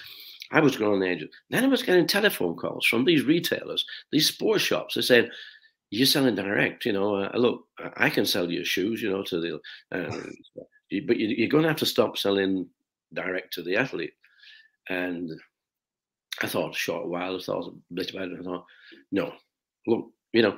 I 0.52 0.60
was 0.60 0.76
growing 0.76 1.00
the 1.00 1.10
agent. 1.10 1.32
Then 1.50 1.64
I 1.64 1.68
was 1.68 1.82
getting 1.82 2.06
telephone 2.06 2.56
calls 2.56 2.86
from 2.86 3.06
these 3.06 3.24
retailers, 3.24 3.86
these 4.12 4.28
sports 4.28 4.64
shops. 4.64 4.96
They 4.96 5.02
said, 5.02 5.32
"You're 5.92 6.08
selling 6.08 6.36
direct, 6.36 6.86
you 6.86 6.94
know. 6.94 7.16
Uh, 7.16 7.32
look, 7.36 7.66
I 7.96 8.10
can 8.10 8.26
sell 8.26 8.50
you 8.50 8.66
shoes, 8.66 9.02
you 9.02 9.12
know, 9.12 9.24
to 9.24 9.40
the, 9.40 9.56
uh, 9.92 10.22
but 11.06 11.18
you, 11.18 11.46
are 11.46 11.50
going 11.50 11.64
to 11.64 11.70
have 11.70 11.78
to 11.78 11.86
stop 11.86 12.18
selling 12.18 12.68
direct 13.14 13.54
to 13.54 13.62
the 13.62 13.76
athlete." 13.78 14.14
And 14.90 15.32
I 16.42 16.48
thought 16.48 16.76
a 16.76 16.78
short 16.78 17.08
while, 17.08 17.36
I 17.36 17.40
thought 17.42 17.68
a 17.68 17.94
bit 17.94 18.12
about 18.12 18.30
it. 18.30 18.40
I 18.40 18.44
thought, 18.44 18.66
no, 19.12 19.34
look, 19.86 20.10
you 20.34 20.42
know, 20.42 20.58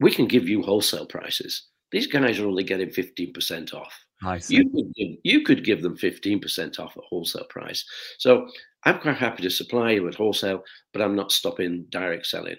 we 0.00 0.10
can 0.10 0.26
give 0.26 0.48
you 0.48 0.62
wholesale 0.62 1.06
prices. 1.06 1.68
These 1.90 2.06
guys 2.06 2.38
are 2.38 2.46
only 2.46 2.64
getting 2.64 2.88
15% 2.88 3.74
off. 3.74 3.92
I 4.24 4.38
see. 4.38 4.56
You 4.56 4.70
could, 4.70 4.94
give, 4.94 5.08
you 5.24 5.42
could 5.42 5.64
give 5.64 5.82
them 5.82 5.96
15% 5.96 6.78
off 6.78 6.96
at 6.96 7.02
wholesale 7.04 7.44
price. 7.50 7.84
So 8.18 8.48
I'm 8.84 8.98
quite 8.98 9.16
happy 9.16 9.42
to 9.42 9.50
supply 9.50 9.92
you 9.92 10.08
at 10.08 10.14
wholesale, 10.14 10.64
but 10.92 11.02
I'm 11.02 11.16
not 11.16 11.32
stopping 11.32 11.86
direct 11.90 12.26
selling. 12.26 12.56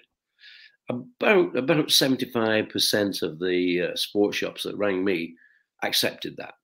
About 0.88 1.56
about 1.56 1.88
75% 1.88 3.22
of 3.22 3.38
the 3.38 3.82
uh, 3.82 3.96
sports 3.96 4.36
shops 4.36 4.64
that 4.64 4.76
rang 4.76 5.04
me 5.04 5.34
accepted 5.82 6.36
that. 6.36 6.54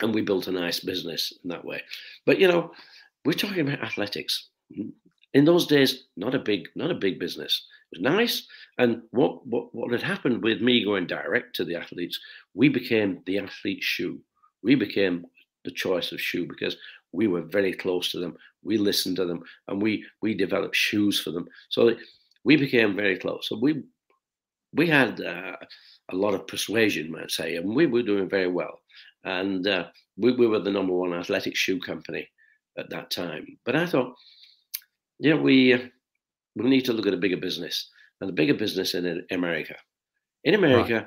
And 0.00 0.14
we 0.14 0.20
built 0.20 0.48
a 0.48 0.52
nice 0.52 0.80
business 0.80 1.32
in 1.42 1.48
that 1.50 1.64
way. 1.64 1.82
But 2.26 2.38
you 2.38 2.48
know, 2.48 2.72
we're 3.24 3.32
talking 3.32 3.60
about 3.60 3.82
athletics 3.82 4.48
in 5.34 5.44
those 5.44 5.66
days, 5.66 6.04
not 6.16 6.34
a 6.34 6.38
big, 6.38 6.68
not 6.74 6.90
a 6.90 6.94
big 6.94 7.18
business. 7.18 7.66
It 7.92 8.00
was 8.00 8.12
nice. 8.12 8.46
And 8.78 9.02
what, 9.10 9.46
what, 9.46 9.74
what 9.74 9.92
had 9.92 10.02
happened 10.02 10.42
with 10.42 10.60
me 10.60 10.84
going 10.84 11.06
direct 11.06 11.56
to 11.56 11.64
the 11.64 11.76
athletes, 11.76 12.18
we 12.54 12.68
became 12.68 13.22
the 13.26 13.38
athlete 13.38 13.82
shoe. 13.82 14.20
We 14.62 14.74
became 14.74 15.26
the 15.64 15.70
choice 15.70 16.12
of 16.12 16.20
shoe 16.20 16.46
because 16.46 16.76
we 17.12 17.26
were 17.26 17.42
very 17.42 17.72
close 17.72 18.10
to 18.12 18.18
them. 18.18 18.36
We 18.62 18.78
listened 18.78 19.16
to 19.16 19.26
them 19.26 19.42
and 19.68 19.82
we 19.82 20.04
we 20.22 20.34
developed 20.34 20.76
shoes 20.76 21.20
for 21.20 21.30
them. 21.30 21.46
So 21.68 21.94
we 22.44 22.56
became 22.56 22.96
very 22.96 23.18
close. 23.18 23.48
So 23.48 23.58
we 23.60 23.82
we 24.74 24.88
had 24.88 25.20
uh, 25.20 25.56
a 26.10 26.16
lot 26.16 26.34
of 26.34 26.46
persuasion, 26.46 27.14
I'd 27.16 27.30
say, 27.30 27.56
and 27.56 27.74
we 27.74 27.86
were 27.86 28.02
doing 28.02 28.28
very 28.28 28.48
well. 28.48 28.80
And 29.24 29.66
uh, 29.66 29.84
we, 30.16 30.32
we 30.32 30.46
were 30.46 30.60
the 30.60 30.70
number 30.70 30.92
one 30.92 31.12
athletic 31.12 31.56
shoe 31.56 31.78
company 31.78 32.28
at 32.78 32.90
that 32.90 33.10
time. 33.10 33.46
But 33.64 33.76
I 33.76 33.86
thought, 33.86 34.14
yeah, 35.18 35.34
we 35.34 35.74
uh, 35.74 35.78
we 36.56 36.68
need 36.68 36.84
to 36.86 36.92
look 36.92 37.06
at 37.06 37.14
a 37.14 37.18
bigger 37.24 37.36
business 37.36 37.90
and 38.20 38.28
the 38.28 38.34
bigger 38.34 38.54
business 38.54 38.94
in 38.94 39.24
America. 39.30 39.74
In 40.44 40.54
America, 40.54 40.94
right. 40.94 41.06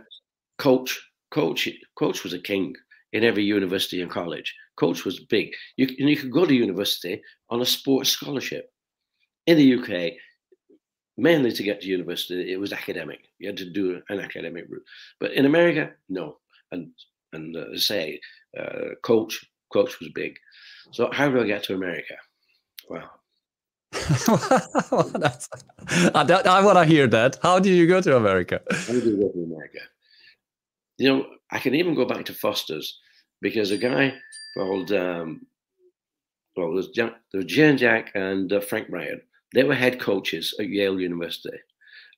coach, 0.57 0.99
coach, 1.31 1.67
coach 1.97 2.23
was 2.23 2.33
a 2.33 2.39
king 2.39 2.73
in 3.13 3.23
every 3.23 3.43
university 3.43 4.01
and 4.01 4.11
college. 4.11 4.53
Coach 4.77 5.05
was 5.05 5.19
big. 5.19 5.49
You, 5.77 5.87
you 5.97 6.17
could 6.17 6.31
go 6.31 6.45
to 6.45 6.53
university 6.53 7.21
on 7.49 7.61
a 7.61 7.65
sports 7.65 8.09
scholarship. 8.09 8.69
In 9.47 9.57
the 9.57 9.75
UK, 9.75 10.13
mainly 11.17 11.51
to 11.51 11.63
get 11.63 11.81
to 11.81 11.87
university, 11.87 12.51
it 12.51 12.59
was 12.59 12.73
academic. 12.73 13.29
You 13.39 13.47
had 13.47 13.57
to 13.57 13.69
do 13.69 14.01
an 14.09 14.19
academic 14.19 14.65
route. 14.69 14.83
But 15.19 15.33
in 15.33 15.45
America, 15.45 15.91
no. 16.09 16.37
And 16.71 16.91
and 17.33 17.55
uh, 17.55 17.77
say, 17.77 18.19
uh, 18.57 18.95
coach, 19.03 19.43
coach 19.71 19.99
was 19.99 20.09
big. 20.15 20.37
So 20.91 21.09
how 21.11 21.29
do 21.29 21.41
I 21.41 21.45
get 21.45 21.63
to 21.63 21.75
America? 21.75 22.15
Well, 22.89 23.09
I, 26.13 26.25
I 26.45 26.61
want 26.63 26.77
to 26.77 26.85
hear 26.85 27.07
that. 27.07 27.37
How 27.41 27.59
did 27.59 27.75
you 27.75 27.87
go 27.87 28.01
to 28.01 28.17
America? 28.17 28.61
How 28.69 28.93
did 28.93 29.05
you 29.05 29.17
go 29.17 29.29
to 29.29 29.43
America? 29.43 29.79
You 30.97 31.09
know, 31.09 31.25
I 31.51 31.59
can 31.59 31.75
even 31.75 31.95
go 31.95 32.05
back 32.05 32.25
to 32.25 32.33
Foster's 32.33 32.99
because 33.41 33.71
a 33.71 33.77
guy 33.77 34.13
called, 34.55 34.91
um, 34.91 35.45
well, 36.55 36.73
there's, 36.73 36.89
Jack, 36.89 37.13
there 37.31 37.39
was 37.39 37.45
Jane 37.45 37.77
Jack 37.77 38.11
and 38.15 38.51
uh, 38.51 38.59
Frank 38.61 38.87
Ryan. 38.89 39.21
They 39.55 39.63
were 39.63 39.73
head 39.73 40.01
coaches 40.01 40.53
at 40.59 40.67
Yale 40.67 40.99
University. 40.99 41.57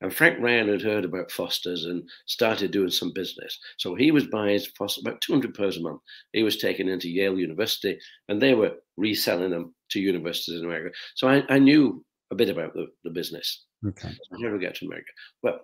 And 0.02 0.14
Frank 0.14 0.40
Ryan 0.40 0.68
had 0.68 0.82
heard 0.82 1.06
about 1.06 1.32
Foster's 1.32 1.86
and 1.86 2.08
started 2.26 2.72
doing 2.72 2.90
some 2.90 3.14
business. 3.14 3.58
So 3.78 3.96
he 3.96 4.12
was 4.12 4.28
buying 4.28 4.60
Foster 4.78 5.02
about 5.02 5.22
200 5.22 5.54
pairs 5.54 5.78
a 5.78 5.82
month. 5.82 6.02
He 6.34 6.44
was 6.44 6.58
taken 6.58 6.90
into 6.90 7.10
Yale 7.10 7.38
University 7.38 7.98
and 8.28 8.42
they 8.42 8.54
were 8.54 8.74
reselling 8.98 9.52
them 9.52 9.74
to 9.90 10.00
universities 10.00 10.60
in 10.60 10.66
America. 10.66 10.96
So 11.16 11.28
I, 11.28 11.44
I 11.50 11.60
knew 11.60 12.04
a 12.32 12.36
bit 12.36 12.50
about 12.50 12.74
the, 12.74 12.88
the 13.04 13.12
business. 13.12 13.66
Okay. 13.86 14.10
So 14.10 14.36
I 14.36 14.42
never 14.42 14.58
got 14.58 14.76
to 14.76 14.86
America. 14.86 15.12
Well, 15.44 15.60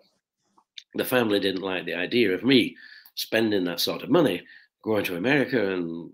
the 0.95 1.05
family 1.05 1.39
didn't 1.39 1.61
like 1.61 1.85
the 1.85 1.95
idea 1.95 2.33
of 2.33 2.43
me 2.43 2.75
spending 3.15 3.63
that 3.65 3.79
sort 3.79 4.03
of 4.03 4.09
money 4.09 4.43
going 4.83 5.03
to 5.05 5.17
America 5.17 5.73
and, 5.73 6.09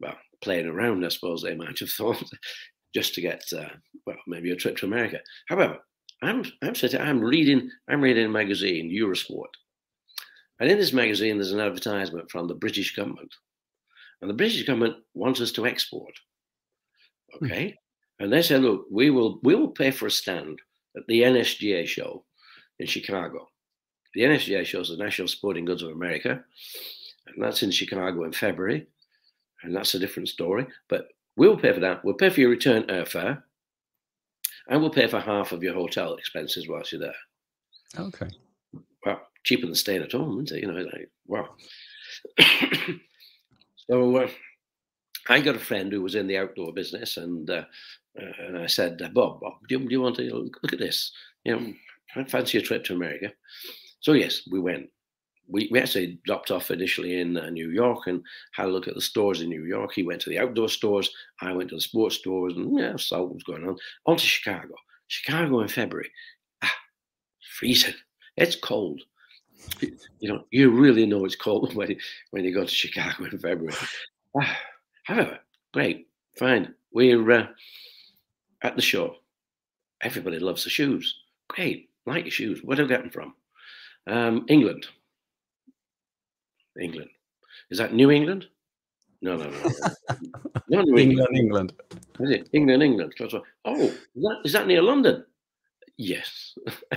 well, 0.00 0.16
playing 0.42 0.66
around, 0.66 1.04
I 1.04 1.08
suppose 1.08 1.42
they 1.42 1.54
might 1.54 1.78
have 1.78 1.90
thought, 1.90 2.22
just 2.96 3.14
to 3.14 3.20
get, 3.20 3.44
uh, 3.52 3.68
well, 4.06 4.16
maybe 4.26 4.50
a 4.50 4.56
trip 4.56 4.74
to 4.78 4.86
America. 4.86 5.20
However, 5.48 5.78
I'm 6.22 6.44
I'm 6.62 6.74
sitting, 6.74 6.98
I'm 6.98 7.20
reading, 7.20 7.70
I'm 7.90 8.00
reading 8.00 8.24
a 8.24 8.38
magazine, 8.40 8.90
Eurosport. 8.90 9.52
And 10.58 10.70
in 10.70 10.78
this 10.78 10.94
magazine, 10.94 11.36
there's 11.36 11.52
an 11.52 11.60
advertisement 11.60 12.30
from 12.30 12.48
the 12.48 12.54
British 12.54 12.96
government. 12.96 13.30
And 14.22 14.30
the 14.30 14.40
British 14.40 14.62
government 14.62 14.96
wants 15.12 15.42
us 15.42 15.52
to 15.52 15.66
export. 15.66 16.14
Hmm. 17.38 17.44
Okay. 17.44 17.74
And 18.18 18.32
they 18.32 18.40
said, 18.40 18.62
look, 18.62 18.86
we 18.90 19.10
will 19.10 19.40
we 19.42 19.54
will 19.54 19.72
pay 19.82 19.90
for 19.90 20.06
a 20.06 20.10
stand 20.10 20.58
at 20.96 21.06
the 21.06 21.20
NSGA 21.20 21.86
show 21.86 22.24
in 22.78 22.86
Chicago. 22.86 23.46
The 24.14 24.22
NSGA 24.22 24.64
show 24.64 24.80
is 24.80 24.88
the 24.88 24.96
National 24.96 25.28
Sporting 25.28 25.66
Goods 25.66 25.82
of 25.82 25.90
America, 25.90 26.42
and 27.26 27.44
that's 27.44 27.62
in 27.62 27.70
Chicago 27.70 28.24
in 28.24 28.32
February, 28.32 28.86
and 29.62 29.76
that's 29.76 29.94
a 29.94 29.98
different 29.98 30.30
story. 30.30 30.66
But 30.88 31.08
we'll 31.36 31.56
pay 31.56 31.72
for 31.72 31.80
that. 31.80 32.04
We'll 32.04 32.14
pay 32.14 32.30
for 32.30 32.40
your 32.40 32.50
return 32.50 32.84
airfare, 32.84 33.42
and 34.68 34.80
we'll 34.80 34.90
pay 34.90 35.06
for 35.06 35.20
half 35.20 35.52
of 35.52 35.62
your 35.62 35.74
hotel 35.74 36.14
expenses 36.14 36.68
whilst 36.68 36.92
you're 36.92 37.00
there. 37.00 37.14
Okay. 37.98 38.28
Well, 39.04 39.20
cheaper 39.44 39.66
than 39.66 39.74
staying 39.74 40.02
at 40.02 40.12
home, 40.12 40.42
isn't 40.42 40.56
it? 40.56 40.62
You 40.62 40.72
know, 40.72 40.80
like 40.80 41.10
wow. 41.26 41.48
so 43.90 44.16
uh, 44.16 44.28
I 45.28 45.40
got 45.40 45.56
a 45.56 45.60
friend 45.60 45.92
who 45.92 46.02
was 46.02 46.14
in 46.14 46.26
the 46.26 46.38
outdoor 46.38 46.72
business, 46.72 47.16
and 47.16 47.48
uh, 47.48 47.64
uh, 48.20 48.32
and 48.46 48.58
I 48.58 48.66
said, 48.66 48.98
Bob, 49.12 49.40
Bob, 49.40 49.54
do 49.68 49.78
you, 49.78 49.80
do 49.80 49.90
you 49.90 50.00
want 50.00 50.16
to 50.16 50.50
look 50.62 50.72
at 50.72 50.78
this? 50.78 51.12
You 51.44 51.56
know, 51.56 51.72
I 52.16 52.24
fancy 52.24 52.58
a 52.58 52.62
trip 52.62 52.84
to 52.84 52.94
America. 52.94 53.32
So 54.00 54.12
yes, 54.12 54.42
we 54.50 54.60
went. 54.60 54.88
We, 55.48 55.68
we 55.70 55.78
actually 55.78 56.18
dropped 56.24 56.50
off 56.50 56.70
initially 56.70 57.20
in 57.20 57.36
uh, 57.36 57.50
New 57.50 57.70
York 57.70 58.06
and 58.06 58.22
had 58.52 58.66
a 58.66 58.70
look 58.70 58.88
at 58.88 58.94
the 58.94 59.00
stores 59.00 59.40
in 59.40 59.48
New 59.48 59.64
York. 59.64 59.92
He 59.94 60.02
went 60.02 60.20
to 60.22 60.30
the 60.30 60.38
outdoor 60.38 60.68
stores. 60.68 61.10
I 61.40 61.52
went 61.52 61.70
to 61.70 61.76
the 61.76 61.80
sports 61.80 62.16
stores 62.16 62.54
and 62.56 62.78
yeah, 62.78 62.96
saw 62.96 63.22
what 63.22 63.34
was 63.34 63.44
going 63.44 63.66
on. 63.66 63.76
On 64.06 64.16
to 64.16 64.26
Chicago. 64.26 64.74
Chicago 65.08 65.60
in 65.60 65.68
February. 65.68 66.10
Ah, 66.62 66.74
freezing. 67.58 67.94
It's 68.36 68.56
cold. 68.56 69.02
You 69.80 70.28
know, 70.28 70.44
you 70.50 70.70
really 70.70 71.06
know 71.06 71.24
it's 71.24 71.36
cold 71.36 71.74
when 71.76 71.90
you, 71.90 71.96
when 72.30 72.44
you 72.44 72.52
go 72.52 72.64
to 72.64 72.70
Chicago 72.70 73.24
in 73.24 73.38
February. 73.38 73.74
Ah, 74.38 74.58
however, 75.04 75.38
great, 75.72 76.08
fine. 76.38 76.74
We're 76.92 77.30
uh, 77.30 77.46
at 78.62 78.76
the 78.76 78.82
show. 78.82 79.16
Everybody 80.02 80.38
loves 80.38 80.64
the 80.64 80.70
shoes. 80.70 81.22
Great, 81.48 81.90
like 82.04 82.24
your 82.24 82.30
shoes. 82.30 82.60
Where 82.62 82.76
do 82.76 82.84
I 82.84 82.88
get 82.88 83.00
them 83.00 83.10
from? 83.10 83.34
Um, 84.06 84.46
England. 84.48 84.86
England. 86.80 87.10
Is 87.70 87.78
that 87.78 87.94
New 87.94 88.10
England? 88.10 88.46
No, 89.22 89.36
no, 89.36 89.48
no. 89.48 89.70
no 90.68 90.82
New 90.82 90.98
England, 90.98 91.36
England. 91.36 91.72
Is 92.20 92.30
it 92.30 92.48
England, 92.52 92.82
England? 92.82 93.14
Oh, 93.64 93.80
is 93.80 93.98
that, 94.14 94.40
is 94.44 94.52
that 94.52 94.66
near 94.66 94.82
London? 94.82 95.24
Yes, 95.96 96.56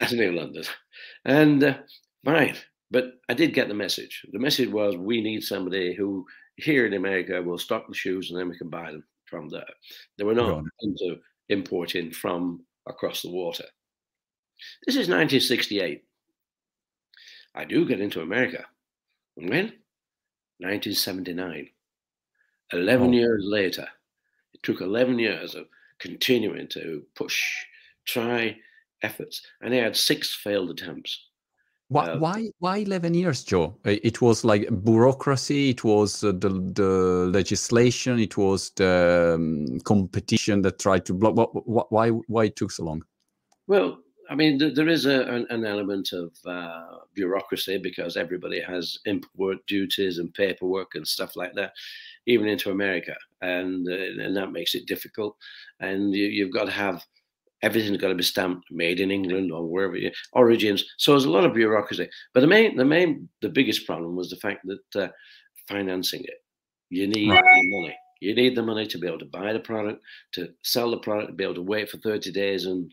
that's 0.00 0.12
near 0.12 0.32
London. 0.32 0.62
And 1.24 1.62
uh, 1.64 1.78
fine, 2.24 2.56
but 2.90 3.14
I 3.28 3.34
did 3.34 3.54
get 3.54 3.68
the 3.68 3.74
message. 3.74 4.24
The 4.32 4.38
message 4.38 4.70
was 4.70 4.96
we 4.96 5.20
need 5.20 5.42
somebody 5.42 5.94
who 5.94 6.24
here 6.56 6.86
in 6.86 6.94
America 6.94 7.42
will 7.42 7.58
stock 7.58 7.86
the 7.88 7.94
shoes 7.94 8.30
and 8.30 8.38
then 8.38 8.48
we 8.48 8.58
can 8.58 8.68
buy 8.68 8.92
them 8.92 9.04
from 9.26 9.48
there. 9.48 9.66
They 10.16 10.24
were 10.24 10.34
not 10.34 10.64
into 10.80 11.18
importing 11.48 12.10
from 12.12 12.64
across 12.88 13.22
the 13.22 13.30
water. 13.30 13.64
This 14.86 14.94
is 14.94 15.08
1968. 15.08 16.02
I 17.58 17.64
do 17.64 17.84
get 17.84 18.00
into 18.00 18.20
America. 18.20 18.64
When? 19.34 19.72
1979. 20.60 21.68
11 22.72 23.08
oh. 23.08 23.12
years 23.12 23.42
later. 23.44 23.86
It 24.54 24.62
took 24.62 24.80
11 24.80 25.18
years 25.18 25.56
of 25.56 25.66
continuing 25.98 26.68
to 26.68 27.02
push, 27.16 27.42
try 28.06 28.56
efforts. 29.02 29.42
And 29.60 29.72
they 29.72 29.78
had 29.78 29.96
six 29.96 30.34
failed 30.36 30.70
attempts. 30.70 31.20
Why, 31.88 32.06
uh, 32.06 32.18
why, 32.18 32.48
why 32.60 32.76
11 32.78 33.14
years, 33.14 33.42
Joe? 33.42 33.76
It 33.84 34.20
was 34.20 34.44
like 34.44 34.68
bureaucracy, 34.84 35.70
it 35.70 35.82
was 35.82 36.22
uh, 36.22 36.32
the, 36.32 36.50
the 36.50 37.30
legislation, 37.32 38.20
it 38.20 38.36
was 38.36 38.70
the 38.76 39.34
um, 39.34 39.80
competition 39.80 40.62
that 40.62 40.78
tried 40.78 41.06
to 41.06 41.14
block. 41.14 41.50
Why, 41.64 42.10
why 42.10 42.44
it 42.44 42.56
took 42.56 42.70
so 42.70 42.84
long? 42.84 43.02
Well, 43.66 43.98
I 44.28 44.34
mean, 44.34 44.58
th- 44.58 44.74
there 44.74 44.88
is 44.88 45.06
a, 45.06 45.22
an, 45.22 45.46
an, 45.48 45.64
element 45.64 46.12
of 46.12 46.32
uh, 46.46 46.98
bureaucracy 47.14 47.78
because 47.78 48.16
everybody 48.16 48.60
has 48.60 48.98
import 49.06 49.58
duties 49.66 50.18
and 50.18 50.34
paperwork 50.34 50.94
and 50.94 51.06
stuff 51.06 51.34
like 51.34 51.54
that, 51.54 51.72
even 52.26 52.46
into 52.46 52.70
America, 52.70 53.14
and 53.40 53.88
uh, 53.88 54.22
and 54.22 54.36
that 54.36 54.52
makes 54.52 54.74
it 54.74 54.86
difficult. 54.86 55.36
And 55.80 56.14
you, 56.14 56.44
have 56.44 56.52
got 56.52 56.64
to 56.64 56.70
have 56.70 57.04
everything's 57.62 57.98
got 57.98 58.08
to 58.08 58.14
be 58.14 58.22
stamped 58.22 58.70
made 58.70 59.00
in 59.00 59.10
England 59.10 59.50
or 59.50 59.66
wherever 59.66 59.96
you, 59.96 60.10
origins. 60.32 60.84
So 60.96 61.12
there's 61.12 61.24
a 61.24 61.30
lot 61.30 61.44
of 61.44 61.54
bureaucracy. 61.54 62.08
But 62.34 62.40
the 62.40 62.46
main, 62.46 62.76
the 62.76 62.84
main, 62.84 63.28
the 63.40 63.48
biggest 63.48 63.86
problem 63.86 64.14
was 64.14 64.30
the 64.30 64.36
fact 64.36 64.66
that 64.66 65.02
uh, 65.02 65.08
financing 65.66 66.22
it, 66.24 66.42
you 66.90 67.06
need 67.06 67.30
right. 67.30 67.42
the 67.42 67.80
money. 67.80 67.96
You 68.20 68.34
need 68.34 68.56
the 68.56 68.62
money 68.62 68.86
to 68.86 68.98
be 68.98 69.06
able 69.06 69.20
to 69.20 69.26
buy 69.26 69.52
the 69.52 69.60
product, 69.60 70.02
to 70.32 70.48
sell 70.62 70.90
the 70.90 70.98
product, 70.98 71.28
to 71.28 71.34
be 71.34 71.44
able 71.44 71.54
to 71.54 71.62
wait 71.62 71.88
for 71.88 71.98
30 71.98 72.32
days 72.32 72.66
and 72.66 72.92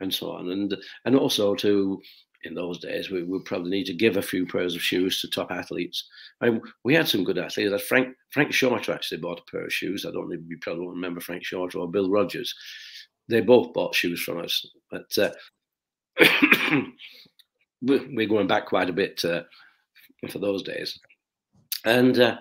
and 0.00 0.12
so 0.12 0.32
on. 0.32 0.50
And 0.50 0.76
and 1.04 1.16
also 1.16 1.54
to 1.56 2.00
in 2.44 2.54
those 2.54 2.78
days 2.78 3.10
we 3.10 3.22
would 3.22 3.44
probably 3.44 3.70
need 3.70 3.84
to 3.84 3.92
give 3.92 4.16
a 4.16 4.22
few 4.22 4.46
pairs 4.46 4.74
of 4.74 4.82
shoes 4.82 5.20
to 5.20 5.28
top 5.28 5.50
athletes. 5.50 6.08
I 6.40 6.50
mean, 6.50 6.62
we 6.84 6.94
had 6.94 7.06
some 7.08 7.24
good 7.24 7.38
athletes. 7.38 7.82
Frank 7.84 8.16
Frank 8.30 8.52
Shorter 8.52 8.92
actually 8.92 9.18
bought 9.18 9.40
a 9.40 9.50
pair 9.50 9.64
of 9.64 9.72
shoes. 9.72 10.06
I 10.06 10.10
don't 10.10 10.30
you 10.30 10.58
probably 10.60 10.84
won't 10.84 10.96
remember 10.96 11.20
Frank 11.20 11.44
Shorter 11.44 11.78
or 11.78 11.90
Bill 11.90 12.10
Rodgers. 12.10 12.54
They 13.28 13.40
both 13.40 13.72
bought 13.72 13.94
shoes 13.94 14.20
from 14.20 14.38
us, 14.38 14.66
but 14.90 15.16
uh, 15.18 15.30
we're 17.82 18.28
going 18.28 18.48
back 18.48 18.66
quite 18.66 18.90
a 18.90 18.94
bit 18.94 19.24
uh, 19.24 19.42
for 20.28 20.38
those 20.38 20.62
days. 20.62 20.98
And 21.84 22.18
uh, 22.18 22.38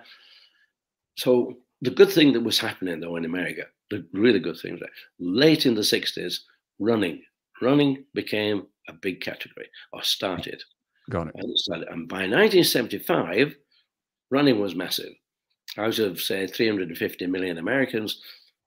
so 1.17 1.57
the 1.81 1.91
good 1.91 2.11
thing 2.11 2.33
that 2.33 2.43
was 2.43 2.59
happening 2.59 2.99
though 2.99 3.15
in 3.15 3.25
America, 3.25 3.63
the 3.89 4.05
really 4.13 4.39
good 4.39 4.57
thing, 4.59 4.79
late 5.19 5.65
in 5.65 5.75
the 5.75 5.81
60s, 5.81 6.39
running 6.79 7.21
running 7.61 8.05
became 8.13 8.67
a 8.87 8.93
big 8.93 9.21
category 9.21 9.69
or 9.93 10.03
started. 10.03 10.61
Got 11.09 11.27
it. 11.27 11.35
And, 11.35 11.57
started. 11.57 11.87
and 11.89 12.07
by 12.07 12.27
1975, 12.27 13.55
running 14.31 14.59
was 14.59 14.75
massive. 14.75 15.13
Out 15.77 15.99
of, 15.99 16.19
say, 16.19 16.47
350 16.47 17.27
million 17.27 17.57
Americans, 17.57 18.21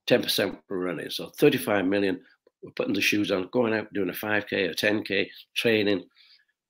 10% 0.09 0.59
were 0.68 0.78
running. 0.78 1.11
So 1.11 1.30
35 1.38 1.86
million 1.86 2.20
were 2.62 2.70
putting 2.72 2.95
the 2.95 3.01
shoes 3.01 3.30
on, 3.30 3.49
going 3.53 3.74
out, 3.74 3.93
doing 3.93 4.11
a 4.11 4.12
5K 4.12 4.70
or 4.70 4.74
10K, 4.74 5.28
training. 5.57 6.05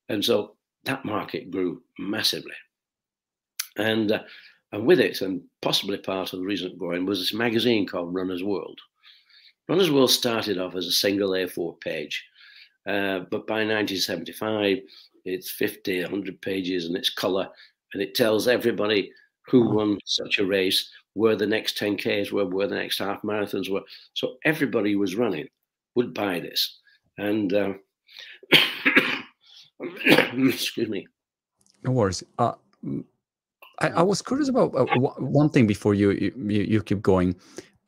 And 0.09 0.25
so 0.25 0.57
that 0.85 1.05
market 1.05 1.51
grew 1.51 1.83
massively. 1.99 2.55
And, 3.77 4.13
uh, 4.13 4.23
and 4.73 4.87
with 4.87 5.01
it, 5.01 5.21
and 5.21 5.43
possibly 5.61 5.99
part 5.99 6.33
of 6.33 6.41
the 6.41 6.47
reason 6.47 6.71
it 6.71 6.79
growing, 6.79 7.07
was 7.07 7.21
this 7.21 7.35
magazine 7.35 7.87
called 7.87 8.15
Runner's 8.15 8.43
World. 8.43 8.81
Runner's 9.69 9.91
World 9.91 10.11
started 10.11 10.59
off 10.59 10.75
as 10.75 10.87
a 10.87 10.93
single 10.93 11.31
A4 11.31 11.81
page, 11.81 12.25
uh, 12.87 13.21
but 13.31 13.47
by 13.47 13.65
1975, 13.65 14.79
it's 15.25 15.51
50, 15.51 16.03
100 16.03 16.41
pages 16.41 16.87
and 16.87 16.97
it's 16.97 17.11
color, 17.11 17.49
and 17.93 18.03
it 18.03 18.15
tells 18.15 18.49
everybody 18.49 19.13
who 19.49 19.71
won 19.71 19.99
such 20.05 20.39
a 20.39 20.47
race, 20.47 20.91
where 21.15 21.37
the 21.37 21.47
next 21.47 21.79
10Ks 21.79 22.33
were, 22.33 22.47
where 22.47 22.67
the 22.67 22.75
next 22.75 22.99
half 22.99 23.23
marathons 23.23 23.71
were. 23.71 23.83
So 24.15 24.37
everybody 24.45 24.93
who 24.93 24.99
was 24.99 25.17
running 25.17 25.49
would 25.95 26.15
buy 26.15 26.41
this. 26.41 26.81
And 27.19 27.53
uh, 27.53 27.73
excuse 30.05 30.89
me. 30.89 31.07
No 31.83 31.91
worries. 31.91 32.23
Uh, 32.39 32.53
I, 33.81 33.89
I, 33.89 34.03
was 34.03 34.23
curious 34.23 34.49
about 34.49 34.75
uh, 34.75 34.87
one 35.19 35.51
thing 35.51 35.67
before 35.67 35.95
you, 35.95 36.11
you, 36.11 36.33
you 36.63 36.83
keep 36.83 37.03
going 37.03 37.35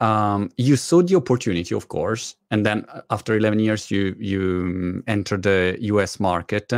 um, 0.04 0.50
you 0.58 0.76
saw 0.76 1.02
the 1.02 1.16
opportunity, 1.16 1.74
of 1.74 1.88
course, 1.88 2.36
and 2.50 2.66
then 2.66 2.84
uh, 2.90 3.00
after 3.08 3.36
11 3.36 3.58
years, 3.58 3.90
you 3.90 4.14
you 4.18 5.02
entered 5.06 5.44
the 5.44 5.78
US 5.80 6.20
market. 6.20 6.70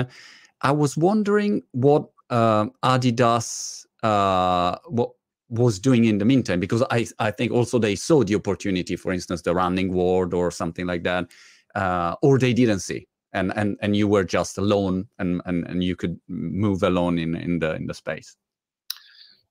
I 0.62 0.70
was 0.70 0.97
wondering 0.97 1.62
what 1.72 2.09
uh, 2.31 2.66
Adidas 2.85 3.85
uh, 4.05 4.77
what 4.87 5.11
was 5.49 5.81
doing 5.81 6.05
in 6.05 6.18
the 6.18 6.24
meantime, 6.24 6.61
because 6.61 6.85
I 6.91 7.07
I 7.18 7.33
think 7.33 7.51
also 7.51 7.81
they 7.81 7.97
saw 7.97 8.22
the 8.22 8.37
opportunity, 8.37 8.95
for 8.95 9.12
instance, 9.12 9.43
the 9.43 9.55
running 9.55 9.93
world 9.93 10.33
or 10.33 10.53
something 10.53 10.87
like 10.87 11.03
that, 11.03 11.27
uh, 11.74 12.14
or 12.22 12.39
they 12.39 12.53
didn't 12.53 12.81
see, 12.81 13.09
and 13.33 13.53
and 13.57 13.77
and 13.83 13.97
you 13.97 14.07
were 14.07 14.24
just 14.24 14.57
alone, 14.57 15.09
and 15.18 15.43
and 15.47 15.66
and 15.66 15.83
you 15.83 15.97
could 15.97 16.20
move 16.29 16.85
alone 16.85 17.18
in 17.18 17.35
in 17.35 17.59
the 17.59 17.74
in 17.74 17.87
the 17.87 17.95
space. 17.95 18.37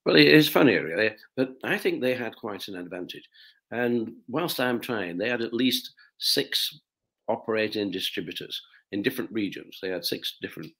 Well, 0.05 0.15
it 0.15 0.28
is 0.28 0.47
funny, 0.47 0.76
really, 0.76 1.15
but 1.36 1.49
I 1.63 1.80
think 1.80 1.99
they 1.99 2.13
had 2.13 2.36
quite 2.36 2.67
an 2.67 2.76
advantage 2.76 3.28
and 3.72 4.13
whilst 4.28 4.59
I'm 4.59 4.80
trying, 4.80 5.18
they 5.18 5.30
had 5.30 5.41
at 5.41 5.53
least 5.53 5.93
six 6.18 6.80
operating 7.28 7.91
distributors 7.91 8.61
in 8.91 9.01
different 9.01 9.32
regions. 9.32 9.80
They 9.82 9.89
had 9.89 10.05
six 10.05 10.38
different 10.41 10.72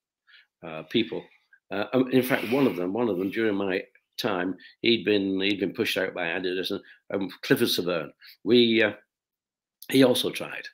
uh, 0.65 0.83
people. 0.83 1.23
Uh, 1.71 1.86
um, 1.93 2.09
in 2.11 2.23
fact, 2.23 2.51
one 2.51 2.67
of 2.67 2.75
them, 2.75 2.93
one 2.93 3.09
of 3.09 3.17
them 3.17 3.31
during 3.31 3.55
my 3.55 3.83
time, 4.17 4.55
he'd 4.81 5.03
been 5.03 5.39
he'd 5.41 5.59
been 5.59 5.73
pushed 5.73 5.97
out 5.97 6.13
by 6.13 6.27
Adidas 6.27 6.71
and 6.71 6.81
um, 7.13 7.29
Clifford 7.41 7.69
Severn. 7.69 8.11
We 8.43 8.83
uh, 8.83 8.93
he 9.89 10.03
also 10.03 10.29
tried, 10.29 10.67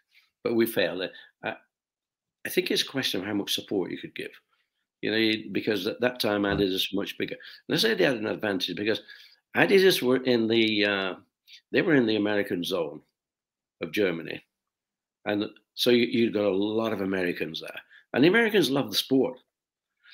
but 0.43 0.55
we 0.55 0.66
failed. 0.66 1.09
Uh, 1.43 1.53
I 2.45 2.49
think 2.49 2.72
it's 2.72 2.82
a 2.82 2.88
question 2.88 3.22
of 3.22 3.28
how 3.28 3.34
much 3.34 3.53
support 3.53 3.91
you 3.91 3.97
could 3.97 4.16
give. 4.16 4.32
You 5.01 5.12
know, 5.12 5.43
because 5.51 5.88
at 5.88 6.01
that 6.01 6.20
time 6.20 6.43
Adidas 6.43 6.72
was 6.72 6.93
much 6.93 7.18
bigger. 7.18 7.36
And 7.68 7.76
I 7.76 7.80
say 7.80 7.95
they 7.95 8.03
had 8.03 8.18
an 8.18 8.28
advantage 8.28 8.76
because 8.76 9.01
Adidas 9.57 10.01
were 10.01 10.24
in 10.24 10.47
the 10.47 10.86
uh, 10.86 11.14
they 11.72 11.82
were 11.82 11.95
in 11.95 12.06
the 12.06 12.16
American 12.16 12.64
zone 12.64 13.02
of 13.82 13.91
Germany. 13.91 14.43
And 15.26 15.45
So 15.76 15.89
you, 15.89 16.06
you 16.06 16.32
got 16.32 16.45
a 16.45 16.49
lot 16.49 16.93
of 16.93 17.02
Americans 17.02 17.62
there. 17.62 17.80
And 18.14 18.24
the 18.24 18.28
Americans 18.28 18.70
love 18.70 18.89
the 18.89 18.97
sport. 18.97 19.38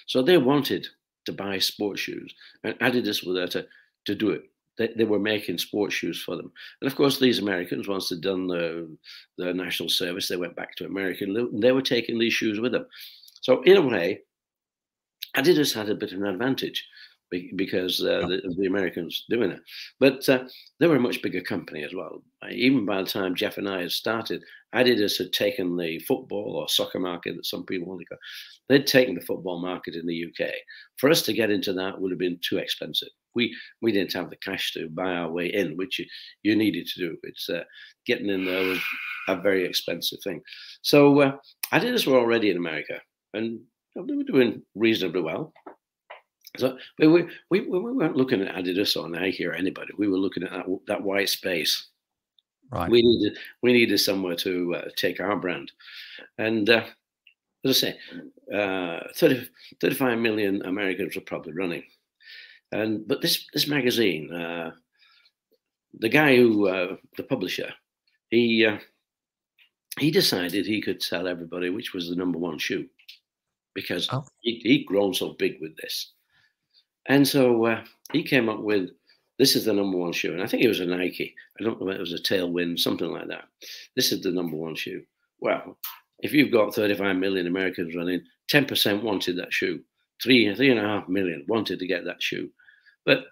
So 0.05 0.21
they 0.21 0.37
wanted 0.37 0.87
to 1.25 1.33
buy 1.33 1.59
sports 1.59 2.01
shoes. 2.01 2.33
And 2.63 2.77
Adidas 2.79 3.25
were 3.25 3.33
there 3.33 3.47
to, 3.47 3.65
to 4.05 4.15
do 4.15 4.31
it. 4.31 4.43
They, 4.77 4.89
they 4.95 5.05
were 5.05 5.19
making 5.19 5.57
sports 5.57 5.95
shoes 5.95 6.21
for 6.21 6.35
them. 6.35 6.51
And 6.81 6.89
of 6.89 6.95
course, 6.95 7.19
these 7.19 7.39
Americans, 7.39 7.87
once 7.87 8.09
they'd 8.09 8.21
done 8.21 8.47
the, 8.47 8.95
the 9.37 9.53
national 9.53 9.89
service, 9.89 10.27
they 10.27 10.37
went 10.37 10.55
back 10.55 10.75
to 10.75 10.85
America 10.85 11.23
and 11.23 11.63
they 11.63 11.71
were 11.71 11.81
taking 11.81 12.19
these 12.19 12.33
shoes 12.33 12.59
with 12.59 12.71
them. 12.71 12.85
So, 13.41 13.63
in 13.63 13.77
a 13.77 13.81
way, 13.81 14.21
Adidas 15.35 15.73
had 15.73 15.89
a 15.89 15.95
bit 15.95 16.13
of 16.13 16.19
an 16.19 16.27
advantage 16.27 16.85
because 17.55 18.01
uh, 18.01 18.25
the, 18.27 18.55
the, 18.57 18.67
Americans 18.67 19.25
doing 19.29 19.51
it. 19.51 19.59
But 19.99 20.27
uh, 20.29 20.45
they 20.79 20.87
were 20.87 20.95
a 20.95 20.99
much 20.99 21.21
bigger 21.21 21.41
company 21.41 21.83
as 21.83 21.93
well. 21.93 22.23
Even 22.49 22.85
by 22.85 23.01
the 23.01 23.09
time 23.09 23.35
Jeff 23.35 23.57
and 23.57 23.67
I 23.67 23.81
had 23.81 23.91
started, 23.91 24.43
Adidas 24.73 25.17
had 25.17 25.33
taken 25.33 25.75
the 25.75 25.99
football 25.99 26.55
or 26.55 26.69
soccer 26.69 26.99
market 26.99 27.35
that 27.35 27.45
some 27.45 27.65
people 27.65 27.87
want 27.87 28.01
to 28.01 28.05
go. 28.09 28.17
They'd 28.69 28.87
taken 28.87 29.15
the 29.15 29.25
football 29.25 29.61
market 29.61 29.95
in 29.95 30.05
the 30.05 30.25
UK. 30.25 30.51
For 30.97 31.09
us 31.09 31.21
to 31.23 31.33
get 31.33 31.51
into 31.51 31.73
that 31.73 31.99
would 31.99 32.11
have 32.11 32.19
been 32.19 32.39
too 32.41 32.57
expensive. 32.57 33.09
We 33.35 33.55
we 33.81 33.91
didn't 33.91 34.13
have 34.13 34.29
the 34.29 34.37
cash 34.37 34.73
to 34.73 34.89
buy 34.89 35.11
our 35.11 35.31
way 35.31 35.47
in, 35.47 35.77
which 35.77 35.99
you, 35.99 36.05
you 36.43 36.55
needed 36.55 36.87
to 36.87 36.99
do. 36.99 37.17
It's 37.23 37.49
uh, 37.49 37.63
getting 38.05 38.29
in 38.29 38.45
there 38.45 38.63
was 38.63 38.79
a 39.27 39.35
very 39.35 39.65
expensive 39.65 40.19
thing. 40.23 40.41
So 40.81 41.21
uh, 41.21 41.31
Adidas 41.73 42.07
were 42.07 42.17
already 42.17 42.49
in 42.49 42.57
America, 42.57 42.99
and 43.33 43.59
they 43.95 44.15
were 44.15 44.23
doing 44.23 44.63
reasonably 44.75 45.21
well. 45.21 45.53
So 46.57 46.77
we, 46.99 47.07
we, 47.07 47.27
we, 47.49 47.61
we 47.61 47.79
weren't 47.79 48.15
looking 48.15 48.41
at 48.41 48.55
Adidas 48.55 49.01
or 49.01 49.09
Nike 49.09 49.45
or 49.45 49.53
anybody. 49.53 49.93
We 49.97 50.07
were 50.07 50.17
looking 50.17 50.43
at 50.43 50.51
that, 50.51 50.79
that 50.87 51.03
white 51.03 51.29
space. 51.29 51.87
Right. 52.71 52.89
We 52.89 53.01
needed 53.01 53.37
we 53.61 53.71
needed 53.71 53.97
somewhere 53.99 54.35
to 54.37 54.75
uh, 54.75 54.89
take 54.97 55.21
our 55.21 55.37
brand, 55.37 55.71
and 56.37 56.69
uh, 56.69 56.83
as 57.63 57.83
I 57.83 57.91
say, 57.91 57.99
uh, 58.53 59.07
30, 59.15 59.49
35 59.79 60.17
million 60.17 60.61
Americans 60.63 61.15
were 61.15 61.21
probably 61.21 61.53
running, 61.53 61.83
and 62.73 63.07
but 63.07 63.21
this 63.21 63.47
this 63.53 63.69
magazine, 63.69 64.33
uh, 64.33 64.71
the 65.93 66.09
guy 66.09 66.35
who 66.35 66.67
uh, 66.67 66.97
the 67.15 67.23
publisher, 67.23 67.73
he 68.31 68.65
uh, 68.65 68.79
he 69.97 70.11
decided 70.11 70.65
he 70.65 70.81
could 70.81 70.99
tell 70.99 71.25
everybody 71.25 71.69
which 71.69 71.93
was 71.93 72.09
the 72.09 72.15
number 72.15 72.37
one 72.37 72.57
shoe 72.57 72.85
because 73.73 74.09
oh. 74.11 74.25
he, 74.41 74.59
he'd 74.63 74.85
grown 74.85 75.13
so 75.13 75.33
big 75.33 75.57
with 75.61 75.75
this. 75.77 76.13
And 77.07 77.27
so 77.27 77.65
uh, 77.65 77.83
he 78.11 78.23
came 78.23 78.49
up 78.49 78.59
with 78.59 78.89
this 79.37 79.55
is 79.55 79.65
the 79.65 79.73
number 79.73 79.97
one 79.97 80.13
shoe. 80.13 80.33
And 80.33 80.41
I 80.41 80.47
think 80.47 80.63
it 80.63 80.67
was 80.67 80.79
a 80.79 80.85
Nike. 80.85 81.35
I 81.59 81.63
don't 81.63 81.79
know 81.79 81.89
if 81.89 81.95
it 81.95 82.01
was 82.01 82.13
a 82.13 82.17
Tailwind, 82.17 82.79
something 82.79 83.11
like 83.11 83.27
that. 83.27 83.45
This 83.95 84.11
is 84.11 84.21
the 84.21 84.31
number 84.31 84.57
one 84.57 84.75
shoe. 84.75 85.03
Well, 85.39 85.77
if 86.19 86.33
you've 86.33 86.51
got 86.51 86.73
35 86.73 87.15
million 87.15 87.47
Americans 87.47 87.95
running, 87.95 88.21
10% 88.51 89.03
wanted 89.03 89.37
that 89.37 89.53
shoe. 89.53 89.81
Three, 90.21 90.53
three 90.55 90.71
and 90.71 90.79
a 90.79 90.83
half 90.83 91.07
million 91.07 91.45
wanted 91.47 91.79
to 91.79 91.87
get 91.87 92.05
that 92.05 92.23
shoe. 92.23 92.49
But 93.05 93.25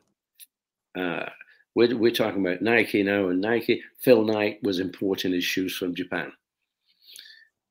uh, 0.95 1.26
we're, 1.73 1.97
we're 1.97 2.11
talking 2.11 2.45
about 2.45 2.61
Nike 2.61 3.01
now, 3.01 3.30
and 3.30 3.41
Nike, 3.41 3.82
Phil 3.99 4.23
Knight 4.23 4.59
was 4.61 4.80
importing 4.80 5.34
his 5.34 5.43
shoes 5.43 5.76
from 5.76 5.95
Japan. 5.95 6.32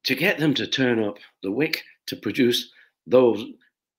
To 0.05 0.15
get 0.17 0.39
them 0.39 0.53
to 0.55 0.67
turn 0.67 1.03
up 1.03 1.19
the 1.43 1.53
wick 1.53 1.85
to 2.07 2.17
produce 2.17 2.71
those, 3.07 3.45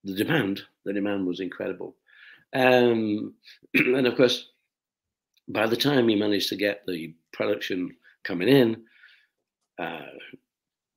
the 0.03 0.13
demand 0.13 0.63
the 0.85 0.93
demand 0.93 1.25
was 1.25 1.39
incredible. 1.39 1.95
Um, 2.53 3.33
and 3.73 4.07
of 4.07 4.15
course, 4.15 4.49
by 5.47 5.67
the 5.67 5.75
time 5.75 6.07
he 6.07 6.15
managed 6.15 6.49
to 6.49 6.55
get 6.55 6.81
the 6.87 7.13
production 7.33 7.95
coming 8.23 8.47
in, 8.47 8.83
uh, 9.79 10.05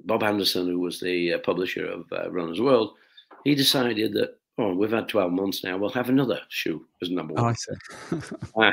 Bob 0.05 0.23
Anderson, 0.23 0.67
who 0.67 0.81
was 0.81 1.01
the 1.01 1.35
uh, 1.35 1.39
publisher 1.39 1.87
of 1.87 2.05
uh, 2.13 2.31
Runner's 2.31 2.61
World, 2.61 2.95
he 3.45 3.55
decided 3.55 4.13
that, 4.15 4.37
oh, 4.59 4.75
we've 4.75 4.93
had 4.93 5.09
12 5.09 5.33
months 5.33 5.65
now, 5.65 5.77
we'll 5.77 5.91
have 5.91 6.09
another 6.09 6.41
shoe 6.49 6.87
as 7.03 7.11
number 7.11 7.35
one. 7.35 7.45
Oh, 7.45 7.49
I 7.49 7.53
see. 7.55 8.37
Ah. 8.61 8.73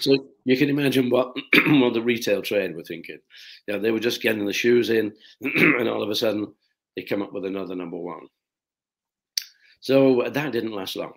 so 0.00 0.26
you 0.44 0.56
can 0.56 0.70
imagine 0.70 1.08
what, 1.10 1.36
what 1.66 1.94
the 1.94 2.02
retail 2.02 2.42
trade 2.42 2.74
were 2.74 2.82
thinking. 2.82 3.18
You 3.66 3.74
know, 3.74 3.80
they 3.80 3.90
were 3.90 4.00
just 4.00 4.22
getting 4.22 4.46
the 4.46 4.52
shoes 4.52 4.90
in, 4.90 5.12
and 5.42 5.88
all 5.88 6.02
of 6.02 6.10
a 6.10 6.14
sudden, 6.14 6.52
they 6.96 7.02
come 7.02 7.22
up 7.22 7.32
with 7.32 7.44
another 7.44 7.76
number 7.76 7.98
one. 7.98 8.26
So 9.80 10.28
that 10.28 10.52
didn't 10.52 10.72
last 10.72 10.96
long 10.96 11.14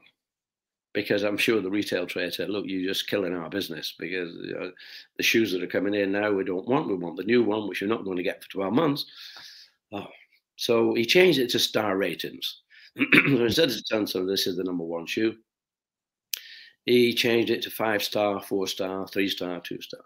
because 0.93 1.23
I'm 1.23 1.37
sure 1.37 1.61
the 1.61 1.69
retail 1.69 2.05
trade 2.05 2.33
said, 2.33 2.49
look, 2.49 2.65
you're 2.67 2.87
just 2.87 3.09
killing 3.09 3.33
our 3.33 3.49
business 3.49 3.93
because 3.97 4.33
you 4.43 4.53
know, 4.53 4.71
the 5.17 5.23
shoes 5.23 5.51
that 5.51 5.63
are 5.63 5.67
coming 5.67 5.93
in 5.93 6.11
now 6.11 6.31
we 6.31 6.43
don't 6.43 6.67
want. 6.67 6.87
We 6.87 6.95
want 6.95 7.17
the 7.17 7.23
new 7.23 7.43
one, 7.43 7.67
which 7.67 7.81
you're 7.81 7.89
not 7.89 8.03
going 8.03 8.17
to 8.17 8.23
get 8.23 8.43
for 8.43 8.49
12 8.49 8.73
months. 8.73 9.05
Oh. 9.91 10.07
So 10.57 10.93
he 10.93 11.05
changed 11.05 11.39
it 11.39 11.49
to 11.51 11.59
star 11.59 11.97
ratings. 11.97 12.61
so 12.97 13.45
instead 13.45 13.71
of 13.71 14.09
so 14.09 14.25
this 14.25 14.47
is 14.47 14.57
the 14.57 14.63
number 14.63 14.83
one 14.83 15.05
shoe, 15.05 15.35
he 16.85 17.13
changed 17.13 17.49
it 17.49 17.61
to 17.63 17.69
five 17.69 18.03
star, 18.03 18.41
four 18.41 18.67
star, 18.67 19.07
three 19.07 19.29
star, 19.29 19.59
two 19.61 19.81
star. 19.81 20.01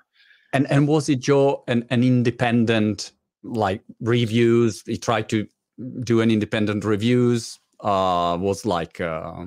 And 0.54 0.70
and 0.72 0.88
was 0.88 1.10
it 1.10 1.28
your 1.28 1.64
an, 1.68 1.86
an 1.90 2.04
independent 2.04 3.12
like 3.44 3.82
reviews? 4.00 4.84
He 4.86 4.98
tried 4.98 5.28
to 5.30 5.48
do 6.04 6.22
an 6.22 6.32
independent 6.32 6.86
reviews 6.86 7.60
uh, 7.80 8.38
was 8.40 8.66
like 8.66 9.02
uh, 9.02 9.46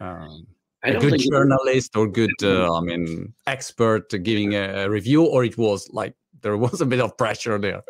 um, 0.00 0.46
a 0.82 0.98
good 0.98 1.20
journalist 1.20 1.96
or 1.96 2.06
good, 2.06 2.30
uh, 2.42 2.74
I 2.74 2.80
mean, 2.80 3.34
expert 3.46 4.10
giving 4.22 4.54
a, 4.54 4.88
review, 4.88 5.24
or 5.24 5.44
it 5.44 5.58
was 5.58 5.88
like 5.92 6.14
there 6.42 6.56
was 6.56 6.80
a 6.80 6.86
bit 6.86 7.00
of 7.00 7.16
pressure 7.16 7.58
there. 7.58 7.82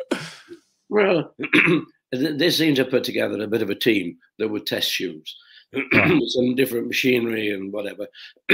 Well, 0.89 1.33
they 2.11 2.49
seem 2.49 2.75
to 2.75 2.85
put 2.85 3.03
together 3.03 3.41
a 3.41 3.47
bit 3.47 3.61
of 3.61 3.69
a 3.69 3.75
team 3.75 4.17
that 4.39 4.49
would 4.49 4.65
test 4.65 4.89
shoes, 4.89 5.35
some 5.93 6.55
different 6.55 6.87
machinery 6.87 7.49
and 7.51 7.71
whatever. 7.71 8.07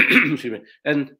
and 0.84 1.16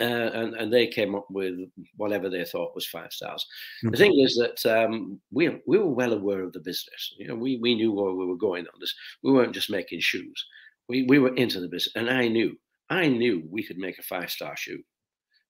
uh, 0.00 0.04
and, 0.04 0.54
and 0.54 0.72
they 0.72 0.86
came 0.86 1.14
up 1.14 1.26
with 1.30 1.58
whatever 1.96 2.28
they 2.28 2.44
thought 2.44 2.74
was 2.74 2.86
five 2.86 3.12
stars. 3.12 3.44
Mm-hmm. 3.84 3.90
The 3.90 3.96
thing 3.96 4.18
is 4.18 4.36
that 4.36 4.84
um, 4.84 5.20
we 5.30 5.48
we 5.66 5.78
were 5.78 5.88
well 5.88 6.12
aware 6.12 6.42
of 6.42 6.52
the 6.52 6.60
business. 6.60 7.14
You 7.18 7.28
know, 7.28 7.34
we 7.34 7.58
we 7.60 7.74
knew 7.74 7.92
where 7.92 8.12
we 8.12 8.26
were 8.26 8.36
going 8.36 8.66
on 8.66 8.80
this. 8.80 8.94
We 9.22 9.32
weren't 9.32 9.54
just 9.54 9.70
making 9.70 10.00
shoes. 10.00 10.46
We 10.88 11.04
we 11.04 11.18
were 11.18 11.34
into 11.34 11.60
the 11.60 11.68
business, 11.68 11.94
and 11.96 12.10
I 12.10 12.28
knew 12.28 12.56
I 12.90 13.08
knew 13.08 13.42
we 13.50 13.66
could 13.66 13.78
make 13.78 13.98
a 13.98 14.02
five 14.02 14.30
star 14.30 14.56
shoe. 14.56 14.82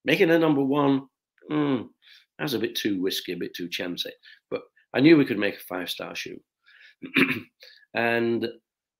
Making 0.04 0.30
a 0.30 0.38
number 0.38 0.62
one, 0.62 1.08
mm, 1.50 1.88
that's 2.38 2.54
a 2.54 2.58
bit 2.58 2.74
too 2.74 3.02
risky, 3.02 3.32
a 3.32 3.36
bit 3.36 3.54
too 3.54 3.68
chancy. 3.68 4.12
But 4.50 4.62
I 4.94 5.00
knew 5.00 5.16
we 5.16 5.24
could 5.24 5.38
make 5.38 5.56
a 5.56 5.64
five 5.68 5.90
star 5.90 6.14
shoe. 6.14 6.40
and 7.94 8.48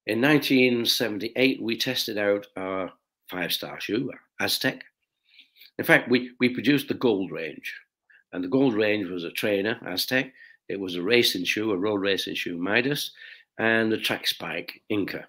in 0.07 0.23
1978, 0.23 1.63
we 1.63 1.77
tested 1.77 2.19
out 2.19 2.47
our 2.57 2.91
five 3.31 3.53
star 3.53 3.81
shoe, 3.81 4.11
Aztec 4.41 4.85
in 5.79 5.85
fact, 5.85 6.11
we, 6.11 6.33
we 6.41 6.49
produced 6.49 6.89
the 6.89 6.95
gold 6.95 7.31
range, 7.31 7.75
and 8.33 8.43
the 8.43 8.49
gold 8.49 8.75
range 8.75 9.09
was 9.09 9.25
a 9.25 9.31
trainer, 9.31 9.79
Aztec. 9.87 10.33
It 10.69 10.81
was 10.81 10.97
a 10.97 11.03
racing 11.03 11.45
shoe, 11.45 11.71
a 11.71 11.77
road 11.77 12.01
racing 12.01 12.35
shoe, 12.35 12.59
Midas, 12.59 13.13
and 13.59 13.93
a 13.93 13.99
track 13.99 14.27
spike, 14.27 14.83
Inca. 14.89 15.27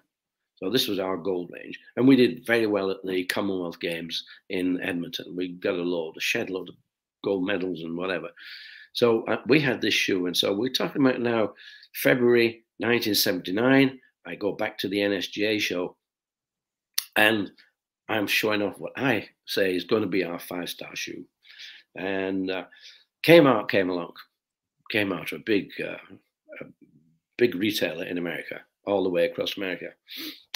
So 0.56 0.68
this 0.68 0.88
was 0.88 0.98
our 0.98 1.16
gold 1.16 1.50
range, 1.52 1.78
and 1.96 2.06
we 2.06 2.16
did 2.16 2.44
very 2.44 2.66
well 2.66 2.90
at 2.90 2.98
the 3.02 3.24
Commonwealth 3.24 3.80
Games 3.80 4.24
in 4.50 4.80
Edmonton. 4.82 5.34
We 5.34 5.52
got 5.52 5.74
a 5.74 5.82
load, 5.82 6.16
a 6.18 6.20
shed 6.20 6.50
load 6.50 6.68
of 6.68 6.74
gold 7.24 7.46
medals 7.46 7.80
and 7.82 7.96
whatever. 7.96 8.28
So 8.92 9.22
uh, 9.24 9.38
we 9.46 9.60
had 9.60 9.80
this 9.80 9.94
shoe, 9.94 10.26
and 10.26 10.36
so 10.36 10.52
we're 10.52 10.68
talking 10.72 11.00
about 11.00 11.20
now 11.20 11.54
February 11.94 12.64
1979. 12.78 13.98
I 14.26 14.34
go 14.34 14.52
back 14.52 14.76
to 14.78 14.88
the 14.88 14.98
NSGA 14.98 15.60
show, 15.60 15.96
and 17.16 17.50
I'm 18.10 18.26
showing 18.26 18.60
off 18.60 18.78
what 18.78 18.92
I 18.96 19.28
say 19.46 19.74
is 19.74 19.84
going 19.84 20.02
to 20.02 20.08
be 20.08 20.24
our 20.24 20.40
five 20.40 20.68
star 20.68 20.94
shoe. 20.96 21.24
And 21.96 22.50
uh, 22.50 22.64
Kmart 23.24 23.68
came 23.68 23.88
along. 23.88 24.14
Kmart, 24.92 25.32
a 25.32 25.38
big, 25.38 25.70
uh, 25.80 25.96
a 26.60 26.64
big 27.38 27.54
retailer 27.54 28.04
in 28.04 28.18
America, 28.18 28.60
all 28.84 29.04
the 29.04 29.10
way 29.10 29.26
across 29.26 29.56
America, 29.56 29.90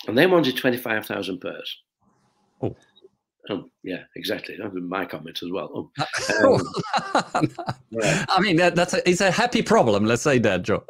and 0.09 0.18
they 0.18 0.26
wanted 0.26 0.57
twenty 0.57 0.76
five 0.76 1.07
thousand 1.07 1.40
pairs. 1.40 1.78
Oh. 2.61 2.76
Oh, 3.50 3.70
yeah, 3.82 4.05
exactly. 4.16 4.57
That 4.57 4.72
was 4.72 4.82
my 4.82 5.05
comment 5.05 5.40
as 5.42 5.50
well. 5.50 5.92
Oh. 6.30 6.61
Um, 7.34 7.50
yeah. 7.90 8.24
I 8.28 8.40
mean, 8.40 8.57
that, 8.57 8.74
that's 8.74 8.94
a, 8.94 9.09
it's 9.09 9.20
a 9.20 9.30
happy 9.30 9.61
problem. 9.62 10.05
Let's 10.05 10.22
say 10.22 10.38
that, 10.38 10.62
Joe. 10.62 10.84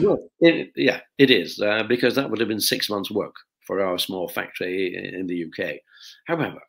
Well, 0.00 0.18
it, 0.40 0.72
yeah, 0.74 1.00
it 1.18 1.30
is 1.30 1.60
uh, 1.60 1.82
because 1.82 2.14
that 2.14 2.30
would 2.30 2.40
have 2.40 2.48
been 2.48 2.60
six 2.60 2.88
months' 2.88 3.10
work 3.10 3.34
for 3.66 3.82
our 3.82 3.98
small 3.98 4.28
factory 4.28 4.94
in 5.14 5.26
the 5.26 5.44
UK. 5.44 5.76
However, 6.26 6.60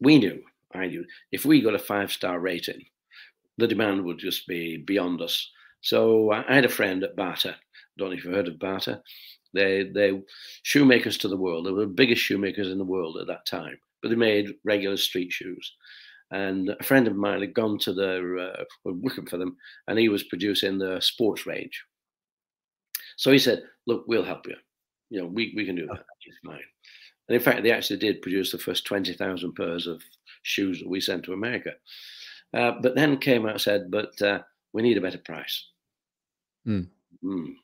we 0.00 0.18
knew, 0.18 0.42
I 0.74 0.86
knew, 0.86 1.04
if 1.32 1.44
we 1.44 1.62
got 1.62 1.74
a 1.74 1.78
five 1.78 2.12
star 2.12 2.40
rating, 2.40 2.84
the 3.58 3.66
demand 3.66 4.04
would 4.04 4.18
just 4.18 4.46
be 4.46 4.78
beyond 4.78 5.22
us. 5.22 5.50
So 5.80 6.32
I 6.32 6.42
had 6.52 6.64
a 6.64 6.68
friend 6.68 7.02
at 7.04 7.16
Bata. 7.16 7.56
Don't 7.96 8.10
know 8.10 8.16
if 8.16 8.24
you've 8.24 8.34
heard 8.34 8.48
of 8.48 8.58
Bata. 8.58 9.00
They 9.54 9.84
they 9.94 10.20
shoemakers 10.62 11.16
to 11.18 11.28
the 11.28 11.36
world. 11.36 11.66
They 11.66 11.70
were 11.70 11.86
the 11.86 11.86
biggest 11.86 12.22
shoemakers 12.22 12.68
in 12.68 12.78
the 12.78 12.84
world 12.84 13.16
at 13.18 13.26
that 13.28 13.46
time, 13.46 13.78
but 14.02 14.10
they 14.10 14.16
made 14.16 14.54
regular 14.64 14.96
street 14.96 15.32
shoes. 15.32 15.74
And 16.30 16.70
a 16.70 16.82
friend 16.82 17.06
of 17.06 17.16
mine 17.16 17.40
had 17.40 17.54
gone 17.54 17.78
to 17.78 17.92
their, 17.92 18.36
uh, 18.38 18.64
working 18.84 19.26
for 19.26 19.36
them, 19.36 19.56
and 19.86 19.98
he 19.98 20.08
was 20.08 20.24
producing 20.24 20.76
the 20.76 21.00
sports 21.00 21.46
range. 21.46 21.80
So 23.16 23.30
he 23.30 23.38
said, 23.38 23.62
Look, 23.86 24.04
we'll 24.08 24.24
help 24.24 24.46
you. 24.46 24.56
You 25.08 25.20
know, 25.20 25.26
we, 25.26 25.52
we 25.56 25.64
can 25.64 25.76
do 25.76 25.86
that. 25.86 26.04
It's 26.26 26.36
fine. 26.44 26.58
And 27.28 27.36
in 27.36 27.42
fact, 27.42 27.62
they 27.62 27.72
actually 27.72 27.98
did 27.98 28.22
produce 28.22 28.52
the 28.52 28.58
first 28.58 28.84
20,000 28.86 29.52
pairs 29.54 29.86
of 29.86 30.02
shoes 30.42 30.78
that 30.78 30.88
we 30.88 31.00
sent 31.00 31.24
to 31.24 31.32
America. 31.32 31.72
Uh, 32.54 32.72
but 32.80 32.94
then 32.94 33.18
came 33.18 33.46
out 33.46 33.52
and 33.52 33.60
said, 33.60 33.90
But 33.90 34.20
uh, 34.22 34.40
we 34.72 34.82
need 34.82 34.96
a 34.96 35.00
better 35.00 35.18
price. 35.18 35.64
Mm. 36.66 36.88
Mm. 37.24 37.54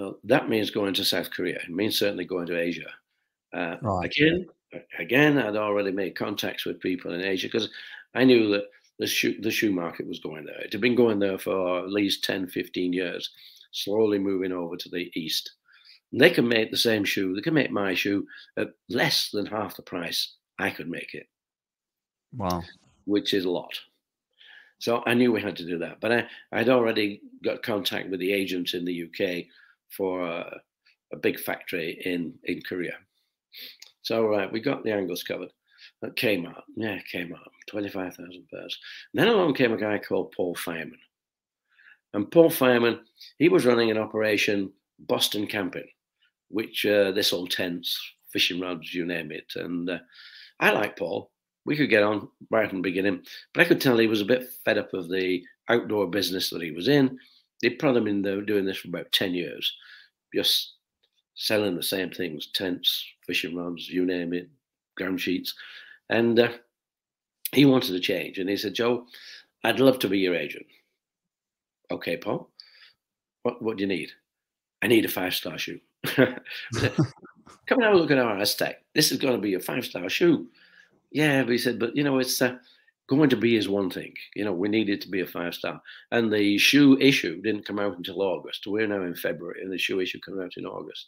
Uh, 0.00 0.12
that 0.24 0.48
means 0.48 0.70
going 0.70 0.94
to 0.94 1.04
South 1.04 1.30
Korea. 1.30 1.56
It 1.56 1.70
means 1.70 1.98
certainly 1.98 2.24
going 2.24 2.46
to 2.46 2.58
Asia. 2.58 2.90
Uh, 3.52 3.76
right. 3.80 4.06
Again, 4.06 4.46
again, 4.98 5.38
I'd 5.38 5.56
already 5.56 5.92
made 5.92 6.16
contacts 6.16 6.66
with 6.66 6.80
people 6.80 7.12
in 7.12 7.22
Asia 7.22 7.46
because 7.46 7.70
I 8.14 8.24
knew 8.24 8.48
that 8.50 8.64
the 8.98 9.06
shoe, 9.06 9.40
the 9.40 9.50
shoe 9.50 9.72
market 9.72 10.06
was 10.06 10.20
going 10.20 10.44
there. 10.44 10.60
It 10.60 10.72
had 10.72 10.80
been 10.80 10.94
going 10.94 11.18
there 11.18 11.38
for 11.38 11.80
at 11.80 11.90
least 11.90 12.24
10, 12.24 12.48
15 12.48 12.92
years, 12.92 13.30
slowly 13.72 14.18
moving 14.18 14.52
over 14.52 14.76
to 14.76 14.88
the 14.88 15.10
east. 15.14 15.52
And 16.16 16.22
they 16.22 16.30
can 16.30 16.48
make 16.48 16.70
the 16.70 16.78
same 16.78 17.04
shoe, 17.04 17.34
they 17.34 17.42
can 17.42 17.52
make 17.52 17.70
my 17.70 17.92
shoe 17.92 18.26
at 18.56 18.68
less 18.88 19.28
than 19.30 19.44
half 19.44 19.76
the 19.76 19.82
price 19.82 20.36
I 20.58 20.70
could 20.70 20.88
make 20.88 21.12
it. 21.12 21.26
Wow. 22.34 22.62
Which 23.04 23.34
is 23.34 23.44
a 23.44 23.50
lot. 23.50 23.78
So 24.78 25.02
I 25.04 25.12
knew 25.12 25.30
we 25.30 25.42
had 25.42 25.56
to 25.56 25.66
do 25.66 25.76
that. 25.76 26.00
But 26.00 26.12
I, 26.12 26.26
I'd 26.52 26.70
already 26.70 27.20
got 27.44 27.62
contact 27.62 28.08
with 28.08 28.18
the 28.20 28.32
agents 28.32 28.72
in 28.72 28.86
the 28.86 29.02
UK 29.02 29.44
for 29.90 30.26
a, 30.26 30.58
a 31.12 31.18
big 31.18 31.38
factory 31.38 32.00
in, 32.06 32.32
in 32.44 32.62
Korea. 32.66 32.94
So 34.00 34.32
uh, 34.32 34.48
we 34.50 34.60
got 34.60 34.84
the 34.84 34.92
angles 34.92 35.22
covered 35.22 35.52
at 36.02 36.16
Kmart. 36.16 36.62
Yeah, 36.78 36.98
Kmart, 37.12 37.50
25,000 37.68 38.48
pairs. 38.50 38.78
And 39.12 39.20
then 39.20 39.28
along 39.28 39.52
came 39.52 39.74
a 39.74 39.76
guy 39.76 39.98
called 39.98 40.32
Paul 40.34 40.54
Fireman. 40.54 40.98
And 42.14 42.30
Paul 42.30 42.48
Fireman, 42.48 43.00
he 43.38 43.50
was 43.50 43.66
running 43.66 43.90
an 43.90 43.98
operation, 43.98 44.72
Boston 44.98 45.46
Camping, 45.46 45.88
which 46.48 46.86
uh, 46.86 47.12
this 47.12 47.32
old 47.32 47.50
tents, 47.50 47.98
fishing 48.30 48.60
rods, 48.60 48.94
you 48.94 49.04
name 49.04 49.32
it. 49.32 49.52
And 49.56 49.88
uh, 49.90 49.98
I 50.60 50.70
like 50.70 50.98
Paul. 50.98 51.30
We 51.64 51.76
could 51.76 51.90
get 51.90 52.02
on 52.02 52.28
right 52.50 52.68
from 52.68 52.78
the 52.78 52.88
beginning, 52.88 53.22
but 53.52 53.62
I 53.62 53.64
could 53.64 53.80
tell 53.80 53.98
he 53.98 54.06
was 54.06 54.20
a 54.20 54.26
bit 54.26 54.48
fed 54.64 54.78
up 54.78 54.94
of 54.94 55.08
the 55.08 55.42
outdoor 55.68 56.06
business 56.06 56.50
that 56.50 56.62
he 56.62 56.70
was 56.70 56.86
in. 56.86 57.18
They'd 57.60 57.78
probably 57.78 58.02
been 58.02 58.22
doing 58.44 58.64
this 58.64 58.78
for 58.78 58.88
about 58.88 59.10
10 59.12 59.34
years, 59.34 59.74
just 60.34 60.74
selling 61.34 61.74
the 61.74 61.82
same 61.82 62.10
things 62.10 62.48
tents, 62.54 63.04
fishing 63.26 63.56
rods, 63.56 63.88
you 63.88 64.04
name 64.04 64.32
it, 64.32 64.48
ground 64.96 65.20
sheets. 65.20 65.54
And 66.08 66.38
uh, 66.38 66.50
he 67.52 67.64
wanted 67.64 67.92
to 67.92 68.00
change. 68.00 68.38
And 68.38 68.48
he 68.48 68.56
said, 68.56 68.74
Joe, 68.74 69.06
I'd 69.64 69.80
love 69.80 69.98
to 70.00 70.08
be 70.08 70.18
your 70.18 70.34
agent. 70.34 70.66
Okay, 71.90 72.16
Paul, 72.16 72.50
what, 73.42 73.62
what 73.62 73.76
do 73.76 73.82
you 73.82 73.88
need? 73.88 74.10
I 74.82 74.88
need 74.88 75.04
a 75.04 75.08
five 75.08 75.34
star 75.34 75.58
shoe. 75.58 75.80
Come 77.66 77.78
and 77.78 77.84
have 77.84 77.94
a 77.94 77.96
look 77.96 78.10
at 78.10 78.18
our 78.18 78.38
Aztec. 78.38 78.84
This 78.94 79.10
is 79.10 79.18
going 79.18 79.34
to 79.34 79.40
be 79.40 79.54
a 79.54 79.60
five 79.60 79.84
star 79.84 80.08
shoe. 80.08 80.46
Yeah, 81.10 81.42
but 81.42 81.52
he 81.52 81.58
said, 81.58 81.78
but 81.78 81.96
you 81.96 82.04
know, 82.04 82.18
it's 82.18 82.40
uh, 82.40 82.56
going 83.08 83.30
to 83.30 83.36
be 83.36 83.56
is 83.56 83.68
one 83.68 83.90
thing. 83.90 84.14
You 84.34 84.44
know, 84.44 84.52
we 84.52 84.68
need 84.68 84.88
it 84.88 85.00
to 85.02 85.08
be 85.08 85.20
a 85.20 85.26
five 85.26 85.54
star. 85.54 85.80
And 86.10 86.32
the 86.32 86.58
shoe 86.58 86.98
issue 86.98 87.40
didn't 87.42 87.66
come 87.66 87.78
out 87.78 87.96
until 87.96 88.22
August. 88.22 88.66
We're 88.66 88.86
now 88.86 89.02
in 89.02 89.14
February, 89.14 89.62
and 89.62 89.72
the 89.72 89.78
shoe 89.78 90.00
issue 90.00 90.20
came 90.24 90.40
out 90.40 90.52
in 90.56 90.66
August. 90.66 91.06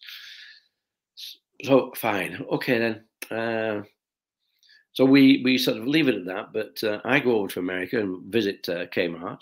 So 1.64 1.92
fine, 1.96 2.44
okay 2.52 2.78
then. 2.78 3.04
Uh, 3.30 3.82
so 4.92 5.04
we 5.04 5.42
we 5.44 5.58
sort 5.58 5.76
of 5.76 5.86
leave 5.86 6.08
it 6.08 6.14
at 6.16 6.26
that. 6.26 6.52
But 6.52 6.82
uh, 6.82 7.00
I 7.04 7.20
go 7.20 7.36
over 7.36 7.48
to 7.48 7.60
America 7.60 8.00
and 8.00 8.32
visit 8.32 8.68
uh, 8.68 8.86
Kmart, 8.86 9.40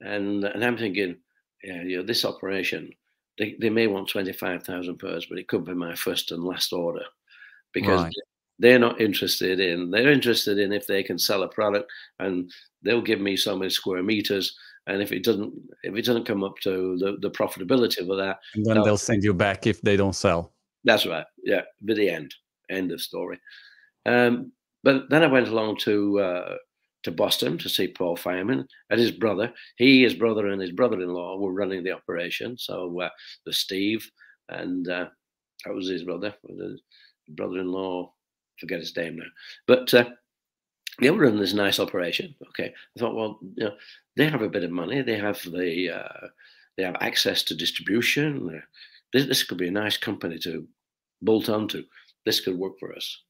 and 0.00 0.44
and 0.44 0.64
I'm 0.64 0.78
thinking, 0.78 1.16
yeah, 1.62 1.82
you 1.82 1.96
know, 1.98 2.02
this 2.02 2.24
operation, 2.24 2.90
they, 3.38 3.56
they 3.60 3.70
may 3.70 3.86
want 3.86 4.08
twenty 4.08 4.32
five 4.32 4.62
thousand 4.62 4.98
pairs, 4.98 5.26
but 5.26 5.38
it 5.38 5.48
could 5.48 5.64
be 5.64 5.74
my 5.74 5.94
first 5.94 6.32
and 6.32 6.44
last 6.44 6.72
order, 6.72 7.04
because 7.72 8.02
right 8.02 8.12
they're 8.58 8.78
not 8.78 9.00
interested 9.00 9.60
in. 9.60 9.90
They're 9.90 10.10
interested 10.10 10.58
in 10.58 10.72
if 10.72 10.86
they 10.86 11.02
can 11.02 11.18
sell 11.18 11.42
a 11.42 11.48
product, 11.48 11.90
and 12.18 12.50
they'll 12.82 13.02
give 13.02 13.20
me 13.20 13.36
so 13.36 13.56
many 13.56 13.70
square 13.70 14.02
meters. 14.02 14.56
And 14.86 15.02
if 15.02 15.12
it 15.12 15.22
doesn't, 15.22 15.52
if 15.82 15.94
it 15.94 16.04
doesn't 16.04 16.26
come 16.26 16.42
up 16.42 16.56
to 16.62 16.96
the, 16.98 17.18
the 17.20 17.30
profitability 17.30 18.00
of 18.00 18.16
that, 18.16 18.38
and 18.54 18.64
then 18.64 18.82
they'll 18.82 18.96
send 18.96 19.22
you 19.22 19.34
back 19.34 19.66
if 19.66 19.80
they 19.82 19.96
don't 19.96 20.14
sell. 20.14 20.52
That's 20.84 21.06
right. 21.06 21.26
Yeah, 21.44 21.62
but 21.82 21.96
the 21.96 22.08
end, 22.08 22.34
end 22.70 22.90
of 22.92 23.00
story. 23.00 23.38
Um, 24.06 24.52
but 24.82 25.10
then 25.10 25.22
I 25.22 25.26
went 25.26 25.48
along 25.48 25.78
to 25.78 26.20
uh, 26.20 26.56
to 27.08 27.16
Boston 27.16 27.58
to 27.58 27.68
see 27.68 27.88
Paul 27.88 28.16
Fireman 28.16 28.68
and 28.90 29.00
his 29.00 29.10
brother. 29.10 29.52
He, 29.76 30.02
his 30.02 30.14
brother, 30.14 30.48
and 30.48 30.60
his 30.60 30.72
brother-in-law 30.72 31.38
were 31.38 31.52
running 31.52 31.82
the 31.82 31.92
operation. 31.92 32.58
So 32.58 33.00
uh, 33.00 33.08
the 33.46 33.52
Steve 33.52 34.08
and 34.48 34.88
uh, 34.88 35.06
that 35.64 35.74
was 35.74 35.88
his 35.88 36.04
brother, 36.04 36.34
his 36.46 36.80
brother-in-law 37.30 38.12
forget 38.58 38.80
his 38.80 38.96
name 38.96 39.16
now. 39.16 39.24
But 39.66 39.92
uh, 39.94 40.10
they 41.00 41.10
were 41.10 41.22
running 41.24 41.40
this 41.40 41.54
nice 41.54 41.80
operation. 41.80 42.34
Okay, 42.48 42.72
I 42.96 43.00
thought, 43.00 43.14
well, 43.14 43.38
you 43.56 43.64
know, 43.64 43.74
they 44.16 44.28
have 44.28 44.42
a 44.42 44.48
bit 44.48 44.64
of 44.64 44.70
money. 44.70 45.02
They 45.02 45.16
have 45.16 45.40
the 45.42 45.90
uh, 45.90 46.26
they 46.76 46.82
have 46.84 46.96
access 47.00 47.42
to 47.44 47.56
distribution. 47.56 48.62
This, 49.12 49.26
this 49.26 49.44
could 49.44 49.58
be 49.58 49.68
a 49.68 49.72
nice 49.72 49.96
company 49.96 50.38
to 50.40 50.66
bolt 51.22 51.48
onto. 51.48 51.84
This 52.24 52.40
could 52.40 52.58
work 52.58 52.78
for 52.78 52.94
us. 52.94 53.22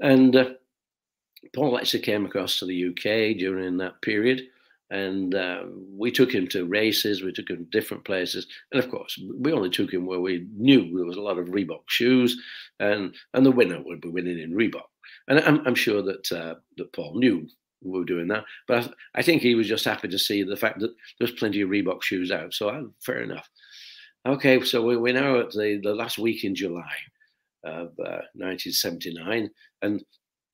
And 0.00 0.34
uh, 0.34 0.50
Paul 1.54 1.78
actually 1.78 2.00
came 2.00 2.24
across 2.24 2.58
to 2.58 2.66
the 2.66 2.88
UK 2.88 3.36
during 3.38 3.76
that 3.78 4.00
period, 4.02 4.42
and 4.90 5.34
uh, 5.34 5.64
we 5.96 6.10
took 6.10 6.32
him 6.32 6.46
to 6.48 6.66
races. 6.66 7.22
We 7.22 7.32
took 7.32 7.50
him 7.50 7.58
to 7.58 7.78
different 7.78 8.04
places, 8.04 8.46
and 8.70 8.82
of 8.82 8.90
course, 8.90 9.18
we 9.38 9.52
only 9.52 9.70
took 9.70 9.92
him 9.92 10.06
where 10.06 10.20
we 10.20 10.46
knew 10.56 10.96
there 10.96 11.06
was 11.06 11.16
a 11.16 11.22
lot 11.22 11.38
of 11.38 11.48
Reebok 11.48 11.88
shoes, 11.88 12.40
and 12.78 13.14
and 13.34 13.44
the 13.44 13.50
winner 13.50 13.82
would 13.82 14.00
be 14.00 14.08
winning 14.08 14.38
in 14.38 14.54
Reebok. 14.54 14.86
And 15.28 15.40
I'm, 15.40 15.66
I'm 15.66 15.74
sure 15.74 16.02
that 16.02 16.32
uh, 16.32 16.54
that 16.76 16.92
Paul 16.92 17.18
knew 17.18 17.46
we 17.82 17.98
were 17.98 18.04
doing 18.04 18.28
that, 18.28 18.44
but 18.68 18.84
I, 18.84 19.18
I, 19.20 19.22
think 19.22 19.42
he 19.42 19.56
was 19.56 19.66
just 19.66 19.84
happy 19.84 20.08
to 20.08 20.18
see 20.18 20.44
the 20.44 20.56
fact 20.56 20.78
that 20.80 20.94
there's 21.18 21.32
plenty 21.32 21.62
of 21.62 21.70
Reebok 21.70 22.02
shoes 22.02 22.30
out. 22.30 22.54
So 22.54 22.68
uh, 22.68 22.82
fair 23.04 23.22
enough. 23.22 23.48
Okay, 24.24 24.62
so 24.62 24.84
we, 24.84 24.96
we're 24.96 25.14
now 25.14 25.40
at 25.40 25.50
the, 25.50 25.80
the 25.82 25.94
last 25.94 26.16
week 26.16 26.44
in 26.44 26.54
July 26.54 26.94
of 27.64 27.88
uh, 27.98 28.22
1979, 28.34 29.50
and 29.82 30.04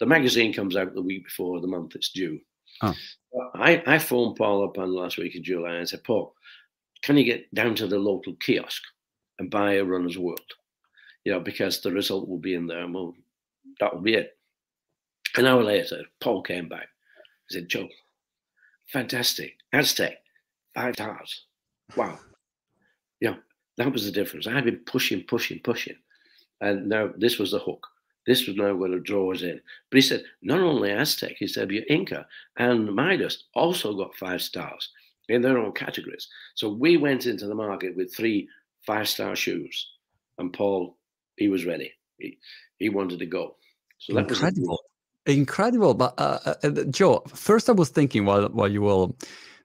the 0.01 0.07
magazine 0.07 0.53
comes 0.53 0.77
out 0.77 0.95
the 0.95 1.03
week 1.03 1.25
before 1.25 1.61
the 1.61 1.67
month 1.67 1.95
it's 1.95 2.11
due. 2.11 2.41
Oh. 2.83 2.95
I, 3.55 3.83
I 3.87 3.99
phoned 3.99 4.37
Paul 4.37 4.65
up 4.65 4.79
on 4.79 4.91
the 4.91 5.01
last 5.01 5.19
week 5.19 5.35
in 5.35 5.43
July 5.43 5.75
and 5.75 5.89
said, 5.89 6.05
Paul, 6.05 6.35
can 7.03 7.17
you 7.17 7.25
get 7.25 7.53
down 7.55 7.75
to 7.77 7.87
the 7.87 7.99
local 7.99 8.35
kiosk 8.35 8.83
and 9.39 9.51
buy 9.51 9.75
a 9.75 9.85
Runner's 9.85 10.19
World? 10.19 10.41
You 11.25 11.33
know, 11.33 11.41
because 11.41 11.81
the 11.81 11.93
result 11.93 12.29
will 12.29 12.39
be 12.39 12.55
in 12.55 12.67
there 12.67 12.85
and 12.85 12.95
we'll, 12.95 13.15
that 13.81 13.95
will 13.95 14.01
be 14.01 14.15
it. 14.15 14.37
An 15.37 15.47
hour 15.47 15.63
later, 15.63 16.03
Paul 16.21 16.43
came 16.43 16.69
back. 16.69 16.89
He 17.49 17.59
said, 17.59 17.69
Joe, 17.69 17.89
fantastic. 18.93 19.57
Aztec, 19.73 20.19
five 20.75 20.95
stars. 20.95 21.45
Wow. 21.97 22.19
You 23.21 23.33
know, 23.33 23.37
that 23.77 23.93
was 23.93 24.05
the 24.05 24.13
difference. 24.13 24.47
I 24.47 24.53
had 24.53 24.65
been 24.65 24.81
pushing, 24.87 25.25
pushing, 25.25 25.61
pushing. 25.63 25.97
And 26.61 26.89
now 26.89 27.11
this 27.17 27.39
was 27.39 27.51
the 27.53 27.59
hook. 27.59 27.87
This 28.29 28.47
was 28.47 28.57
now 28.57 28.75
going 28.75 28.93
to 28.93 29.01
draw 29.01 29.33
us 29.33 29.41
in. 29.41 29.59
But 29.91 29.97
he 29.97 30.03
said, 30.03 30.23
not 30.43 30.61
only 30.61 30.93
Aztec, 30.93 31.37
he 31.39 31.47
said, 31.47 31.69
but 31.69 31.79
Inca 31.89 32.27
and 32.59 32.95
Midas 32.95 33.45
also 33.55 33.95
got 33.95 34.15
five 34.17 34.43
stars 34.43 34.91
in 35.31 35.41
their 35.41 35.57
own 35.57 35.73
categories. 35.73 36.29
So 36.55 36.69
we 36.69 36.99
went 36.99 37.25
into 37.25 37.47
the 37.47 37.55
market 37.55 37.97
with 37.97 38.15
three 38.15 38.47
five 38.87 39.09
star 39.09 39.35
shoes. 39.35 39.89
And 40.37 40.53
Paul, 40.53 40.99
he 41.37 41.49
was 41.49 41.65
ready. 41.65 41.91
He, 42.19 42.39
he 42.79 42.91
wanted 42.91 43.19
to 43.21 43.27
go. 43.27 43.57
So 43.97 44.13
that 44.13 44.29
incredible. 44.29 44.79
Was 45.27 45.35
incredible. 45.35 45.95
But 45.95 46.13
uh, 46.19 46.39
uh, 46.45 46.55
uh, 46.65 46.85
Joe, 46.91 47.23
first 47.35 47.71
I 47.71 47.73
was 47.73 47.89
thinking 47.89 48.27
while, 48.27 48.51
while 48.51 48.71
you 48.71 48.83
were 48.83 49.09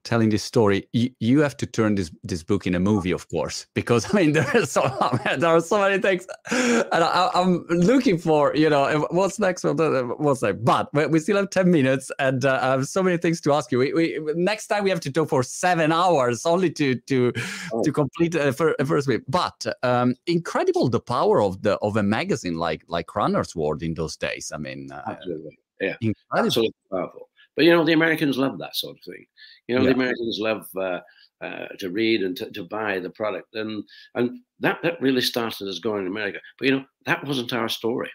telling 0.03 0.29
this 0.29 0.43
story, 0.43 0.87
you, 0.93 1.09
you 1.19 1.39
have 1.39 1.55
to 1.57 1.65
turn 1.65 1.95
this 1.95 2.11
this 2.23 2.43
book 2.43 2.67
in 2.67 2.75
a 2.75 2.79
movie, 2.79 3.11
of 3.11 3.27
course, 3.29 3.65
because 3.73 4.05
I 4.13 4.17
mean 4.17 4.33
there 4.33 4.47
are 4.53 4.65
so 4.65 4.81
there 5.37 5.49
are 5.49 5.61
so 5.61 5.79
many 5.79 6.01
things, 6.01 6.27
and 6.51 7.03
I, 7.03 7.29
am 7.33 7.65
looking 7.69 8.17
for 8.17 8.55
you 8.55 8.69
know 8.69 9.07
what's 9.11 9.39
next, 9.39 9.63
what's 9.63 10.41
next. 10.41 10.63
But 10.63 10.93
we 11.11 11.19
still 11.19 11.37
have 11.37 11.49
ten 11.49 11.71
minutes, 11.71 12.11
and 12.19 12.45
uh, 12.45 12.59
I 12.61 12.67
have 12.71 12.87
so 12.87 13.03
many 13.03 13.17
things 13.17 13.41
to 13.41 13.53
ask 13.53 13.71
you. 13.71 13.79
We, 13.79 13.93
we, 13.93 14.19
next 14.35 14.67
time 14.67 14.83
we 14.83 14.89
have 14.89 15.01
to 15.01 15.11
talk 15.11 15.29
for 15.29 15.43
seven 15.43 15.91
hours 15.91 16.45
only 16.45 16.71
to 16.71 16.95
to 16.95 17.33
oh. 17.73 17.83
to 17.83 17.91
complete 17.91 18.35
a, 18.35 18.49
a 18.49 18.85
first 18.85 19.07
week. 19.07 19.21
But 19.27 19.65
um, 19.83 20.15
incredible 20.27 20.89
the 20.89 20.99
power 20.99 21.41
of 21.41 21.61
the 21.61 21.77
of 21.77 21.97
a 21.97 22.03
magazine 22.03 22.57
like 22.57 22.83
like 22.87 23.15
Runner's 23.15 23.55
World 23.55 23.83
in 23.83 23.93
those 23.93 24.17
days. 24.17 24.51
I 24.53 24.57
mean, 24.57 24.91
uh, 24.91 25.01
absolutely, 25.07 25.57
yeah, 25.79 25.95
incredible. 26.01 26.47
absolutely 26.47 26.75
powerful. 26.91 27.29
But 27.55 27.65
you 27.65 27.71
know, 27.71 27.85
the 27.85 27.93
Americans 27.93 28.37
love 28.37 28.57
that 28.59 28.75
sort 28.75 28.97
of 28.97 29.03
thing. 29.03 29.25
You 29.67 29.75
know, 29.75 29.81
yeah. 29.81 29.89
the 29.89 29.95
Americans 29.95 30.37
love 30.39 30.67
uh, 30.75 30.99
uh, 31.41 31.67
to 31.79 31.89
read 31.89 32.21
and 32.21 32.35
to, 32.37 32.49
to, 32.51 32.63
buy 32.63 32.99
the 32.99 33.09
product, 33.09 33.55
and 33.55 33.83
and 34.15 34.39
that 34.59 34.79
that 34.83 35.01
really 35.01 35.21
started 35.21 35.67
us 35.67 35.79
going 35.79 36.01
in 36.01 36.07
America. 36.07 36.39
But 36.59 36.67
you 36.67 36.71
know, 36.75 36.85
that 37.05 37.25
wasn't 37.25 37.53
our 37.53 37.69
story. 37.79 38.11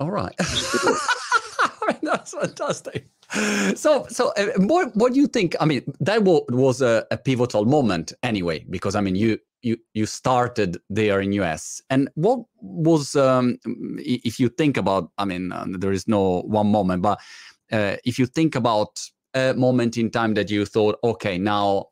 All 0.00 0.10
right. 0.10 0.34
That's 2.02 2.32
fantastic. 2.32 3.08
So, 3.76 4.06
so 4.08 4.32
uh, 4.36 4.48
what 4.56 4.94
what 4.96 5.12
do 5.12 5.20
you 5.20 5.26
think? 5.26 5.54
I 5.60 5.64
mean, 5.64 5.82
that 6.00 6.22
was 6.24 6.82
a, 6.82 7.06
a 7.10 7.16
pivotal 7.16 7.64
moment 7.64 8.12
anyway, 8.22 8.64
because 8.70 8.96
I 8.96 9.00
mean, 9.00 9.14
you 9.14 9.38
you 9.62 9.76
you 9.94 10.06
started 10.06 10.78
there 10.88 11.20
in 11.20 11.32
US, 11.32 11.80
and 11.90 12.08
what 12.14 12.40
was 12.60 13.14
um, 13.14 13.58
if 13.64 14.40
you 14.40 14.48
think 14.48 14.76
about? 14.76 15.10
I 15.18 15.24
mean, 15.24 15.52
uh, 15.52 15.66
there 15.68 15.92
is 15.92 16.08
no 16.08 16.40
one 16.42 16.72
moment, 16.72 17.02
but 17.02 17.20
uh, 17.70 17.96
if 18.04 18.18
you 18.18 18.26
think 18.26 18.54
about 18.56 19.00
a 19.34 19.54
moment 19.54 19.96
in 19.96 20.10
time 20.10 20.34
that 20.34 20.50
you 20.50 20.64
thought, 20.64 20.98
okay, 21.04 21.38
now 21.38 21.86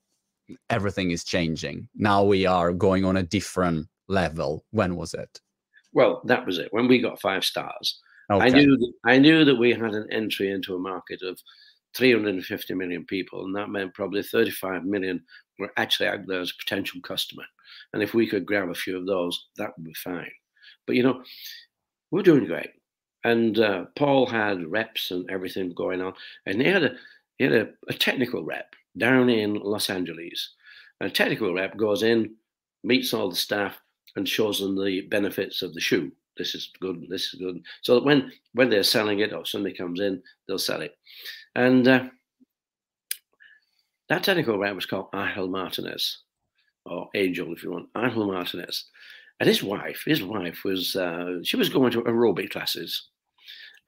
everything 0.70 1.11
is 1.11 1.24
changing. 1.24 1.89
Now 1.95 2.24
we 2.24 2.47
are 2.47 2.72
going 2.72 3.05
on 3.05 3.16
a 3.16 3.22
different 3.22 3.86
level. 4.09 4.64
When 4.70 4.97
was 4.97 5.14
it? 5.14 5.41
Well, 5.93 6.22
that 6.24 6.47
was 6.47 6.59
it. 6.59 6.68
When 6.72 6.89
we 6.89 7.01
got 7.01 7.20
five 7.20 7.45
stars, 7.45 8.01
okay. 8.30 8.45
I 8.45 8.49
knew 8.49 8.76
that, 8.76 8.93
I 9.05 9.18
knew 9.18 9.45
that 9.45 9.57
we 9.57 9.72
had 9.72 9.95
an 9.95 10.07
entry 10.11 10.51
into 10.51 10.74
a 10.74 10.78
market 10.78 11.22
of 11.22 11.41
350 11.95 12.74
million 12.74 13.05
people, 13.05 13.45
and 13.45 13.55
that 13.57 13.70
meant 13.70 13.95
probably 13.95 14.22
35 14.22 14.84
million 14.84 15.22
were 15.59 15.72
actually 15.76 16.09
out 16.09 16.26
there 16.26 16.41
as 16.41 16.51
a 16.51 16.62
potential 16.62 17.01
customer. 17.01 17.45
And 17.93 18.03
if 18.03 18.14
we 18.14 18.26
could 18.26 18.47
grab 18.47 18.68
a 18.68 18.74
few 18.74 18.97
of 18.97 19.07
those, 19.07 19.49
that 19.57 19.76
would 19.76 19.84
be 19.84 19.95
fine. 19.95 20.30
But 20.86 20.97
you 20.97 21.03
know, 21.03 21.22
we're 22.11 22.22
doing 22.22 22.47
great. 22.47 22.70
And 23.24 23.59
uh, 23.59 23.86
Paul 23.97 24.26
had 24.26 24.70
reps 24.70 25.11
and 25.11 25.28
everything 25.30 25.72
going 25.72 26.01
on, 26.01 26.14
and 26.47 26.61
he 26.61 26.68
had 26.68 26.84
a 26.84 26.95
he 27.39 27.45
had 27.45 27.55
a, 27.55 27.68
a 27.89 27.95
technical 27.95 28.45
rep 28.45 28.74
down 28.97 29.30
in 29.30 29.55
Los 29.55 29.91
Angeles. 29.91 30.55
And 31.01 31.11
a 31.11 31.12
technical 31.12 31.55
rep 31.55 31.76
goes 31.76 32.03
in, 32.03 32.34
meets 32.84 33.14
all 33.14 33.30
the 33.30 33.36
staff, 33.36 33.78
and 34.16 34.28
shows 34.28 34.61
them 34.61 34.76
the 34.76 35.03
benefits 35.03 35.62
of 35.62 35.72
the 35.72 35.80
shoe. 35.80 36.11
This 36.36 36.55
is 36.55 36.70
good. 36.80 37.07
This 37.09 37.32
is 37.32 37.41
good. 37.41 37.62
So 37.82 37.95
that 37.95 38.05
when 38.05 38.32
when 38.53 38.70
they're 38.70 38.82
selling 38.82 39.20
it 39.20 39.32
or 39.32 39.45
somebody 39.45 39.74
comes 39.74 40.01
in, 40.01 40.22
they'll 40.47 40.59
sell 40.59 40.80
it. 40.80 40.97
And 41.55 41.86
uh, 41.86 42.05
that 44.09 44.22
technical 44.22 44.59
rep 44.59 44.74
was 44.74 44.86
called 44.86 45.09
Angel 45.14 45.49
Martinez, 45.49 46.22
or 46.86 47.09
Angel 47.14 47.53
if 47.53 47.62
you 47.62 47.72
want, 47.72 47.89
Angel 47.97 48.26
Martinez. 48.26 48.84
And 49.41 49.49
his 49.49 49.62
wife, 49.62 50.03
his 50.05 50.22
wife 50.22 50.64
was 50.64 50.97
uh, 50.97 51.39
she 51.43 51.57
was 51.57 51.68
going 51.68 51.93
to 51.93 52.03
aerobic 52.03 52.51
classes, 52.51 53.09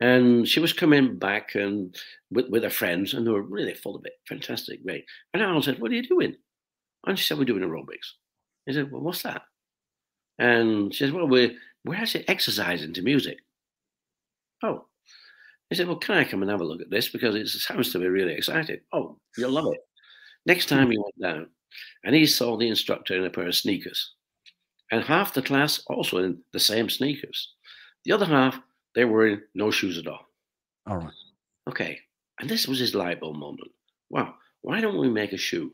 and 0.00 0.48
she 0.48 0.60
was 0.60 0.72
coming 0.72 1.18
back 1.18 1.54
and 1.54 1.94
with, 2.30 2.48
with 2.48 2.62
her 2.62 2.70
friends, 2.70 3.12
and 3.12 3.26
they 3.26 3.30
were 3.30 3.42
really 3.42 3.74
full 3.74 3.96
of 3.96 4.04
it. 4.06 4.14
Fantastic, 4.28 4.82
great. 4.82 5.04
And 5.34 5.42
I 5.42 5.60
said, 5.60 5.78
"What 5.78 5.90
are 5.90 5.94
you 5.94 6.06
doing?" 6.06 6.36
And 7.06 7.18
she 7.18 7.24
said, 7.24 7.38
"We're 7.38 7.44
doing 7.44 7.62
aerobics." 7.62 8.14
He 8.66 8.72
said, 8.72 8.90
"Well, 8.90 9.02
what's 9.02 9.22
that?" 9.22 9.42
And 10.38 10.94
she 10.94 11.04
said, 11.04 11.12
"Well, 11.12 11.28
we're 11.28 11.52
we're 11.84 11.96
actually 11.96 12.28
exercising 12.28 12.94
to 12.94 13.02
music." 13.02 13.38
Oh, 14.62 14.86
he 15.68 15.76
said, 15.76 15.86
"Well, 15.86 15.96
can 15.96 16.16
I 16.16 16.24
come 16.24 16.42
and 16.42 16.50
have 16.50 16.60
a 16.60 16.64
look 16.64 16.80
at 16.80 16.90
this 16.90 17.10
because 17.10 17.34
it 17.34 17.48
sounds 17.48 17.92
to 17.92 17.98
be 17.98 18.08
really 18.08 18.34
exciting." 18.34 18.80
Oh, 18.92 19.18
you'll 19.36 19.50
love 19.50 19.72
it. 19.72 19.80
Next 20.46 20.68
hmm. 20.70 20.76
time 20.76 20.90
he 20.90 20.98
went 20.98 21.20
down, 21.20 21.50
and 22.04 22.14
he 22.14 22.24
saw 22.26 22.56
the 22.56 22.68
instructor 22.68 23.16
in 23.16 23.24
a 23.24 23.30
pair 23.30 23.46
of 23.46 23.54
sneakers, 23.54 24.14
and 24.90 25.04
half 25.04 25.34
the 25.34 25.42
class 25.42 25.82
also 25.88 26.18
in 26.18 26.42
the 26.54 26.60
same 26.60 26.88
sneakers. 26.88 27.54
The 28.04 28.12
other 28.12 28.24
half 28.24 28.58
they 28.94 29.04
were 29.04 29.26
in 29.26 29.42
no 29.54 29.70
shoes 29.70 29.98
at 29.98 30.06
all. 30.06 30.26
All 30.86 30.98
right. 30.98 31.12
Okay. 31.68 31.98
And 32.40 32.48
this 32.48 32.66
was 32.66 32.78
his 32.78 32.94
light 32.94 33.20
bulb 33.20 33.36
moment. 33.36 33.70
Wow, 34.08 34.34
why 34.62 34.80
don't 34.80 34.98
we 34.98 35.08
make 35.08 35.32
a 35.32 35.36
shoe 35.36 35.72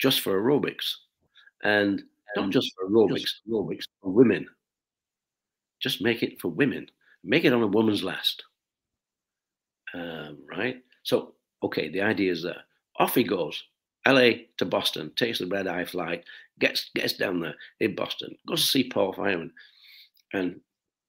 just 0.00 0.20
for 0.20 0.40
aerobics? 0.40 0.94
And 1.62 2.02
not 2.36 2.50
just 2.50 2.72
for 2.74 2.88
aerobics, 2.88 3.20
just 3.20 3.40
aerobics 3.48 3.84
for 4.00 4.10
women. 4.10 4.46
Just 5.80 6.02
make 6.02 6.22
it 6.22 6.40
for 6.40 6.48
women. 6.48 6.86
Make 7.22 7.44
it 7.44 7.52
on 7.52 7.62
a 7.62 7.66
woman's 7.66 8.02
last. 8.02 8.42
Um, 9.92 10.38
right? 10.50 10.82
So, 11.02 11.34
okay, 11.62 11.90
the 11.90 12.00
idea 12.00 12.32
is 12.32 12.42
there. 12.42 12.62
Off 12.98 13.14
he 13.14 13.24
goes. 13.24 13.62
LA 14.06 14.30
to 14.58 14.66
Boston, 14.66 15.12
takes 15.16 15.38
the 15.38 15.46
red 15.46 15.66
eye 15.66 15.84
flight, 15.84 16.24
gets 16.58 16.90
gets 16.94 17.14
down 17.14 17.40
there 17.40 17.54
in 17.80 17.94
Boston, 17.94 18.36
goes 18.46 18.60
to 18.60 18.66
see 18.66 18.88
Paul 18.90 19.14
Fireman, 19.14 19.50
and 20.34 20.60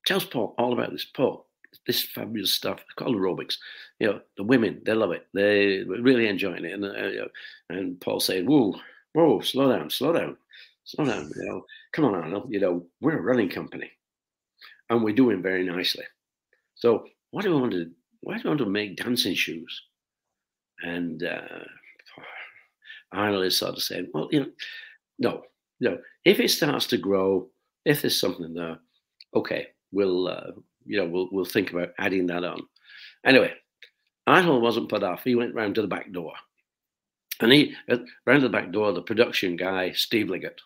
tells 0.06 0.26
Paul 0.26 0.56
all 0.58 0.74
about 0.74 0.92
this. 0.92 1.06
Paul, 1.06 1.48
this 1.86 2.04
fabulous 2.04 2.54
stuff 2.54 2.84
called 2.96 3.16
aerobics. 3.16 3.58
You 4.00 4.08
know, 4.08 4.22
the 4.38 4.44
women 4.44 4.82
they 4.86 4.94
love 4.94 5.12
it. 5.12 5.28
They 5.34 5.80
are 5.80 6.02
really 6.02 6.28
enjoying 6.28 6.66
it. 6.66 6.74
And 6.74 6.86
uh, 6.86 7.28
and 7.70 8.00
Paul 8.00 8.20
saying, 8.20 8.46
"Whoa, 8.46 8.76
whoa, 9.14 9.42
slow 9.42 9.72
down, 9.72 9.90
slow 9.90 10.14
down, 10.14 10.38
slow 10.84 11.06
down. 11.06 11.32
You 11.36 11.46
know, 11.46 11.66
come 11.94 12.06
on, 12.06 12.16
Arnold. 12.16 12.48
You 12.50 12.60
know, 12.60 12.86
we're 13.02 13.18
a 13.18 13.22
running 13.22 13.50
company, 13.50 13.92
and 14.90 15.04
we're 15.04 15.16
doing 15.16 15.42
very 15.42 15.66
nicely. 15.66 16.06
So 16.76 17.06
what 17.32 17.44
do 17.44 17.54
we 17.54 17.62
want 17.62 17.74
to? 17.74 17.92
Why 18.22 18.38
do 18.38 18.44
we 18.46 18.50
want 18.50 18.60
to 18.60 18.66
make 18.66 18.98
dancing 18.98 19.36
shoes?" 19.36 19.84
And 20.84 21.24
uh, 21.24 21.42
Arnold 23.12 23.46
is 23.46 23.58
sort 23.58 23.76
of 23.76 23.84
saying, 23.84 24.10
"Well, 24.14 24.30
you 24.32 24.40
know, 24.42 24.52
no, 25.20 25.42
no. 25.80 25.98
If 26.24 26.40
it 26.40 26.50
starts 26.50 26.88
to 26.88 26.98
grow, 26.98 27.50
if 27.86 28.02
there's 28.02 28.20
something 28.20 28.54
there, 28.54 28.80
okay, 29.36 29.68
we'll 29.96 30.28
uh, 30.28 30.52
you 30.86 30.98
know 31.00 31.08
we'll 31.08 31.30
we'll 31.32 31.46
think 31.46 31.72
about 31.72 31.94
adding 31.98 32.28
that 32.28 32.44
on. 32.44 32.62
Anyway, 33.26 33.54
Arnold 34.28 34.62
wasn't 34.62 34.90
put 34.90 35.02
off. 35.02 35.24
He 35.24 35.34
went 35.34 35.56
round 35.56 35.74
to 35.76 35.82
the 35.82 35.88
back 35.88 36.12
door, 36.12 36.34
and 37.40 37.52
he 37.52 37.74
round 38.28 38.42
to 38.42 38.48
the 38.48 38.50
back 38.50 38.72
door. 38.72 38.92
The 38.92 39.02
production 39.02 39.56
guy, 39.56 39.94
Steve 39.94 40.30
Liggett, 40.30 40.62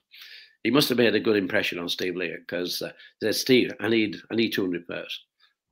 he 0.63 0.71
must 0.71 0.89
have 0.89 0.97
made 0.97 1.15
a 1.15 1.19
good 1.19 1.37
impression 1.37 1.79
on 1.79 1.87
Steve 1.87 2.15
Liggett 2.15 2.41
because 2.41 2.81
uh, 2.81 2.91
said, 3.21 3.35
"Steve, 3.35 3.71
I 3.79 3.87
need 3.87 4.17
I 4.31 4.35
need 4.35 4.51
200 4.51 4.87
pairs. 4.87 5.23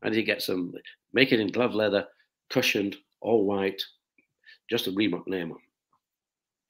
I 0.03 0.09
need 0.09 0.15
to 0.15 0.23
get 0.23 0.41
some. 0.41 0.73
Make 1.11 1.31
it 1.31 1.39
in 1.39 1.47
glove 1.47 1.73
leather, 1.73 2.05
cushioned, 2.49 2.95
all 3.19 3.45
white, 3.45 3.81
just 4.69 4.87
a 4.87 4.91
Reebok 4.91 5.27
name 5.27 5.51
on." 5.51 5.59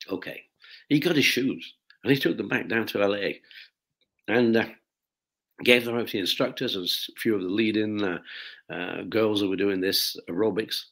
Okay, 0.10 0.42
he 0.88 1.00
got 1.00 1.18
his 1.18 1.26
shoes 1.26 1.74
and 2.04 2.14
he 2.14 2.20
took 2.20 2.38
them 2.38 2.48
back 2.48 2.70
down 2.70 2.88
to 2.88 3.06
LA, 3.06 3.34
and. 4.30 4.56
Uh, 4.56 4.66
gave 5.64 5.86
them 5.86 5.98
out 5.98 6.08
to 6.08 6.14
the 6.14 6.20
instructors. 6.20 6.76
Was 6.76 7.10
a 7.16 7.20
few 7.20 7.36
of 7.36 7.42
the 7.42 7.48
leading 7.48 8.04
uh, 8.04 8.20
uh, 8.72 9.04
girls 9.04 9.42
who 9.42 9.50
were 9.50 9.56
doing 9.56 9.82
this 9.82 10.16
aerobics, 10.30 10.84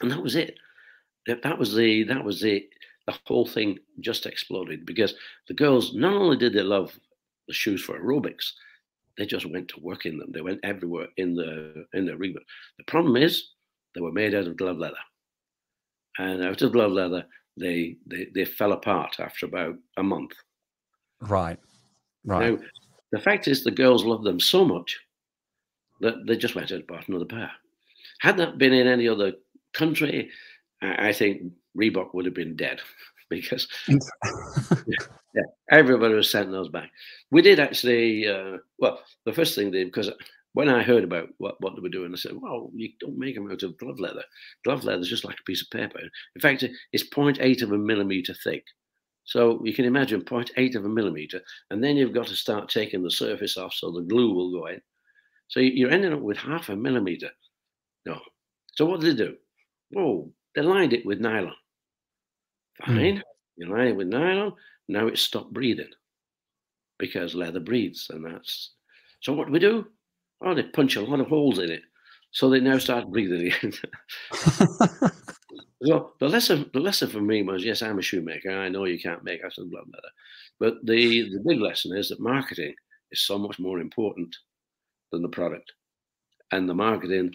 and 0.00 0.10
that 0.10 0.22
was 0.22 0.36
it. 0.36 0.58
That, 1.26 1.58
was 1.58 1.74
the 1.74 2.04
that 2.04 2.24
was 2.24 2.40
the 2.40 2.68
the 3.06 3.14
whole 3.24 3.46
thing 3.46 3.78
just 4.00 4.26
exploded 4.26 4.86
because 4.86 5.14
the 5.48 5.54
girls 5.54 5.94
not 5.94 6.14
only 6.14 6.36
did 6.36 6.52
they 6.52 6.62
love 6.62 6.98
the 7.48 7.54
shoes 7.54 7.82
for 7.82 7.98
aerobics, 7.98 8.52
they 9.16 9.26
just 9.26 9.50
went 9.50 9.68
to 9.68 9.80
work 9.80 10.06
in 10.06 10.18
them. 10.18 10.30
They 10.32 10.40
went 10.40 10.60
everywhere 10.62 11.08
in 11.16 11.34
the 11.34 11.86
in 11.94 12.06
the 12.06 12.12
Reebok. 12.12 12.44
The 12.78 12.84
problem 12.86 13.16
is 13.16 13.50
they 13.94 14.00
were 14.00 14.12
made 14.12 14.34
out 14.34 14.46
of 14.46 14.56
glove 14.56 14.78
leather, 14.78 14.94
and 16.18 16.42
out 16.42 16.62
of 16.62 16.72
glove 16.72 16.92
leather 16.92 17.26
they 17.56 17.96
they, 18.06 18.28
they 18.34 18.44
fell 18.44 18.72
apart 18.72 19.16
after 19.18 19.46
about 19.46 19.76
a 19.96 20.02
month. 20.02 20.32
Right. 21.20 21.58
Right. 22.24 22.52
Now, 22.52 22.58
the 23.12 23.20
fact 23.20 23.48
is, 23.48 23.62
the 23.62 23.70
girls 23.70 24.04
loved 24.04 24.24
them 24.24 24.40
so 24.40 24.64
much 24.64 24.98
that 26.00 26.26
they 26.26 26.36
just 26.36 26.54
went 26.54 26.72
out 26.72 26.78
and 26.78 26.86
bought 26.86 27.08
another 27.08 27.24
pair. 27.24 27.50
Had 28.20 28.36
that 28.38 28.58
been 28.58 28.72
in 28.72 28.86
any 28.86 29.08
other 29.08 29.32
country, 29.72 30.30
I 30.82 31.12
think 31.12 31.52
Reebok 31.76 32.14
would 32.14 32.24
have 32.24 32.34
been 32.34 32.56
dead 32.56 32.80
because 33.30 33.68
yeah, 33.88 35.42
everybody 35.70 36.14
was 36.14 36.30
sending 36.30 36.52
those 36.52 36.68
back. 36.68 36.90
We 37.30 37.42
did 37.42 37.60
actually, 37.60 38.28
uh, 38.28 38.58
well, 38.78 39.00
the 39.24 39.32
first 39.32 39.54
thing 39.54 39.70
they, 39.70 39.84
because 39.84 40.10
when 40.52 40.68
I 40.68 40.82
heard 40.82 41.04
about 41.04 41.28
what, 41.38 41.60
what 41.60 41.74
they 41.74 41.82
were 41.82 41.88
doing, 41.88 42.12
I 42.12 42.16
said, 42.16 42.32
well, 42.34 42.70
you 42.74 42.90
don't 42.98 43.18
make 43.18 43.34
them 43.34 43.50
out 43.50 43.62
of 43.62 43.76
glove 43.78 44.00
leather. 44.00 44.24
Glove 44.64 44.84
leather 44.84 45.02
is 45.02 45.10
just 45.10 45.24
like 45.24 45.38
a 45.38 45.44
piece 45.44 45.60
of 45.60 45.70
paper. 45.70 46.00
In 46.00 46.40
fact, 46.40 46.64
it's 46.92 47.04
0.8 47.04 47.62
of 47.62 47.72
a 47.72 47.78
millimeter 47.78 48.34
thick. 48.42 48.64
So 49.26 49.60
you 49.64 49.74
can 49.74 49.84
imagine 49.84 50.22
0.8 50.22 50.76
of 50.76 50.84
a 50.84 50.88
millimeter, 50.88 51.40
and 51.70 51.82
then 51.82 51.96
you've 51.96 52.14
got 52.14 52.28
to 52.28 52.36
start 52.36 52.68
taking 52.68 53.02
the 53.02 53.10
surface 53.10 53.56
off 53.56 53.74
so 53.74 53.90
the 53.90 54.02
glue 54.02 54.32
will 54.32 54.52
go 54.52 54.66
in. 54.66 54.80
So 55.48 55.60
you're 55.60 55.90
ending 55.90 56.12
up 56.12 56.20
with 56.20 56.38
half 56.38 56.68
a 56.68 56.76
millimeter. 56.76 57.30
No. 58.04 58.20
So 58.74 58.86
what 58.86 59.00
did 59.00 59.16
they 59.16 59.24
do? 59.24 59.36
Oh, 59.96 60.32
they 60.54 60.62
lined 60.62 60.92
it 60.92 61.04
with 61.04 61.20
nylon. 61.20 61.54
Fine. 62.84 63.16
Mm. 63.16 63.22
You 63.56 63.66
line 63.66 63.88
it 63.88 63.96
with 63.96 64.08
nylon. 64.08 64.52
Now 64.88 65.08
it's 65.08 65.22
stopped 65.22 65.52
breathing 65.52 65.90
because 66.98 67.34
leather 67.34 67.60
breathes, 67.60 68.08
and 68.10 68.24
that's. 68.24 68.74
So 69.20 69.32
what 69.32 69.48
do 69.48 69.52
we 69.52 69.58
do? 69.58 69.86
Oh, 70.40 70.54
they 70.54 70.62
punch 70.62 70.94
a 70.96 71.00
lot 71.00 71.20
of 71.20 71.26
holes 71.26 71.58
in 71.58 71.70
it, 71.70 71.82
so 72.30 72.48
they 72.48 72.60
now 72.60 72.78
start 72.78 73.10
breathing 73.10 73.52
again. 73.52 73.72
So 75.82 76.12
the 76.18 76.28
lesson, 76.28 76.70
the 76.72 76.80
lesson 76.80 77.08
for 77.08 77.20
me 77.20 77.42
was, 77.42 77.64
yes, 77.64 77.82
I'm 77.82 77.98
a 77.98 78.02
shoemaker. 78.02 78.50
I 78.50 78.68
know 78.68 78.84
you 78.84 78.98
can't 78.98 79.24
make 79.24 79.44
out 79.44 79.58
of 79.58 79.70
glove 79.70 79.86
leather, 79.92 80.08
but 80.58 80.86
the 80.86 81.30
the 81.30 81.42
big 81.46 81.60
lesson 81.60 81.96
is 81.96 82.08
that 82.08 82.20
marketing 82.20 82.74
is 83.12 83.22
so 83.22 83.38
much 83.38 83.58
more 83.58 83.78
important 83.78 84.34
than 85.12 85.22
the 85.22 85.28
product, 85.28 85.72
and 86.52 86.68
the 86.68 86.74
marketing 86.74 87.32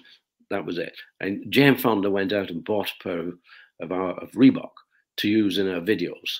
that 0.50 0.66
was 0.66 0.78
it. 0.78 0.96
And 1.20 1.50
Jane 1.52 1.78
Fonda 1.78 2.10
went 2.10 2.34
out 2.34 2.50
and 2.50 2.64
bought 2.64 2.92
a 2.92 3.04
pair 3.04 3.20
of, 3.20 3.34
of 3.80 3.92
our 3.92 4.12
of 4.20 4.32
Reebok 4.32 4.72
to 5.18 5.30
use 5.30 5.58
in 5.58 5.68
her 5.68 5.82
videos, 5.82 6.38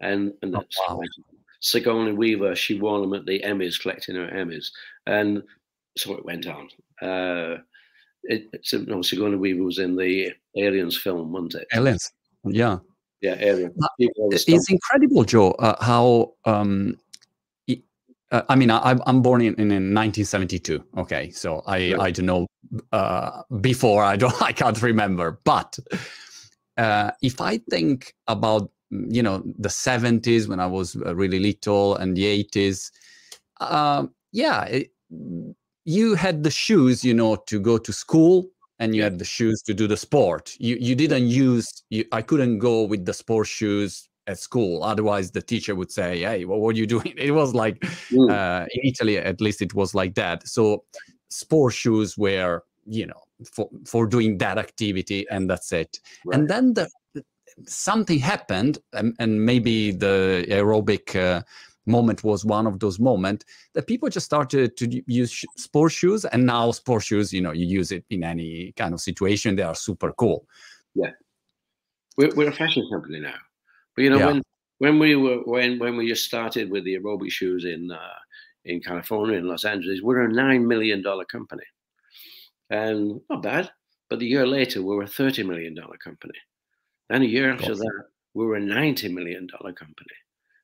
and 0.00 0.32
and 0.42 0.56
oh, 0.56 0.64
wow. 0.88 1.00
Sigourney 1.60 2.12
Weaver 2.12 2.54
she 2.54 2.78
wore 2.78 3.00
them 3.00 3.14
at 3.14 3.26
the 3.26 3.40
Emmys, 3.40 3.80
collecting 3.80 4.16
her 4.16 4.28
Emmys, 4.28 4.66
and 5.06 5.42
so 5.96 6.14
it 6.14 6.24
went 6.24 6.46
on. 6.46 6.68
Uh, 7.00 7.58
it, 8.28 8.48
it's 8.52 8.72
no 8.72 9.02
Sigourney 9.02 9.36
Weaver 9.36 9.62
was 9.62 9.78
in 9.78 9.96
the 9.96 10.32
Aliens 10.56 10.96
film, 10.96 11.32
wasn't 11.32 11.54
it? 11.56 11.68
Aliens, 11.74 12.10
yeah, 12.44 12.78
yeah, 13.20 13.36
Aliens. 13.38 13.74
It's 13.98 14.70
incredible, 14.70 15.24
Joe, 15.24 15.52
uh, 15.52 15.82
how. 15.84 16.34
Um, 16.44 16.98
uh, 18.32 18.42
I 18.48 18.56
mean, 18.56 18.72
I, 18.72 18.98
am 19.06 19.22
born 19.22 19.40
in, 19.40 19.54
in, 19.54 19.70
in, 19.70 19.94
1972. 19.94 20.84
Okay, 20.98 21.30
so 21.30 21.62
I 21.64 21.92
right. 21.92 22.00
I 22.00 22.10
don't 22.10 22.26
know 22.26 22.46
uh, 22.92 23.42
before. 23.60 24.02
I 24.02 24.16
don't. 24.16 24.34
I 24.42 24.52
can't 24.52 24.80
remember. 24.82 25.40
But 25.44 25.78
uh, 26.76 27.12
if 27.22 27.40
I 27.40 27.58
think 27.70 28.14
about 28.26 28.70
you 28.90 29.22
know 29.22 29.42
the 29.58 29.68
70s 29.68 30.48
when 30.48 30.58
I 30.60 30.66
was 30.66 30.96
uh, 30.96 31.14
really 31.14 31.38
little 31.38 31.96
and 31.96 32.16
the 32.16 32.44
80s, 32.44 32.90
um, 33.60 34.12
yeah, 34.32 34.64
it, 34.64 34.90
you 35.86 36.16
had 36.16 36.42
the 36.42 36.50
shoes, 36.50 37.04
you 37.04 37.14
know, 37.14 37.36
to 37.46 37.60
go 37.60 37.78
to 37.78 37.92
school 37.92 38.50
and 38.80 38.94
you 38.94 39.02
had 39.02 39.18
the 39.18 39.24
shoes 39.24 39.62
to 39.62 39.72
do 39.72 39.86
the 39.86 39.96
sport. 39.96 40.54
You 40.58 40.76
you 40.78 40.94
didn't 40.94 41.28
use. 41.28 41.84
You, 41.88 42.04
I 42.12 42.20
couldn't 42.22 42.58
go 42.58 42.82
with 42.82 43.06
the 43.06 43.14
sport 43.14 43.46
shoes 43.46 44.08
at 44.26 44.38
school. 44.38 44.82
Otherwise, 44.82 45.30
the 45.30 45.40
teacher 45.40 45.74
would 45.74 45.90
say, 45.90 46.20
"Hey, 46.20 46.44
what 46.44 46.60
were 46.60 46.72
you 46.72 46.86
doing?" 46.94 47.14
It 47.16 47.30
was 47.30 47.54
like 47.54 47.80
mm. 48.10 48.30
uh, 48.30 48.66
in 48.74 48.80
Italy, 48.90 49.16
at 49.16 49.40
least, 49.40 49.62
it 49.62 49.74
was 49.74 49.94
like 49.94 50.14
that. 50.16 50.46
So, 50.46 50.84
sport 51.30 51.72
shoes 51.72 52.18
were, 52.18 52.64
you 52.84 53.06
know, 53.06 53.22
for 53.50 53.70
for 53.86 54.06
doing 54.06 54.38
that 54.38 54.58
activity, 54.58 55.24
and 55.30 55.48
that's 55.48 55.72
it. 55.72 56.00
Right. 56.26 56.38
And 56.38 56.48
then 56.48 56.74
the 56.74 56.90
something 57.66 58.18
happened, 58.18 58.78
and, 58.92 59.14
and 59.20 59.46
maybe 59.46 59.92
the 59.92 60.44
aerobic. 60.50 61.14
Uh, 61.14 61.42
moment 61.86 62.24
was 62.24 62.44
one 62.44 62.66
of 62.66 62.80
those 62.80 62.98
moments 62.98 63.44
that 63.74 63.86
people 63.86 64.08
just 64.08 64.26
started 64.26 64.76
to 64.76 65.02
use 65.06 65.30
sh- 65.30 65.44
sport 65.56 65.92
shoes 65.92 66.24
and 66.24 66.46
now 66.46 66.70
sport 66.72 67.02
shoes 67.04 67.32
you 67.32 67.40
know 67.40 67.52
you 67.52 67.66
use 67.66 67.92
it 67.92 68.04
in 68.10 68.24
any 68.24 68.72
kind 68.76 68.92
of 68.94 69.00
situation 69.00 69.56
they 69.56 69.62
are 69.62 69.74
super 69.74 70.12
cool. 70.12 70.46
Yeah. 70.94 71.12
We're, 72.16 72.34
we're 72.34 72.48
a 72.48 72.52
fashion 72.52 72.88
company 72.90 73.20
now. 73.20 73.34
But 73.94 74.02
you 74.02 74.10
know 74.10 74.18
yeah. 74.18 74.26
when 74.26 74.42
when 74.78 74.98
we 74.98 75.16
were 75.16 75.38
when 75.44 75.78
when 75.78 75.96
we 75.96 76.08
just 76.08 76.24
started 76.24 76.70
with 76.70 76.84
the 76.84 76.98
aerobic 76.98 77.30
shoes 77.30 77.64
in 77.64 77.90
uh, 77.90 78.18
in 78.64 78.80
california 78.80 79.38
in 79.38 79.48
los 79.48 79.64
angeles 79.64 80.02
we're 80.02 80.24
a 80.24 80.32
nine 80.32 80.66
million 80.66 81.02
dollar 81.02 81.24
company. 81.24 81.64
And 82.68 83.20
not 83.30 83.42
bad 83.42 83.70
but 84.10 84.18
the 84.18 84.26
year 84.26 84.46
later 84.46 84.82
we 84.82 84.94
were 84.94 85.04
a 85.04 85.08
30 85.08 85.44
million 85.44 85.74
dollar 85.74 85.96
company. 86.02 86.38
And 87.08 87.22
a 87.22 87.26
year 87.26 87.52
after 87.52 87.74
that 87.74 88.04
we 88.34 88.44
were 88.44 88.56
a 88.56 88.60
90 88.60 89.08
million 89.12 89.46
dollar 89.46 89.72
company 89.72 90.16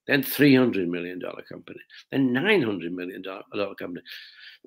then 0.07 0.23
$300 0.23 0.89
million 0.89 1.21
company, 1.49 1.81
then 2.11 2.31
$900 2.31 2.91
million 2.91 3.23
company. 3.79 4.03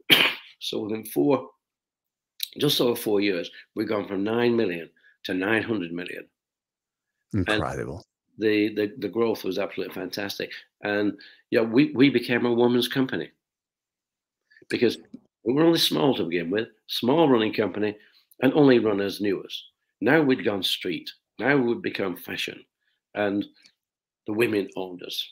so 0.60 0.82
within 0.82 1.06
four, 1.06 1.50
just 2.60 2.80
over 2.80 2.96
four 2.96 3.20
years, 3.20 3.50
we've 3.76 3.90
gone 3.90 4.08
from 4.08 4.24
9 4.24 4.56
million 4.56 4.90
to 5.26 5.34
900 5.34 5.92
million. 5.92 6.26
Incredible. 7.34 8.04
the, 8.38 8.74
the, 8.76 8.94
the 9.00 9.10
growth 9.10 9.44
was 9.44 9.60
absolutely 9.60 9.94
fantastic. 9.94 10.52
And 10.84 11.20
yeah, 11.52 11.62
we, 11.62 11.92
we 11.92 12.10
became 12.10 12.46
a 12.46 12.54
woman's 12.54 12.88
company 12.88 13.32
because 14.70 14.98
we 15.44 15.54
were 15.54 15.64
only 15.64 15.80
small 15.80 16.16
to 16.16 16.24
begin 16.24 16.50
with, 16.50 16.70
small 16.88 17.30
running 17.30 17.54
company, 17.54 17.96
and 18.42 18.54
only 18.54 18.80
runners 18.80 19.22
knew 19.22 19.42
us. 19.42 19.64
Now 20.02 20.22
we'd 20.22 20.46
gone 20.46 20.64
street. 20.64 21.10
Now 21.40 21.58
we'd 21.58 21.82
become 21.82 22.16
fashion. 22.16 22.64
And 23.14 23.46
the 24.28 24.34
women 24.34 24.70
owned 24.76 25.04
us. 25.04 25.28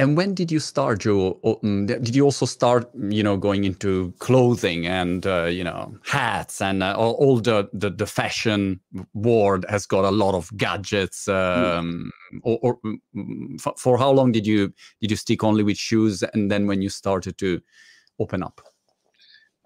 And 0.00 0.16
when 0.16 0.32
did 0.32 0.50
you 0.50 0.60
start, 0.60 1.00
Joe? 1.00 1.38
Mm, 1.44 1.86
did 1.86 2.16
you 2.16 2.24
also 2.24 2.46
start, 2.46 2.90
you 2.94 3.22
know, 3.22 3.36
going 3.36 3.64
into 3.64 4.14
clothing 4.18 4.86
and 4.86 5.26
uh, 5.26 5.44
you 5.44 5.62
know 5.62 5.94
hats 6.06 6.62
and 6.62 6.82
uh, 6.82 6.94
all 6.96 7.38
the, 7.38 7.68
the, 7.74 7.90
the 7.90 8.06
fashion 8.06 8.80
world 9.12 9.66
has 9.68 9.84
got 9.84 10.06
a 10.06 10.10
lot 10.10 10.34
of 10.34 10.50
gadgets. 10.56 11.26
Hmm. 11.26 11.32
Um, 11.32 12.12
mm. 12.32 12.40
Or, 12.44 12.58
or 12.62 12.78
mm, 13.14 13.60
for, 13.60 13.74
for, 13.76 13.98
how 13.98 14.10
long 14.10 14.32
did 14.32 14.46
you 14.46 14.72
did 15.02 15.10
you 15.10 15.18
stick 15.18 15.44
only 15.44 15.62
with 15.62 15.76
shoes, 15.76 16.22
and 16.22 16.50
then 16.50 16.66
when 16.66 16.80
you 16.80 16.88
started 16.88 17.36
to 17.36 17.60
open 18.18 18.42
up? 18.42 18.62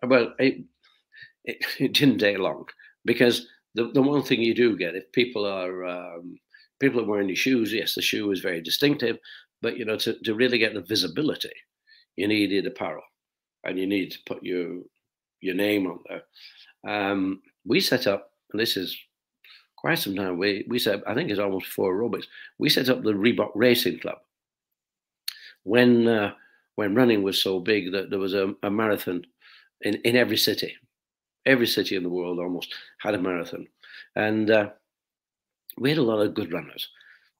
Well, 0.04 0.34
it, 0.40 0.64
it, 1.44 1.64
it 1.78 1.92
didn't 1.92 2.18
take 2.18 2.38
long 2.38 2.66
because 3.04 3.46
the 3.76 3.92
the 3.92 4.02
one 4.02 4.24
thing 4.24 4.42
you 4.42 4.54
do 4.54 4.76
get 4.76 4.96
if 4.96 5.12
people 5.12 5.46
are 5.46 5.84
um, 5.84 6.40
people 6.84 7.00
are 7.00 7.06
wearing 7.06 7.34
shoes. 7.34 7.72
Yes, 7.72 7.94
the 7.94 8.02
shoe 8.02 8.30
is 8.30 8.40
very 8.40 8.60
distinctive, 8.60 9.18
but 9.62 9.76
you 9.78 9.84
know, 9.84 9.96
to, 9.96 10.14
to 10.24 10.34
really 10.34 10.58
get 10.58 10.74
the 10.74 10.82
visibility, 10.82 11.52
you 12.16 12.28
needed 12.28 12.66
apparel, 12.66 13.02
and 13.64 13.78
you 13.78 13.86
need 13.86 14.10
to 14.12 14.18
put 14.26 14.42
your 14.42 14.82
your 15.40 15.54
name 15.54 15.86
on 15.86 15.98
there. 16.08 16.22
Um, 16.86 17.42
we 17.64 17.80
set 17.80 18.06
up, 18.06 18.30
and 18.52 18.60
this 18.60 18.76
is 18.76 18.96
quite 19.76 19.98
some 19.98 20.14
time. 20.14 20.38
We 20.38 20.64
we 20.68 20.78
set, 20.78 21.02
I 21.06 21.14
think 21.14 21.30
it's 21.30 21.40
almost 21.40 21.66
four 21.66 21.94
aerobics. 21.94 22.26
We 22.58 22.68
set 22.68 22.88
up 22.88 23.02
the 23.02 23.12
Reebok 23.12 23.52
Racing 23.54 24.00
Club 24.00 24.18
when 25.62 26.06
uh, 26.06 26.32
when 26.76 26.94
running 26.94 27.22
was 27.22 27.42
so 27.42 27.60
big 27.60 27.92
that 27.92 28.10
there 28.10 28.18
was 28.18 28.34
a, 28.34 28.54
a 28.62 28.70
marathon 28.70 29.24
in 29.80 29.94
in 30.04 30.16
every 30.16 30.36
city. 30.36 30.74
Every 31.46 31.66
city 31.66 31.96
in 31.96 32.02
the 32.02 32.08
world 32.08 32.38
almost 32.38 32.74
had 33.00 33.14
a 33.14 33.20
marathon, 33.20 33.66
and 34.16 34.50
uh, 34.50 34.70
we 35.78 35.90
had 35.90 35.98
a 35.98 36.02
lot 36.02 36.20
of 36.20 36.34
good 36.34 36.52
runners. 36.52 36.88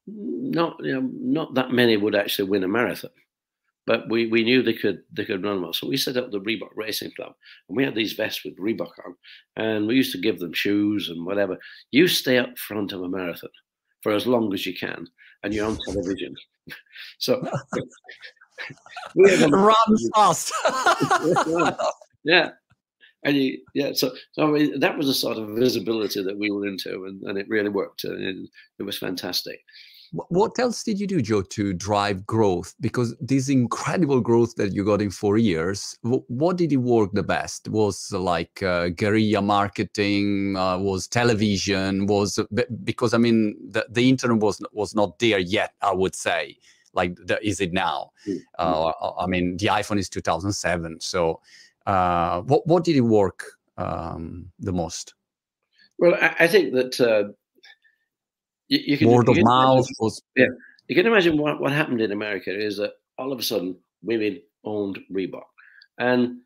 Not 0.06 0.76
you 0.80 0.94
know, 0.94 1.10
not 1.12 1.54
that 1.54 1.70
many 1.70 1.96
would 1.96 2.14
actually 2.14 2.48
win 2.48 2.64
a 2.64 2.68
marathon, 2.68 3.10
but 3.86 4.08
we, 4.08 4.26
we 4.26 4.44
knew 4.44 4.62
they 4.62 4.74
could 4.74 5.02
they 5.12 5.24
could 5.24 5.44
run 5.44 5.62
well. 5.62 5.72
So 5.72 5.88
we 5.88 5.96
set 5.96 6.16
up 6.16 6.30
the 6.30 6.40
Reebok 6.40 6.70
Racing 6.74 7.12
Club, 7.16 7.34
and 7.68 7.76
we 7.76 7.84
had 7.84 7.94
these 7.94 8.12
vests 8.12 8.44
with 8.44 8.58
Reebok 8.58 8.92
on, 9.06 9.14
and 9.56 9.86
we 9.86 9.94
used 9.94 10.12
to 10.12 10.20
give 10.20 10.38
them 10.38 10.52
shoes 10.52 11.08
and 11.08 11.24
whatever. 11.24 11.58
You 11.90 12.08
stay 12.08 12.38
up 12.38 12.58
front 12.58 12.92
of 12.92 13.02
a 13.02 13.08
marathon 13.08 13.50
for 14.02 14.12
as 14.12 14.26
long 14.26 14.52
as 14.52 14.66
you 14.66 14.74
can, 14.74 15.06
and 15.42 15.54
you're 15.54 15.66
on 15.66 15.78
television. 15.86 16.34
so 17.18 17.46
we 19.14 19.44
run 19.46 19.74
fast. 20.14 20.52
yeah, 22.24 22.50
and 23.24 23.36
you, 23.36 23.58
yeah, 23.74 23.92
so 23.94 24.12
so 24.32 24.48
I 24.48 24.50
mean, 24.50 24.80
that 24.80 24.96
was 24.96 25.06
the 25.06 25.14
sort 25.14 25.38
of 25.38 25.48
visibility 25.50 26.22
that 26.22 26.38
we 26.38 26.50
were 26.50 26.66
into, 26.66 27.04
and, 27.06 27.22
and 27.22 27.38
it 27.38 27.48
really 27.48 27.70
worked, 27.70 28.04
and 28.04 28.22
it, 28.22 28.36
it 28.78 28.82
was 28.82 28.98
fantastic. 28.98 29.60
What 30.28 30.56
else 30.60 30.84
did 30.84 31.00
you 31.00 31.08
do, 31.08 31.20
Joe, 31.20 31.42
to 31.42 31.72
drive 31.72 32.24
growth? 32.24 32.74
Because 32.80 33.16
this 33.20 33.48
incredible 33.48 34.20
growth 34.20 34.54
that 34.56 34.72
you 34.72 34.84
got 34.84 35.02
in 35.02 35.10
four 35.10 35.38
years, 35.38 35.98
what 36.02 36.56
did 36.56 36.72
it 36.72 36.76
work 36.76 37.10
the 37.14 37.24
best? 37.24 37.68
Was 37.68 38.12
like 38.12 38.62
uh, 38.62 38.90
guerrilla 38.90 39.42
marketing? 39.42 40.56
Uh, 40.56 40.78
was 40.78 41.08
television? 41.08 42.06
Was 42.06 42.38
because 42.84 43.12
I 43.12 43.18
mean 43.18 43.56
the, 43.70 43.86
the 43.90 44.08
internet 44.08 44.38
was 44.38 44.60
was 44.72 44.94
not 44.94 45.18
there 45.18 45.40
yet. 45.40 45.72
I 45.82 45.92
would 45.92 46.14
say 46.14 46.58
like 46.92 47.16
the, 47.16 47.44
is 47.44 47.60
it 47.60 47.72
now? 47.72 48.10
Mm-hmm. 48.28 48.38
Uh, 48.56 48.92
I 49.18 49.26
mean 49.26 49.56
the 49.56 49.66
iPhone 49.66 49.98
is 49.98 50.08
2007, 50.08 51.00
so 51.00 51.40
uh, 51.86 52.42
what 52.42 52.66
what 52.66 52.84
did 52.84 52.96
it 52.96 53.02
work 53.02 53.44
um, 53.76 54.50
the 54.58 54.72
most? 54.72 55.14
Well, 55.98 56.14
I, 56.14 56.34
I 56.40 56.46
think 56.46 56.74
that 56.74 57.00
uh, 57.00 57.32
you, 58.68 58.80
you, 58.86 58.98
can 58.98 59.08
word 59.08 59.28
you 59.28 59.32
of 59.32 59.38
mouth 59.42 59.76
imagine, 59.76 59.94
was. 60.00 60.22
Yeah, 60.36 60.46
you 60.88 60.96
can 60.96 61.06
imagine 61.06 61.36
what 61.36 61.60
what 61.60 61.72
happened 61.72 62.00
in 62.00 62.12
America 62.12 62.50
is 62.54 62.76
that 62.78 62.92
all 63.18 63.32
of 63.32 63.38
a 63.38 63.42
sudden 63.42 63.76
women 64.02 64.40
owned 64.64 64.98
Reebok, 65.12 65.44
and 65.98 66.38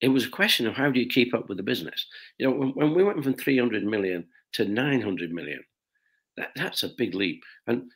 it 0.00 0.08
was 0.08 0.26
a 0.26 0.30
question 0.30 0.66
of 0.66 0.74
how 0.74 0.90
do 0.90 1.00
you 1.00 1.08
keep 1.08 1.34
up 1.34 1.48
with 1.48 1.56
the 1.56 1.62
business. 1.62 2.06
You 2.38 2.46
know, 2.48 2.56
when, 2.56 2.70
when 2.70 2.94
we 2.94 3.02
went 3.02 3.22
from 3.22 3.34
300 3.34 3.84
million 3.84 4.26
to 4.52 4.66
900 4.66 5.32
million, 5.32 5.62
that, 6.36 6.50
that's 6.54 6.82
a 6.82 6.90
big 6.96 7.14
leap, 7.14 7.42
and 7.66 7.90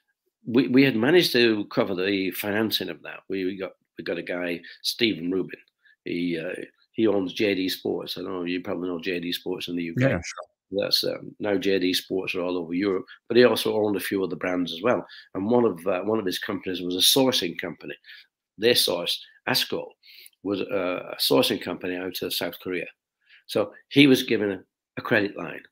we, 0.47 0.69
we 0.69 0.83
had 0.83 0.97
managed 0.97 1.33
to 1.33 1.65
cover 1.67 1.95
the 1.95 2.31
financing 2.33 2.89
of 2.89 3.03
that. 3.03 3.21
We 3.29 3.57
got 3.57 3.73
we 3.99 4.05
got 4.05 4.19
a 4.19 4.23
guy 4.23 4.61
Stephen 4.83 5.31
Rubin. 5.31 5.59
He 6.05 6.39
uh, 6.39 6.55
he 7.01 7.07
owns 7.07 7.35
JD 7.35 7.71
Sports. 7.71 8.19
I 8.19 8.23
know 8.23 8.45
you 8.45 8.61
probably 8.61 8.89
know 8.89 8.99
JD 8.99 9.33
Sports 9.33 9.69
in 9.69 9.77
the 9.77 9.91
UK. 9.91 10.01
Yeah, 10.01 10.09
sure. 10.09 10.83
That's 10.83 11.03
um, 11.03 11.35
now 11.41 11.55
JD 11.55 11.97
Sports 11.97 12.35
are 12.35 12.43
all 12.43 12.59
over 12.59 12.75
Europe, 12.75 13.07
but 13.27 13.37
he 13.37 13.45
also 13.45 13.75
owned 13.75 13.97
a 13.97 14.01
few 14.01 14.23
other 14.23 14.37
brands 14.37 14.73
as 14.73 14.83
well. 14.83 15.05
And 15.35 15.51
one 15.51 15.65
of 15.65 15.87
uh, 15.87 16.03
one 16.03 16.19
of 16.19 16.27
his 16.27 16.39
companies 16.39 16.83
was 16.83 16.95
a 16.95 16.99
sourcing 17.19 17.59
company. 17.59 17.95
Their 18.59 18.75
source, 18.75 19.19
ASCO, 19.49 19.87
was 20.43 20.61
a, 20.61 21.15
a 21.15 21.17
sourcing 21.17 21.61
company 21.61 21.97
out 21.97 22.21
of 22.23 22.35
South 22.35 22.55
Korea. 22.63 22.87
So 23.47 23.73
he 23.89 24.07
was 24.07 24.23
given 24.23 24.53
a, 24.53 24.61
a 24.99 25.03
credit 25.03 25.37
line. 25.37 25.63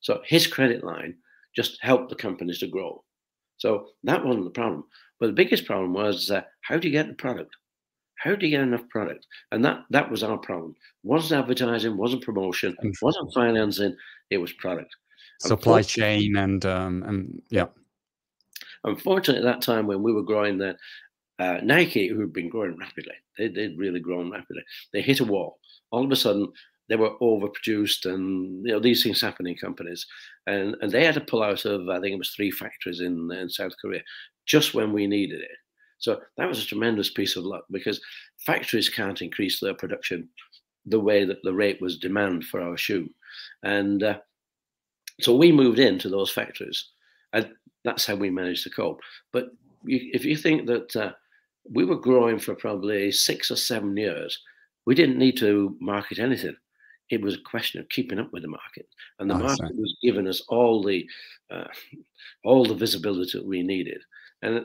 So 0.00 0.22
his 0.24 0.46
credit 0.46 0.82
line 0.82 1.16
just 1.54 1.78
helped 1.82 2.08
the 2.08 2.16
companies 2.16 2.60
to 2.60 2.66
grow. 2.66 3.04
So 3.58 3.88
that 4.04 4.24
wasn't 4.24 4.44
the 4.44 4.50
problem. 4.50 4.84
But 5.20 5.26
the 5.26 5.32
biggest 5.32 5.66
problem 5.66 5.92
was 5.92 6.30
uh, 6.30 6.42
how 6.62 6.78
do 6.78 6.88
you 6.88 6.92
get 6.92 7.08
the 7.08 7.14
product? 7.14 7.54
How 8.18 8.34
do 8.34 8.46
you 8.46 8.56
get 8.56 8.62
enough 8.62 8.88
product? 8.88 9.26
And 9.52 9.64
that 9.64 9.84
that 9.90 10.10
was 10.10 10.22
our 10.22 10.38
problem. 10.38 10.74
Wasn't 11.02 11.40
advertising, 11.40 11.96
wasn't 11.96 12.24
promotion, 12.24 12.76
wasn't 13.00 13.32
financing. 13.32 13.96
It 14.30 14.38
was 14.38 14.52
product. 14.52 14.94
Supply 15.40 15.82
chain 15.82 16.36
and 16.36 16.64
um, 16.66 17.02
and 17.04 17.42
yeah. 17.50 17.66
Unfortunately, 18.84 19.46
at 19.46 19.52
that 19.52 19.62
time 19.62 19.86
when 19.86 20.02
we 20.02 20.12
were 20.12 20.22
growing, 20.22 20.58
that 20.58 20.76
uh, 21.38 21.58
Nike, 21.62 22.08
who'd 22.08 22.32
been 22.32 22.48
growing 22.48 22.76
rapidly, 22.76 23.14
they, 23.36 23.48
they'd 23.48 23.78
really 23.78 24.00
grown 24.00 24.30
rapidly. 24.30 24.62
They 24.92 25.02
hit 25.02 25.20
a 25.20 25.24
wall. 25.24 25.58
All 25.90 26.04
of 26.04 26.10
a 26.10 26.16
sudden, 26.16 26.48
they 26.88 26.96
were 26.96 27.16
overproduced, 27.20 28.06
and 28.12 28.66
you 28.66 28.72
know 28.72 28.80
these 28.80 29.02
things 29.02 29.20
happen 29.20 29.46
in 29.46 29.56
companies, 29.56 30.06
and 30.46 30.76
and 30.80 30.90
they 30.90 31.04
had 31.04 31.14
to 31.14 31.20
pull 31.20 31.42
out 31.42 31.64
of 31.64 31.88
I 31.88 32.00
think 32.00 32.14
it 32.14 32.18
was 32.18 32.30
three 32.30 32.50
factories 32.50 33.00
in 33.00 33.30
in 33.30 33.48
South 33.48 33.72
Korea 33.80 34.02
just 34.46 34.74
when 34.74 34.92
we 34.92 35.06
needed 35.06 35.40
it. 35.40 35.50
So 35.98 36.20
that 36.36 36.48
was 36.48 36.62
a 36.62 36.66
tremendous 36.66 37.10
piece 37.10 37.36
of 37.36 37.44
luck 37.44 37.64
because 37.70 38.00
factories 38.38 38.88
can't 38.88 39.20
increase 39.20 39.60
their 39.60 39.74
production 39.74 40.28
the 40.86 41.00
way 41.00 41.24
that 41.24 41.42
the 41.42 41.52
rate 41.52 41.80
was 41.80 41.98
demand 41.98 42.44
for 42.44 42.60
our 42.60 42.76
shoe, 42.76 43.10
and 43.62 44.02
uh, 44.02 44.18
so 45.20 45.36
we 45.36 45.52
moved 45.52 45.78
into 45.78 46.08
those 46.08 46.30
factories, 46.30 46.88
and 47.32 47.50
that's 47.84 48.06
how 48.06 48.14
we 48.14 48.30
managed 48.30 48.62
to 48.64 48.70
cope. 48.70 49.00
But 49.32 49.50
you, 49.84 50.10
if 50.12 50.24
you 50.24 50.36
think 50.36 50.66
that 50.66 50.96
uh, 50.96 51.12
we 51.70 51.84
were 51.84 51.96
growing 51.96 52.38
for 52.38 52.54
probably 52.54 53.12
six 53.12 53.50
or 53.50 53.56
seven 53.56 53.96
years, 53.96 54.38
we 54.86 54.94
didn't 54.94 55.18
need 55.18 55.36
to 55.38 55.76
market 55.80 56.18
anything. 56.18 56.56
It 57.10 57.22
was 57.22 57.34
a 57.34 57.50
question 57.50 57.80
of 57.80 57.88
keeping 57.88 58.18
up 58.18 58.32
with 58.32 58.42
the 58.42 58.48
market, 58.48 58.86
and 59.18 59.30
the 59.30 59.34
oh, 59.34 59.38
market 59.38 59.76
was 59.76 59.96
giving 60.02 60.28
us 60.28 60.42
all 60.48 60.82
the 60.82 61.06
uh, 61.50 61.64
all 62.44 62.64
the 62.64 62.74
visibility 62.74 63.38
that 63.38 63.46
we 63.46 63.62
needed. 63.62 64.02
And 64.42 64.64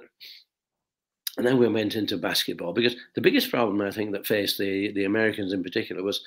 and 1.38 1.46
then 1.46 1.58
we 1.58 1.68
went 1.68 1.96
into 1.96 2.18
basketball 2.18 2.74
because 2.74 2.96
the 3.16 3.22
biggest 3.22 3.50
problem 3.50 3.82
I 3.82 3.92
think 3.92 4.12
that 4.12 4.28
faced 4.28 4.58
the 4.58 4.92
the 4.94 5.06
Americans 5.06 5.54
in 5.54 5.64
particular 5.64 6.04
was 6.04 6.24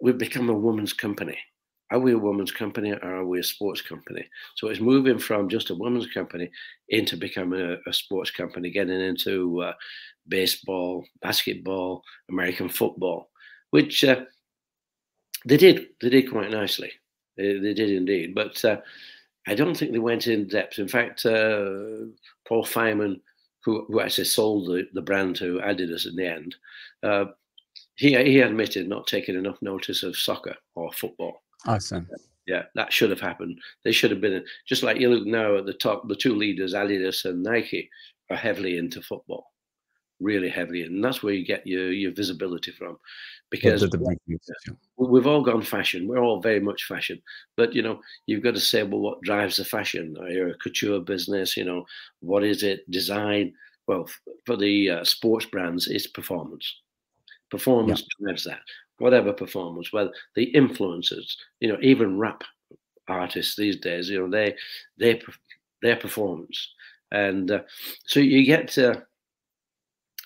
we've 0.00 0.18
become 0.18 0.48
a 0.48 0.54
women's 0.54 0.92
company 0.92 1.38
are 1.90 1.98
we 1.98 2.12
a 2.12 2.18
women's 2.18 2.52
company 2.52 2.92
or 2.92 3.16
are 3.16 3.24
we 3.24 3.40
a 3.40 3.42
sports 3.42 3.80
company? 3.80 4.28
So 4.56 4.68
it's 4.68 4.80
moving 4.80 5.18
from 5.18 5.48
just 5.48 5.70
a 5.70 5.74
women's 5.74 6.06
company 6.08 6.50
into 6.90 7.16
becoming 7.16 7.60
a, 7.60 7.76
a 7.88 7.92
sports 7.92 8.30
company, 8.30 8.70
getting 8.70 9.00
into 9.00 9.62
uh, 9.62 9.72
baseball, 10.28 11.04
basketball, 11.22 12.02
American 12.28 12.68
football, 12.68 13.30
which 13.70 14.04
uh, 14.04 14.20
they 15.46 15.56
did. 15.56 15.88
They 16.02 16.10
did 16.10 16.30
quite 16.30 16.50
nicely. 16.50 16.92
They, 17.36 17.58
they 17.58 17.72
did 17.72 17.90
indeed. 17.90 18.34
But 18.34 18.62
uh, 18.64 18.78
I 19.46 19.54
don't 19.54 19.74
think 19.74 19.92
they 19.92 19.98
went 19.98 20.26
in 20.26 20.46
depth. 20.46 20.78
In 20.78 20.88
fact, 20.88 21.24
uh, 21.24 22.04
Paul 22.46 22.64
Fireman, 22.66 23.22
who, 23.68 23.84
who 23.84 24.00
actually 24.00 24.24
sold 24.24 24.66
the, 24.66 24.88
the 24.94 25.02
brand 25.02 25.36
to 25.36 25.60
Adidas 25.62 26.06
in 26.06 26.16
the 26.16 26.26
end, 26.26 26.56
uh, 27.02 27.26
he, 27.96 28.16
he 28.16 28.40
admitted 28.40 28.88
not 28.88 29.06
taking 29.06 29.36
enough 29.36 29.60
notice 29.60 30.02
of 30.02 30.16
soccer 30.16 30.54
or 30.74 30.90
football. 30.92 31.42
Awesome. 31.66 32.08
Yeah, 32.46 32.62
that 32.76 32.94
should 32.94 33.10
have 33.10 33.20
happened. 33.20 33.60
They 33.84 33.92
should 33.92 34.10
have 34.10 34.22
been 34.22 34.42
just 34.66 34.82
like 34.82 34.98
you 34.98 35.10
look 35.10 35.26
now 35.26 35.58
at 35.58 35.66
the 35.66 35.74
top. 35.74 36.08
The 36.08 36.16
two 36.16 36.34
leaders, 36.34 36.72
Adidas 36.72 37.26
and 37.26 37.42
Nike, 37.42 37.90
are 38.30 38.36
heavily 38.36 38.78
into 38.78 39.02
football, 39.02 39.52
really 40.18 40.48
heavily, 40.48 40.84
and 40.84 41.04
that's 41.04 41.22
where 41.22 41.34
you 41.34 41.44
get 41.44 41.66
your 41.66 41.92
your 41.92 42.12
visibility 42.12 42.70
from. 42.70 42.96
Because 43.50 43.80
the, 43.80 43.88
the, 43.88 44.76
we've 44.98 45.26
all 45.26 45.42
gone 45.42 45.62
fashion. 45.62 46.06
We're 46.06 46.22
all 46.22 46.42
very 46.42 46.60
much 46.60 46.84
fashion, 46.84 47.22
but 47.56 47.74
you 47.74 47.82
know 47.82 48.00
you've 48.26 48.42
got 48.42 48.54
to 48.54 48.60
say, 48.60 48.82
well, 48.82 49.00
what 49.00 49.22
drives 49.22 49.56
the 49.56 49.64
fashion? 49.64 50.16
Are 50.20 50.28
you 50.28 50.50
a 50.50 50.54
couture 50.54 51.00
business? 51.00 51.56
You 51.56 51.64
know, 51.64 51.86
what 52.20 52.44
is 52.44 52.62
it? 52.62 52.90
Design. 52.90 53.54
Well, 53.86 54.06
for 54.44 54.56
the 54.56 54.90
uh, 54.90 55.04
sports 55.04 55.46
brands, 55.46 55.88
it's 55.88 56.06
performance. 56.06 56.80
Performance 57.50 58.02
yeah. 58.02 58.26
drives 58.26 58.44
that 58.44 58.60
whatever 58.98 59.32
performance, 59.32 59.92
whether 59.92 60.12
the 60.34 60.52
influencers, 60.54 61.36
you 61.60 61.68
know, 61.68 61.78
even 61.80 62.18
rap 62.18 62.42
artists 63.08 63.56
these 63.56 63.78
days, 63.78 64.10
you 64.10 64.18
know, 64.20 64.30
they 64.30 64.54
they 64.98 65.20
their 65.82 65.96
performance, 65.96 66.74
and 67.10 67.50
uh, 67.50 67.60
so 68.04 68.20
you 68.20 68.44
get, 68.44 68.76
uh, 68.76 68.96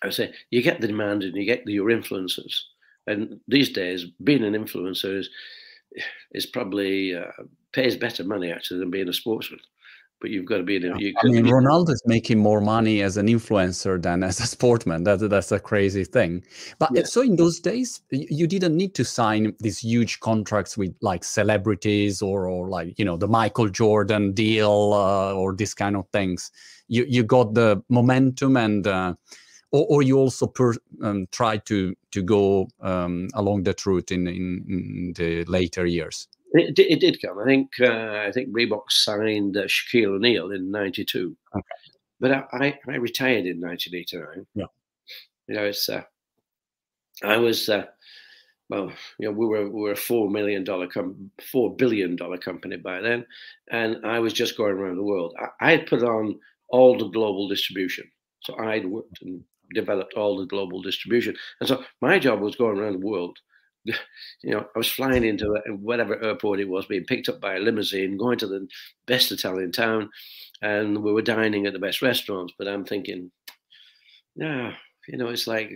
I 0.02 0.06
would 0.06 0.14
say, 0.14 0.32
you 0.50 0.62
get 0.62 0.80
the 0.80 0.86
demand 0.88 1.22
and 1.22 1.36
you 1.36 1.44
get 1.44 1.64
the, 1.64 1.74
your 1.74 1.90
influencers, 1.90 2.58
and 3.06 3.40
these 3.48 3.70
days 3.70 4.06
being 4.22 4.44
an 4.44 4.54
influencer 4.54 5.18
is 5.18 5.30
is 6.32 6.46
probably 6.46 7.14
uh, 7.14 7.30
pays 7.72 7.96
better 7.96 8.24
money 8.24 8.50
actually 8.50 8.80
than 8.80 8.90
being 8.90 9.08
a 9.08 9.12
sportsman 9.12 9.60
but 10.22 10.30
you've 10.30 10.46
got 10.46 10.58
to 10.58 10.62
be 10.62 10.76
in 10.76 10.84
it. 10.84 11.14
I 11.22 11.28
mean, 11.28 11.46
Ronaldo 11.46 11.90
is 11.90 12.02
making 12.06 12.38
more 12.38 12.60
money 12.60 13.02
as 13.02 13.16
an 13.16 13.26
influencer 13.26 14.00
than 14.00 14.22
as 14.22 14.38
a 14.38 14.46
sportman. 14.46 15.02
That, 15.02 15.18
that's 15.28 15.50
a 15.50 15.58
crazy 15.58 16.04
thing. 16.04 16.44
But 16.78 16.90
yeah. 16.94 17.02
so 17.02 17.22
in 17.22 17.34
those 17.34 17.58
days, 17.58 18.00
you 18.10 18.46
didn't 18.46 18.76
need 18.76 18.94
to 18.94 19.04
sign 19.04 19.52
these 19.58 19.80
huge 19.80 20.20
contracts 20.20 20.78
with 20.78 20.94
like 21.02 21.24
celebrities 21.24 22.22
or, 22.22 22.48
or 22.48 22.68
like, 22.68 22.96
you 22.98 23.04
know, 23.04 23.16
the 23.16 23.26
Michael 23.26 23.68
Jordan 23.68 24.32
deal 24.32 24.92
uh, 24.94 25.34
or 25.34 25.54
this 25.54 25.74
kind 25.74 25.96
of 25.96 26.08
things. 26.12 26.52
You, 26.86 27.04
you 27.08 27.24
got 27.24 27.54
the 27.54 27.82
momentum 27.88 28.56
and, 28.56 28.86
uh, 28.86 29.14
or, 29.72 29.86
or, 29.88 30.02
you 30.02 30.18
also 30.18 30.46
per, 30.46 30.74
um, 31.02 31.26
try 31.32 31.56
to, 31.56 31.94
to 32.10 32.22
go 32.22 32.68
um, 32.80 33.28
along 33.34 33.62
that 33.64 33.84
route 33.86 34.10
in, 34.10 34.26
in, 34.28 34.64
in 34.68 35.12
the 35.16 35.44
later 35.44 35.86
years. 35.86 36.28
It, 36.54 36.78
it, 36.78 37.00
did 37.00 37.20
come. 37.22 37.38
I 37.38 37.44
think 37.46 37.70
uh, 37.80 38.26
I 38.26 38.30
think 38.30 38.54
Reebok 38.54 38.90
signed 38.90 39.56
uh, 39.56 39.62
Shaquille 39.62 40.16
O'Neal 40.16 40.50
in 40.50 40.70
'92, 40.70 41.34
okay. 41.56 41.62
but 42.20 42.30
I, 42.30 42.44
I, 42.52 42.78
I, 42.88 42.96
retired 42.96 43.46
in 43.46 43.58
1989. 43.58 44.46
Yeah, 44.54 44.64
you 45.48 45.54
know, 45.54 45.64
it's 45.64 45.88
uh, 45.88 46.02
I 47.24 47.38
was 47.38 47.70
uh, 47.70 47.86
well, 48.68 48.92
you 49.18 49.28
know, 49.28 49.32
we 49.32 49.46
were 49.46 49.68
we 49.68 49.80
were 49.80 49.92
a 49.92 49.96
four 49.96 50.28
million 50.28 50.62
dollar 50.62 50.88
com- 50.88 51.30
four 51.50 51.74
billion 51.74 52.16
dollar 52.16 52.36
company 52.36 52.76
by 52.76 53.00
then, 53.00 53.24
and 53.70 54.04
I 54.04 54.18
was 54.18 54.34
just 54.34 54.56
going 54.56 54.72
around 54.72 54.96
the 54.96 55.02
world. 55.02 55.34
I, 55.38 55.68
I 55.68 55.70
had 55.72 55.86
put 55.86 56.02
on 56.02 56.38
all 56.68 56.98
the 56.98 57.08
global 57.08 57.48
distribution, 57.48 58.10
so 58.42 58.58
I'd 58.58 58.84
worked 58.84 59.22
and 59.22 59.42
developed 59.74 60.14
all 60.14 60.38
the 60.38 60.46
global 60.46 60.82
distribution, 60.82 61.36
and 61.60 61.68
so 61.68 61.84
my 62.00 62.18
job 62.18 62.40
was 62.40 62.56
going 62.56 62.78
around 62.78 62.94
the 62.94 63.06
world 63.06 63.38
you 63.84 63.94
know, 64.50 64.66
I 64.74 64.78
was 64.78 64.90
flying 64.90 65.24
into 65.24 65.60
whatever 65.80 66.22
airport 66.22 66.60
it 66.60 66.68
was, 66.68 66.86
being 66.86 67.04
picked 67.04 67.28
up 67.28 67.40
by 67.40 67.56
a 67.56 67.58
limousine, 67.58 68.16
going 68.16 68.38
to 68.38 68.46
the 68.46 68.66
best 69.06 69.32
Italian 69.32 69.72
town, 69.72 70.10
and 70.60 71.02
we 71.02 71.12
were 71.12 71.22
dining 71.22 71.66
at 71.66 71.72
the 71.72 71.78
best 71.78 72.02
restaurants. 72.02 72.52
But 72.58 72.68
I'm 72.68 72.84
thinking, 72.84 73.30
yeah, 74.36 74.74
you 75.08 75.18
know, 75.18 75.28
it's 75.28 75.46
like 75.46 75.70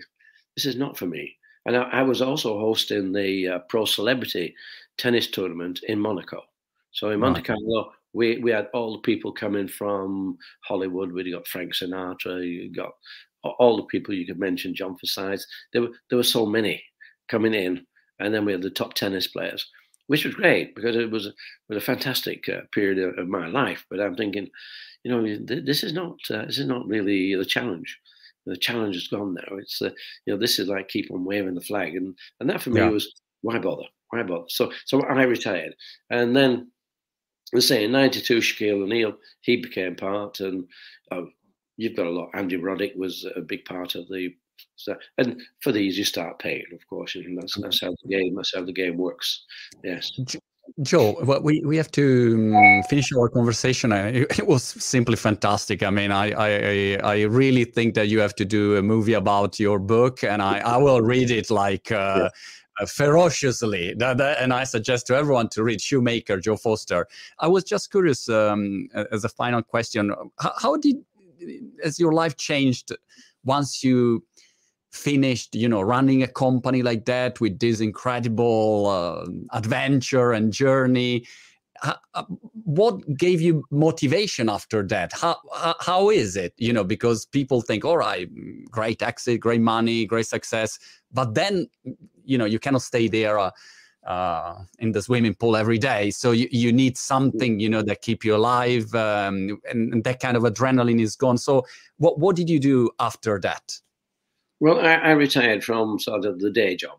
this 0.57 0.67
is 0.67 0.77
not 0.77 0.97
for 0.97 1.07
me. 1.07 1.37
And 1.67 1.77
I, 1.77 1.83
I 1.83 2.03
was 2.03 2.23
also 2.23 2.59
hosting 2.61 3.13
the 3.13 3.49
uh, 3.49 3.59
pro 3.69 3.85
celebrity 3.85 4.55
tennis 4.99 5.27
tournament 5.27 5.81
in 5.89 5.99
Monaco. 5.99 6.43
So 6.93 7.11
in 7.11 7.21
Monte 7.21 7.43
Carlo, 7.43 7.93
we, 8.13 8.39
we 8.39 8.51
had 8.51 8.69
all 8.73 8.93
the 8.93 9.01
people 9.01 9.33
coming 9.33 9.69
from 9.69 10.39
Hollywood. 10.61 11.13
We 11.13 11.31
got 11.31 11.47
Frank 11.49 11.75
Sinatra. 11.75 12.43
You 12.47 12.73
got 12.73 12.93
all 13.59 13.77
the 13.77 13.85
people 13.85 14.15
you 14.15 14.27
could 14.27 14.39
mention. 14.39 14.75
John 14.75 14.97
Forsythe. 14.97 15.41
There 15.73 15.83
were 15.83 15.91
there 16.11 16.17
were 16.17 16.23
so 16.23 16.47
many 16.47 16.83
coming 17.29 17.55
in 17.55 17.87
and 18.19 18.35
then 18.35 18.45
we 18.45 18.53
had 18.53 18.63
the 18.63 18.71
top 18.71 18.95
tennis 18.95 19.27
players, 19.27 19.67
which 20.07 20.25
was 20.25 20.35
great 20.35 20.75
because 20.75 20.97
it 20.97 21.11
was 21.11 21.27
a, 21.27 21.33
was 21.69 21.79
a 21.79 21.87
fantastic 21.87 22.49
uh, 22.49 22.61
period 22.73 22.99
of, 22.99 23.19
of, 23.19 23.29
my 23.29 23.47
life. 23.47 23.85
But 23.91 24.01
I'm 24.01 24.17
thinking, 24.17 24.49
you 25.05 25.11
know, 25.11 25.37
this 25.45 25.83
is 25.83 25.93
not 25.93 26.17
uh, 26.31 26.47
this 26.47 26.59
is 26.59 26.67
not 26.67 26.87
really 26.87 27.35
the 27.35 27.45
challenge. 27.45 27.99
The 28.47 28.57
challenge 28.57 28.97
is 28.97 29.09
gone 29.09 29.35
now. 29.35 29.57
It's 29.57 29.83
uh, 29.83 29.91
you 30.25 30.33
know, 30.33 30.39
this 30.39 30.59
is 30.59 30.69
like 30.69 30.89
keep 30.89 31.11
on 31.11 31.25
waving 31.25 31.55
the 31.55 31.61
flag, 31.61 31.95
and 31.95 32.17
and 32.41 32.49
that 32.49 32.63
for 32.63 32.71
me 32.71 32.81
yeah. 32.81 32.89
was 32.89 33.13
why 33.43 33.59
bother? 33.59 33.85
Why 34.11 34.23
bother? 34.23 34.47
So 34.49 34.73
so 34.85 35.03
I 35.03 35.25
retired, 35.25 35.75
and 36.11 36.35
then 36.35 36.71
let's 37.53 37.69
say 37.69 37.85
in 37.85 37.93
'92, 37.93 38.39
Shaquille 38.39 38.83
O'Neal 38.83 39.15
he 39.41 39.57
became 39.57 39.97
part, 39.97 40.41
and 40.41 40.65
oh, 41.11 41.29
you've 41.77 41.97
got 41.97 42.07
a 42.07 42.11
lot. 42.11 42.31
Andy 42.35 42.57
Roddick 42.57 42.97
was 42.97 43.27
a 43.37 43.41
big 43.41 43.65
part 43.65 43.95
of 43.95 44.09
the 44.09 44.35
so, 44.77 44.95
and 45.19 45.41
for 45.63 45.73
these, 45.73 45.99
you 45.99 46.05
start 46.05 46.39
paying, 46.39 46.65
of 46.73 46.87
course, 46.89 47.15
and 47.15 47.37
that's 47.37 47.59
that's 47.61 47.81
how 47.81 47.95
the 48.03 48.09
game 48.09 48.35
that's 48.35 48.55
how 48.55 48.65
the 48.65 48.73
game 48.73 48.97
works. 48.97 49.45
Yes. 49.85 50.13
Joe, 50.83 51.17
well, 51.23 51.41
we, 51.43 51.63
we 51.65 51.77
have 51.77 51.91
to 51.93 52.53
um, 52.57 52.83
finish 52.91 53.13
our 53.13 53.29
conversation. 53.29 53.93
It 53.93 54.47
was 54.47 54.63
simply 54.63 55.17
fantastic. 55.17 55.83
I 55.83 55.91
mean, 55.91 56.11
I, 56.11 56.33
I 56.33 56.99
I 57.03 57.23
really 57.23 57.65
think 57.65 57.95
that 57.95 58.09
you 58.09 58.19
have 58.21 58.35
to 58.37 58.45
do 58.45 58.77
a 58.77 58.83
movie 58.83 59.15
about 59.15 59.61
your 59.61 59.79
book, 59.79 60.25
and 60.25 60.43
I, 60.43 60.59
I 60.59 60.77
will 60.77 61.01
read 61.01 61.31
it 61.31 61.51
like 61.51 61.93
uh, 61.93 61.95
yeah. 61.97 62.29
uh, 62.81 62.87
ferociously. 62.87 63.95
That, 63.99 64.19
that, 64.19 64.43
and 64.43 64.53
I 64.53 64.65
suggest 64.65 65.07
to 65.07 65.17
everyone 65.17 65.49
to 65.51 65.63
read 65.63 65.81
Shoemaker, 65.81 66.41
Joe 66.41 66.57
Foster. 66.57 67.07
I 67.39 67.49
was 67.49 67.65
just 67.65 67.91
curious, 67.91 68.29
um, 68.29 68.89
as 69.13 69.25
a 69.25 69.29
final 69.29 69.63
question, 69.63 70.13
how, 70.39 70.53
how 70.59 70.77
did 70.77 70.97
has 71.83 71.99
your 71.99 72.13
life 72.13 72.37
changed 72.37 72.93
once 73.45 73.83
you 73.83 74.25
finished 74.93 75.55
you 75.55 75.69
know 75.69 75.83
running 75.83 76.23
a 76.23 76.27
company 76.27 76.83
like 76.83 77.05
that 77.05 77.39
with 77.41 77.59
this 77.59 77.81
incredible 77.81 78.87
uh, 78.87 79.57
adventure 79.57 80.33
and 80.33 80.53
journey? 80.53 81.27
Uh, 81.83 82.25
what 82.65 82.95
gave 83.19 83.43
you 83.43 83.63
motivation 83.71 84.49
after 84.49 84.83
that? 84.83 85.13
How, 85.13 85.37
how, 85.81 86.09
is 86.09 86.35
it? 86.35 86.55
You 86.57 86.73
know 86.73 86.85
because 86.85 87.27
people 87.27 87.61
think 87.61 87.85
all 87.85 87.99
right 87.99 88.29
great 88.71 89.03
exit 89.03 89.41
great 89.41 89.61
money 89.61 90.07
great 90.07 90.27
success 90.27 90.79
but 91.13 91.35
then 91.35 91.69
you 92.25 92.39
know 92.39 92.47
you 92.47 92.59
cannot 92.59 92.83
stay 92.83 93.09
there 93.09 93.39
uh, 93.39 93.51
uh, 94.07 94.55
in 94.79 94.93
the 94.93 95.03
swimming 95.03 95.35
pool 95.35 95.57
every 95.57 95.79
day 95.79 96.11
so 96.11 96.31
you, 96.31 96.49
you 96.51 96.73
need 96.73 96.97
something 96.97 97.61
you 97.61 97.69
know 97.69 97.83
that 97.83 98.03
keep 98.03 98.25
you 98.25 98.35
alive 98.35 98.95
um, 98.95 99.61
and, 99.71 99.93
and 99.93 100.05
that 100.05 100.21
kind 100.21 100.37
of 100.37 100.45
adrenaline 100.45 101.01
is 101.01 101.17
gone 101.17 101.37
so 101.37 101.65
what, 101.99 102.19
what 102.19 102.37
did 102.37 102.49
you 102.49 102.61
do 102.61 102.91
after 103.01 103.39
that 103.41 103.79
well, 104.61 104.81
I, 104.81 104.95
I, 104.95 105.11
retired 105.11 105.63
from 105.63 105.99
sort 105.99 106.25
of 106.25 106.39
the 106.39 106.51
day 106.51 106.77
job, 106.77 106.99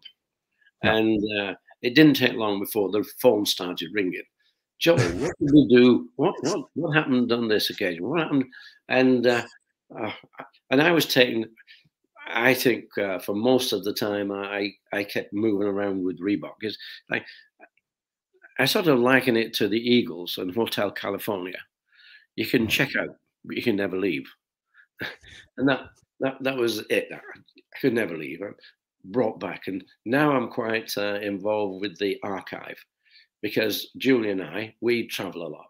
yeah. 0.83 0.95
and 0.95 1.23
uh, 1.39 1.53
it 1.81 1.95
didn't 1.95 2.15
take 2.15 2.33
long 2.33 2.59
before 2.59 2.91
the 2.91 3.03
phone 3.19 3.45
started 3.45 3.89
ringing. 3.93 4.21
Joe, 4.79 4.95
what 4.95 5.31
did 5.39 5.51
we 5.53 5.67
do? 5.67 6.07
What 6.17 6.35
what 6.41 6.65
what 6.75 6.95
happened 6.95 7.31
on 7.31 7.47
this 7.47 7.71
occasion? 7.71 8.07
What 8.07 8.21
happened? 8.21 8.45
And 8.89 9.25
uh, 9.25 9.43
uh, 9.99 10.11
and 10.69 10.81
I 10.81 10.91
was 10.91 11.05
taking. 11.05 11.45
I 12.29 12.53
think 12.53 12.97
uh, 12.97 13.19
for 13.19 13.35
most 13.35 13.73
of 13.73 13.83
the 13.83 13.93
time, 13.93 14.31
I 14.31 14.73
I 14.91 15.03
kept 15.03 15.33
moving 15.33 15.67
around 15.67 16.03
with 16.03 16.19
Reebok 16.19 16.53
because 16.59 16.77
like 17.09 17.25
I 18.59 18.65
sort 18.65 18.87
of 18.87 18.99
liken 18.99 19.37
it 19.37 19.53
to 19.55 19.67
the 19.67 19.79
Eagles 19.79 20.37
and 20.37 20.53
Hotel 20.53 20.91
California. 20.91 21.59
You 22.35 22.45
can 22.45 22.65
mm. 22.65 22.69
check 22.69 22.95
out, 22.95 23.15
but 23.45 23.55
you 23.55 23.63
can 23.63 23.75
never 23.75 23.97
leave. 23.97 24.27
and 25.57 25.69
that 25.69 25.89
that 26.19 26.37
that 26.41 26.57
was 26.57 26.79
it. 26.89 27.09
I 27.13 27.19
could 27.79 27.93
never 27.93 28.17
leave. 28.17 28.41
I'm 28.41 28.55
brought 29.05 29.39
back, 29.39 29.67
and 29.67 29.83
now 30.05 30.31
I'm 30.31 30.49
quite 30.49 30.91
uh, 30.97 31.19
involved 31.21 31.81
with 31.81 31.97
the 31.97 32.17
archive 32.23 32.83
because 33.41 33.89
Julie 33.97 34.31
and 34.31 34.41
I 34.41 34.75
we 34.81 35.07
travel 35.07 35.45
a 35.45 35.49
lot, 35.49 35.67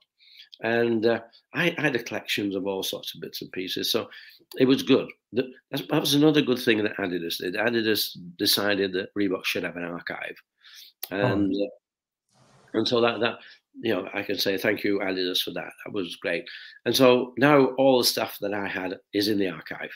and 0.62 1.05
uh, 1.05 1.20
I, 1.53 1.76
I, 1.78 1.82
had 1.82 1.95
a 1.95 2.03
collections 2.03 2.55
of 2.55 2.66
all 2.66 2.84
sorts 2.84 3.14
of 3.14 3.22
bits 3.22 3.41
and 3.41 3.51
pieces. 3.51 3.91
So 3.91 4.10
it 4.58 4.66
was 4.66 4.84
good. 4.84 5.08
That, 5.34 5.45
that 5.72 5.99
was 5.99 6.14
another 6.14 6.41
good 6.41 6.60
thing 6.60 6.84
that 6.84 6.97
Adidas 6.97 7.38
did. 7.38 7.55
Adidas 7.55 8.18
decided 8.38 8.93
that 8.93 9.14
Reebok 9.18 9.45
should 9.45 9.64
have 9.64 9.76
an 9.76 9.84
archive, 9.84 10.36
oh. 11.12 11.18
and 11.18 11.53
oh. 11.53 11.66
uh, 11.66 12.39
and 12.74 12.88
so 12.88 13.01
that 13.01 13.20
that 13.20 13.39
you 13.76 13.93
know 13.93 14.08
I 14.14 14.24
can 14.24 14.38
say 14.38 14.58
thank 14.58 14.84
you 14.84 14.99
Adidas 14.99 15.41
for 15.41 15.51
that. 15.51 15.72
That 15.86 15.93
was 15.93 16.16
great. 16.16 16.45
And 16.86 16.95
so 16.95 17.34
now 17.38 17.66
all 17.78 17.99
the 17.99 18.05
stuff 18.05 18.38
that 18.41 18.53
I 18.53 18.68
had 18.68 18.97
is 19.14 19.28
in 19.28 19.38
the 19.38 19.49
archive. 19.49 19.91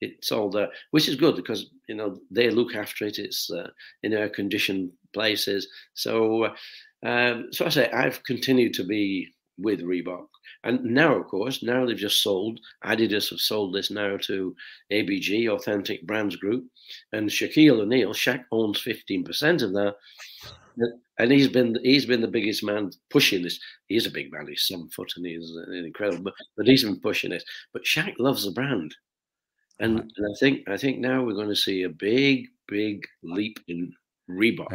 It's 0.00 0.32
all 0.32 0.50
there, 0.50 0.68
which 0.90 1.08
is 1.08 1.16
good 1.16 1.36
because 1.36 1.70
you 1.88 1.94
know 1.94 2.18
they 2.30 2.50
look 2.50 2.74
after 2.74 3.06
it. 3.06 3.18
It's 3.18 3.50
uh, 3.50 3.70
in 4.02 4.12
air 4.12 4.28
conditioned 4.28 4.90
places. 5.14 5.66
So 5.94 6.44
uh, 6.44 6.54
um, 7.04 7.48
so 7.52 7.66
I 7.66 7.68
say 7.68 7.90
I've 7.90 8.22
continued 8.24 8.74
to 8.74 8.84
be 8.84 9.33
with 9.58 9.80
Reebok. 9.80 10.26
And 10.64 10.84
now, 10.84 11.16
of 11.16 11.26
course, 11.28 11.62
now 11.62 11.86
they've 11.86 11.96
just 11.96 12.22
sold, 12.22 12.60
Adidas 12.84 13.30
have 13.30 13.40
sold 13.40 13.74
this 13.74 13.90
now 13.90 14.16
to 14.22 14.54
ABG, 14.92 15.48
Authentic 15.48 16.06
Brands 16.06 16.36
Group, 16.36 16.66
and 17.12 17.28
Shaquille 17.28 17.80
O'Neal, 17.80 18.12
Shaq 18.12 18.44
owns 18.50 18.82
15% 18.82 19.62
of 19.62 19.72
that. 19.72 19.96
And 21.18 21.30
he's 21.30 21.46
been 21.46 21.78
he's 21.84 22.04
been 22.04 22.20
the 22.20 22.26
biggest 22.26 22.64
man 22.64 22.90
pushing 23.08 23.42
this. 23.42 23.60
He's 23.86 24.06
a 24.06 24.10
big 24.10 24.32
man. 24.32 24.48
He's 24.48 24.66
seven 24.66 24.88
foot 24.88 25.12
and 25.16 25.24
he's 25.24 25.56
incredible. 25.72 26.24
But, 26.24 26.34
but 26.56 26.66
he's 26.66 26.82
been 26.82 26.98
pushing 26.98 27.30
it. 27.30 27.44
But 27.72 27.84
Shaq 27.84 28.14
loves 28.18 28.44
the 28.44 28.50
brand, 28.50 28.92
and, 29.78 30.00
and 30.00 30.26
I 30.26 30.34
think 30.40 30.68
I 30.68 30.76
think 30.76 30.98
now 30.98 31.22
we're 31.22 31.34
going 31.34 31.48
to 31.48 31.54
see 31.54 31.84
a 31.84 31.88
big 31.88 32.48
big 32.66 33.06
leap 33.22 33.60
in 33.68 33.92
Reebok. 34.28 34.66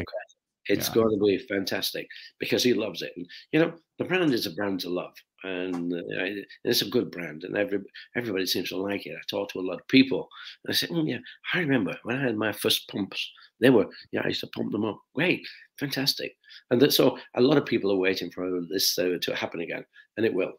It's 0.69 0.87
yeah. 0.87 0.93
going 0.93 1.19
to 1.19 1.25
be 1.25 1.37
fantastic 1.47 2.07
because 2.39 2.63
he 2.63 2.73
loves 2.73 3.01
it. 3.01 3.11
And, 3.17 3.27
you 3.51 3.59
know, 3.59 3.73
the 3.97 4.05
brand 4.05 4.33
is 4.33 4.45
a 4.45 4.51
brand 4.51 4.79
to 4.81 4.89
love. 4.89 5.13
And 5.43 5.93
uh, 5.93 6.43
it's 6.65 6.81
a 6.81 6.89
good 6.89 7.11
brand, 7.11 7.45
and 7.45 7.55
every, 7.55 7.79
everybody 8.13 8.45
seems 8.45 8.69
to 8.69 8.77
like 8.77 9.05
it. 9.05 9.15
I 9.15 9.21
talk 9.29 9.49
to 9.51 9.59
a 9.59 9.61
lot 9.61 9.79
of 9.79 9.87
people, 9.87 10.27
and 10.65 10.73
I 10.73 10.75
say, 10.75 10.87
mm, 10.87 11.07
"Yeah, 11.07 11.19
I 11.53 11.59
remember 11.59 11.97
when 12.03 12.17
I 12.17 12.23
had 12.23 12.35
my 12.35 12.51
first 12.51 12.89
pumps. 12.89 13.31
They 13.61 13.69
were, 13.69 13.85
yeah, 14.11 14.19
I 14.25 14.27
used 14.27 14.41
to 14.41 14.47
pump 14.47 14.73
them 14.73 14.83
up. 14.83 14.99
Great, 15.15 15.47
fantastic." 15.79 16.35
And 16.71 16.81
that, 16.81 16.91
so 16.91 17.17
a 17.37 17.41
lot 17.41 17.57
of 17.57 17.65
people 17.65 17.89
are 17.89 17.97
waiting 17.97 18.29
for 18.31 18.59
this 18.69 18.99
uh, 18.99 19.17
to 19.21 19.33
happen 19.33 19.61
again, 19.61 19.85
and 20.17 20.25
it 20.25 20.33
will. 20.33 20.51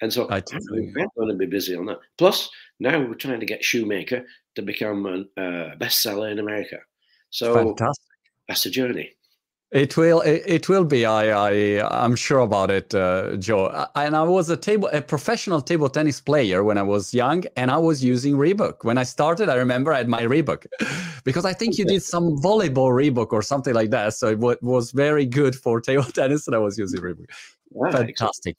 And 0.00 0.12
so 0.12 0.28
I 0.28 0.36
am 0.36 0.92
going 0.92 1.28
to 1.28 1.34
be 1.34 1.46
busy 1.46 1.74
on 1.74 1.86
that. 1.86 1.98
Plus, 2.16 2.48
now 2.78 3.00
we're 3.00 3.14
trying 3.14 3.40
to 3.40 3.46
get 3.46 3.64
Shoemaker 3.64 4.24
to 4.54 4.62
become 4.62 5.06
a 5.06 5.40
uh, 5.40 5.74
bestseller 5.74 6.30
in 6.30 6.38
America. 6.38 6.78
So 7.30 7.52
Fantastic. 7.54 8.06
that's 8.46 8.62
the 8.62 8.70
journey. 8.70 9.10
It 9.72 9.96
will. 9.96 10.20
It, 10.22 10.42
it, 10.46 10.68
will 10.68 10.84
be. 10.84 11.06
I. 11.06 11.28
I. 11.30 12.04
I'm 12.04 12.16
sure 12.16 12.40
about 12.40 12.72
it, 12.72 12.92
uh, 12.92 13.36
Joe. 13.36 13.66
I, 13.94 14.04
and 14.04 14.16
I 14.16 14.24
was 14.24 14.50
a 14.50 14.56
table, 14.56 14.90
a 14.92 15.00
professional 15.00 15.60
table 15.60 15.88
tennis 15.88 16.20
player 16.20 16.64
when 16.64 16.76
I 16.76 16.82
was 16.82 17.14
young, 17.14 17.44
and 17.56 17.70
I 17.70 17.78
was 17.78 18.02
using 18.02 18.34
Reebok. 18.34 18.82
When 18.82 18.98
I 18.98 19.04
started, 19.04 19.48
I 19.48 19.54
remember 19.54 19.92
I 19.92 19.98
had 19.98 20.08
my 20.08 20.22
Reebok, 20.22 20.66
because 21.22 21.44
I 21.44 21.52
think 21.52 21.78
you 21.78 21.84
did 21.84 22.02
some 22.02 22.36
volleyball 22.38 22.90
Reebok 22.90 23.28
or 23.30 23.42
something 23.42 23.72
like 23.72 23.90
that. 23.90 24.14
So 24.14 24.26
it 24.28 24.60
was 24.60 24.90
very 24.90 25.24
good 25.24 25.54
for 25.54 25.80
table 25.80 26.02
tennis, 26.18 26.48
and 26.48 26.56
I 26.56 26.58
was 26.58 26.76
using 26.76 27.00
Reebok. 27.00 27.30
Fantastic. 27.92 28.56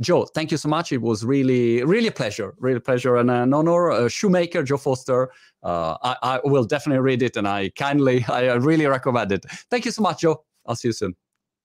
Joe, 0.00 0.26
thank 0.26 0.50
you 0.50 0.56
so 0.56 0.68
much. 0.68 0.92
It 0.92 1.02
was 1.02 1.24
really, 1.24 1.82
really 1.84 2.08
a 2.08 2.12
pleasure, 2.12 2.54
really 2.58 2.76
a 2.76 2.80
pleasure 2.80 3.16
and 3.16 3.30
an 3.30 3.52
honor. 3.52 3.90
Uh, 3.90 4.08
Shoemaker, 4.08 4.62
Joe 4.62 4.76
Foster. 4.76 5.30
Uh, 5.62 5.96
I, 6.02 6.16
I, 6.22 6.40
will 6.44 6.64
definitely 6.64 7.00
read 7.00 7.20
it, 7.22 7.36
and 7.36 7.48
I 7.48 7.70
kindly, 7.70 8.24
I 8.28 8.54
really 8.54 8.86
recommend 8.86 9.32
it. 9.32 9.44
Thank 9.70 9.84
you 9.84 9.90
so 9.90 10.02
much, 10.02 10.20
Joe. 10.20 10.44
I'll 10.68 10.76
see 10.76 10.88
you 10.88 10.92
soon. 10.92 11.16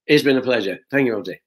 It's 0.07 0.23
been 0.23 0.37
a 0.37 0.41
pleasure. 0.41 0.79
Thank 0.89 1.05
you, 1.05 1.15
Audrey. 1.15 1.42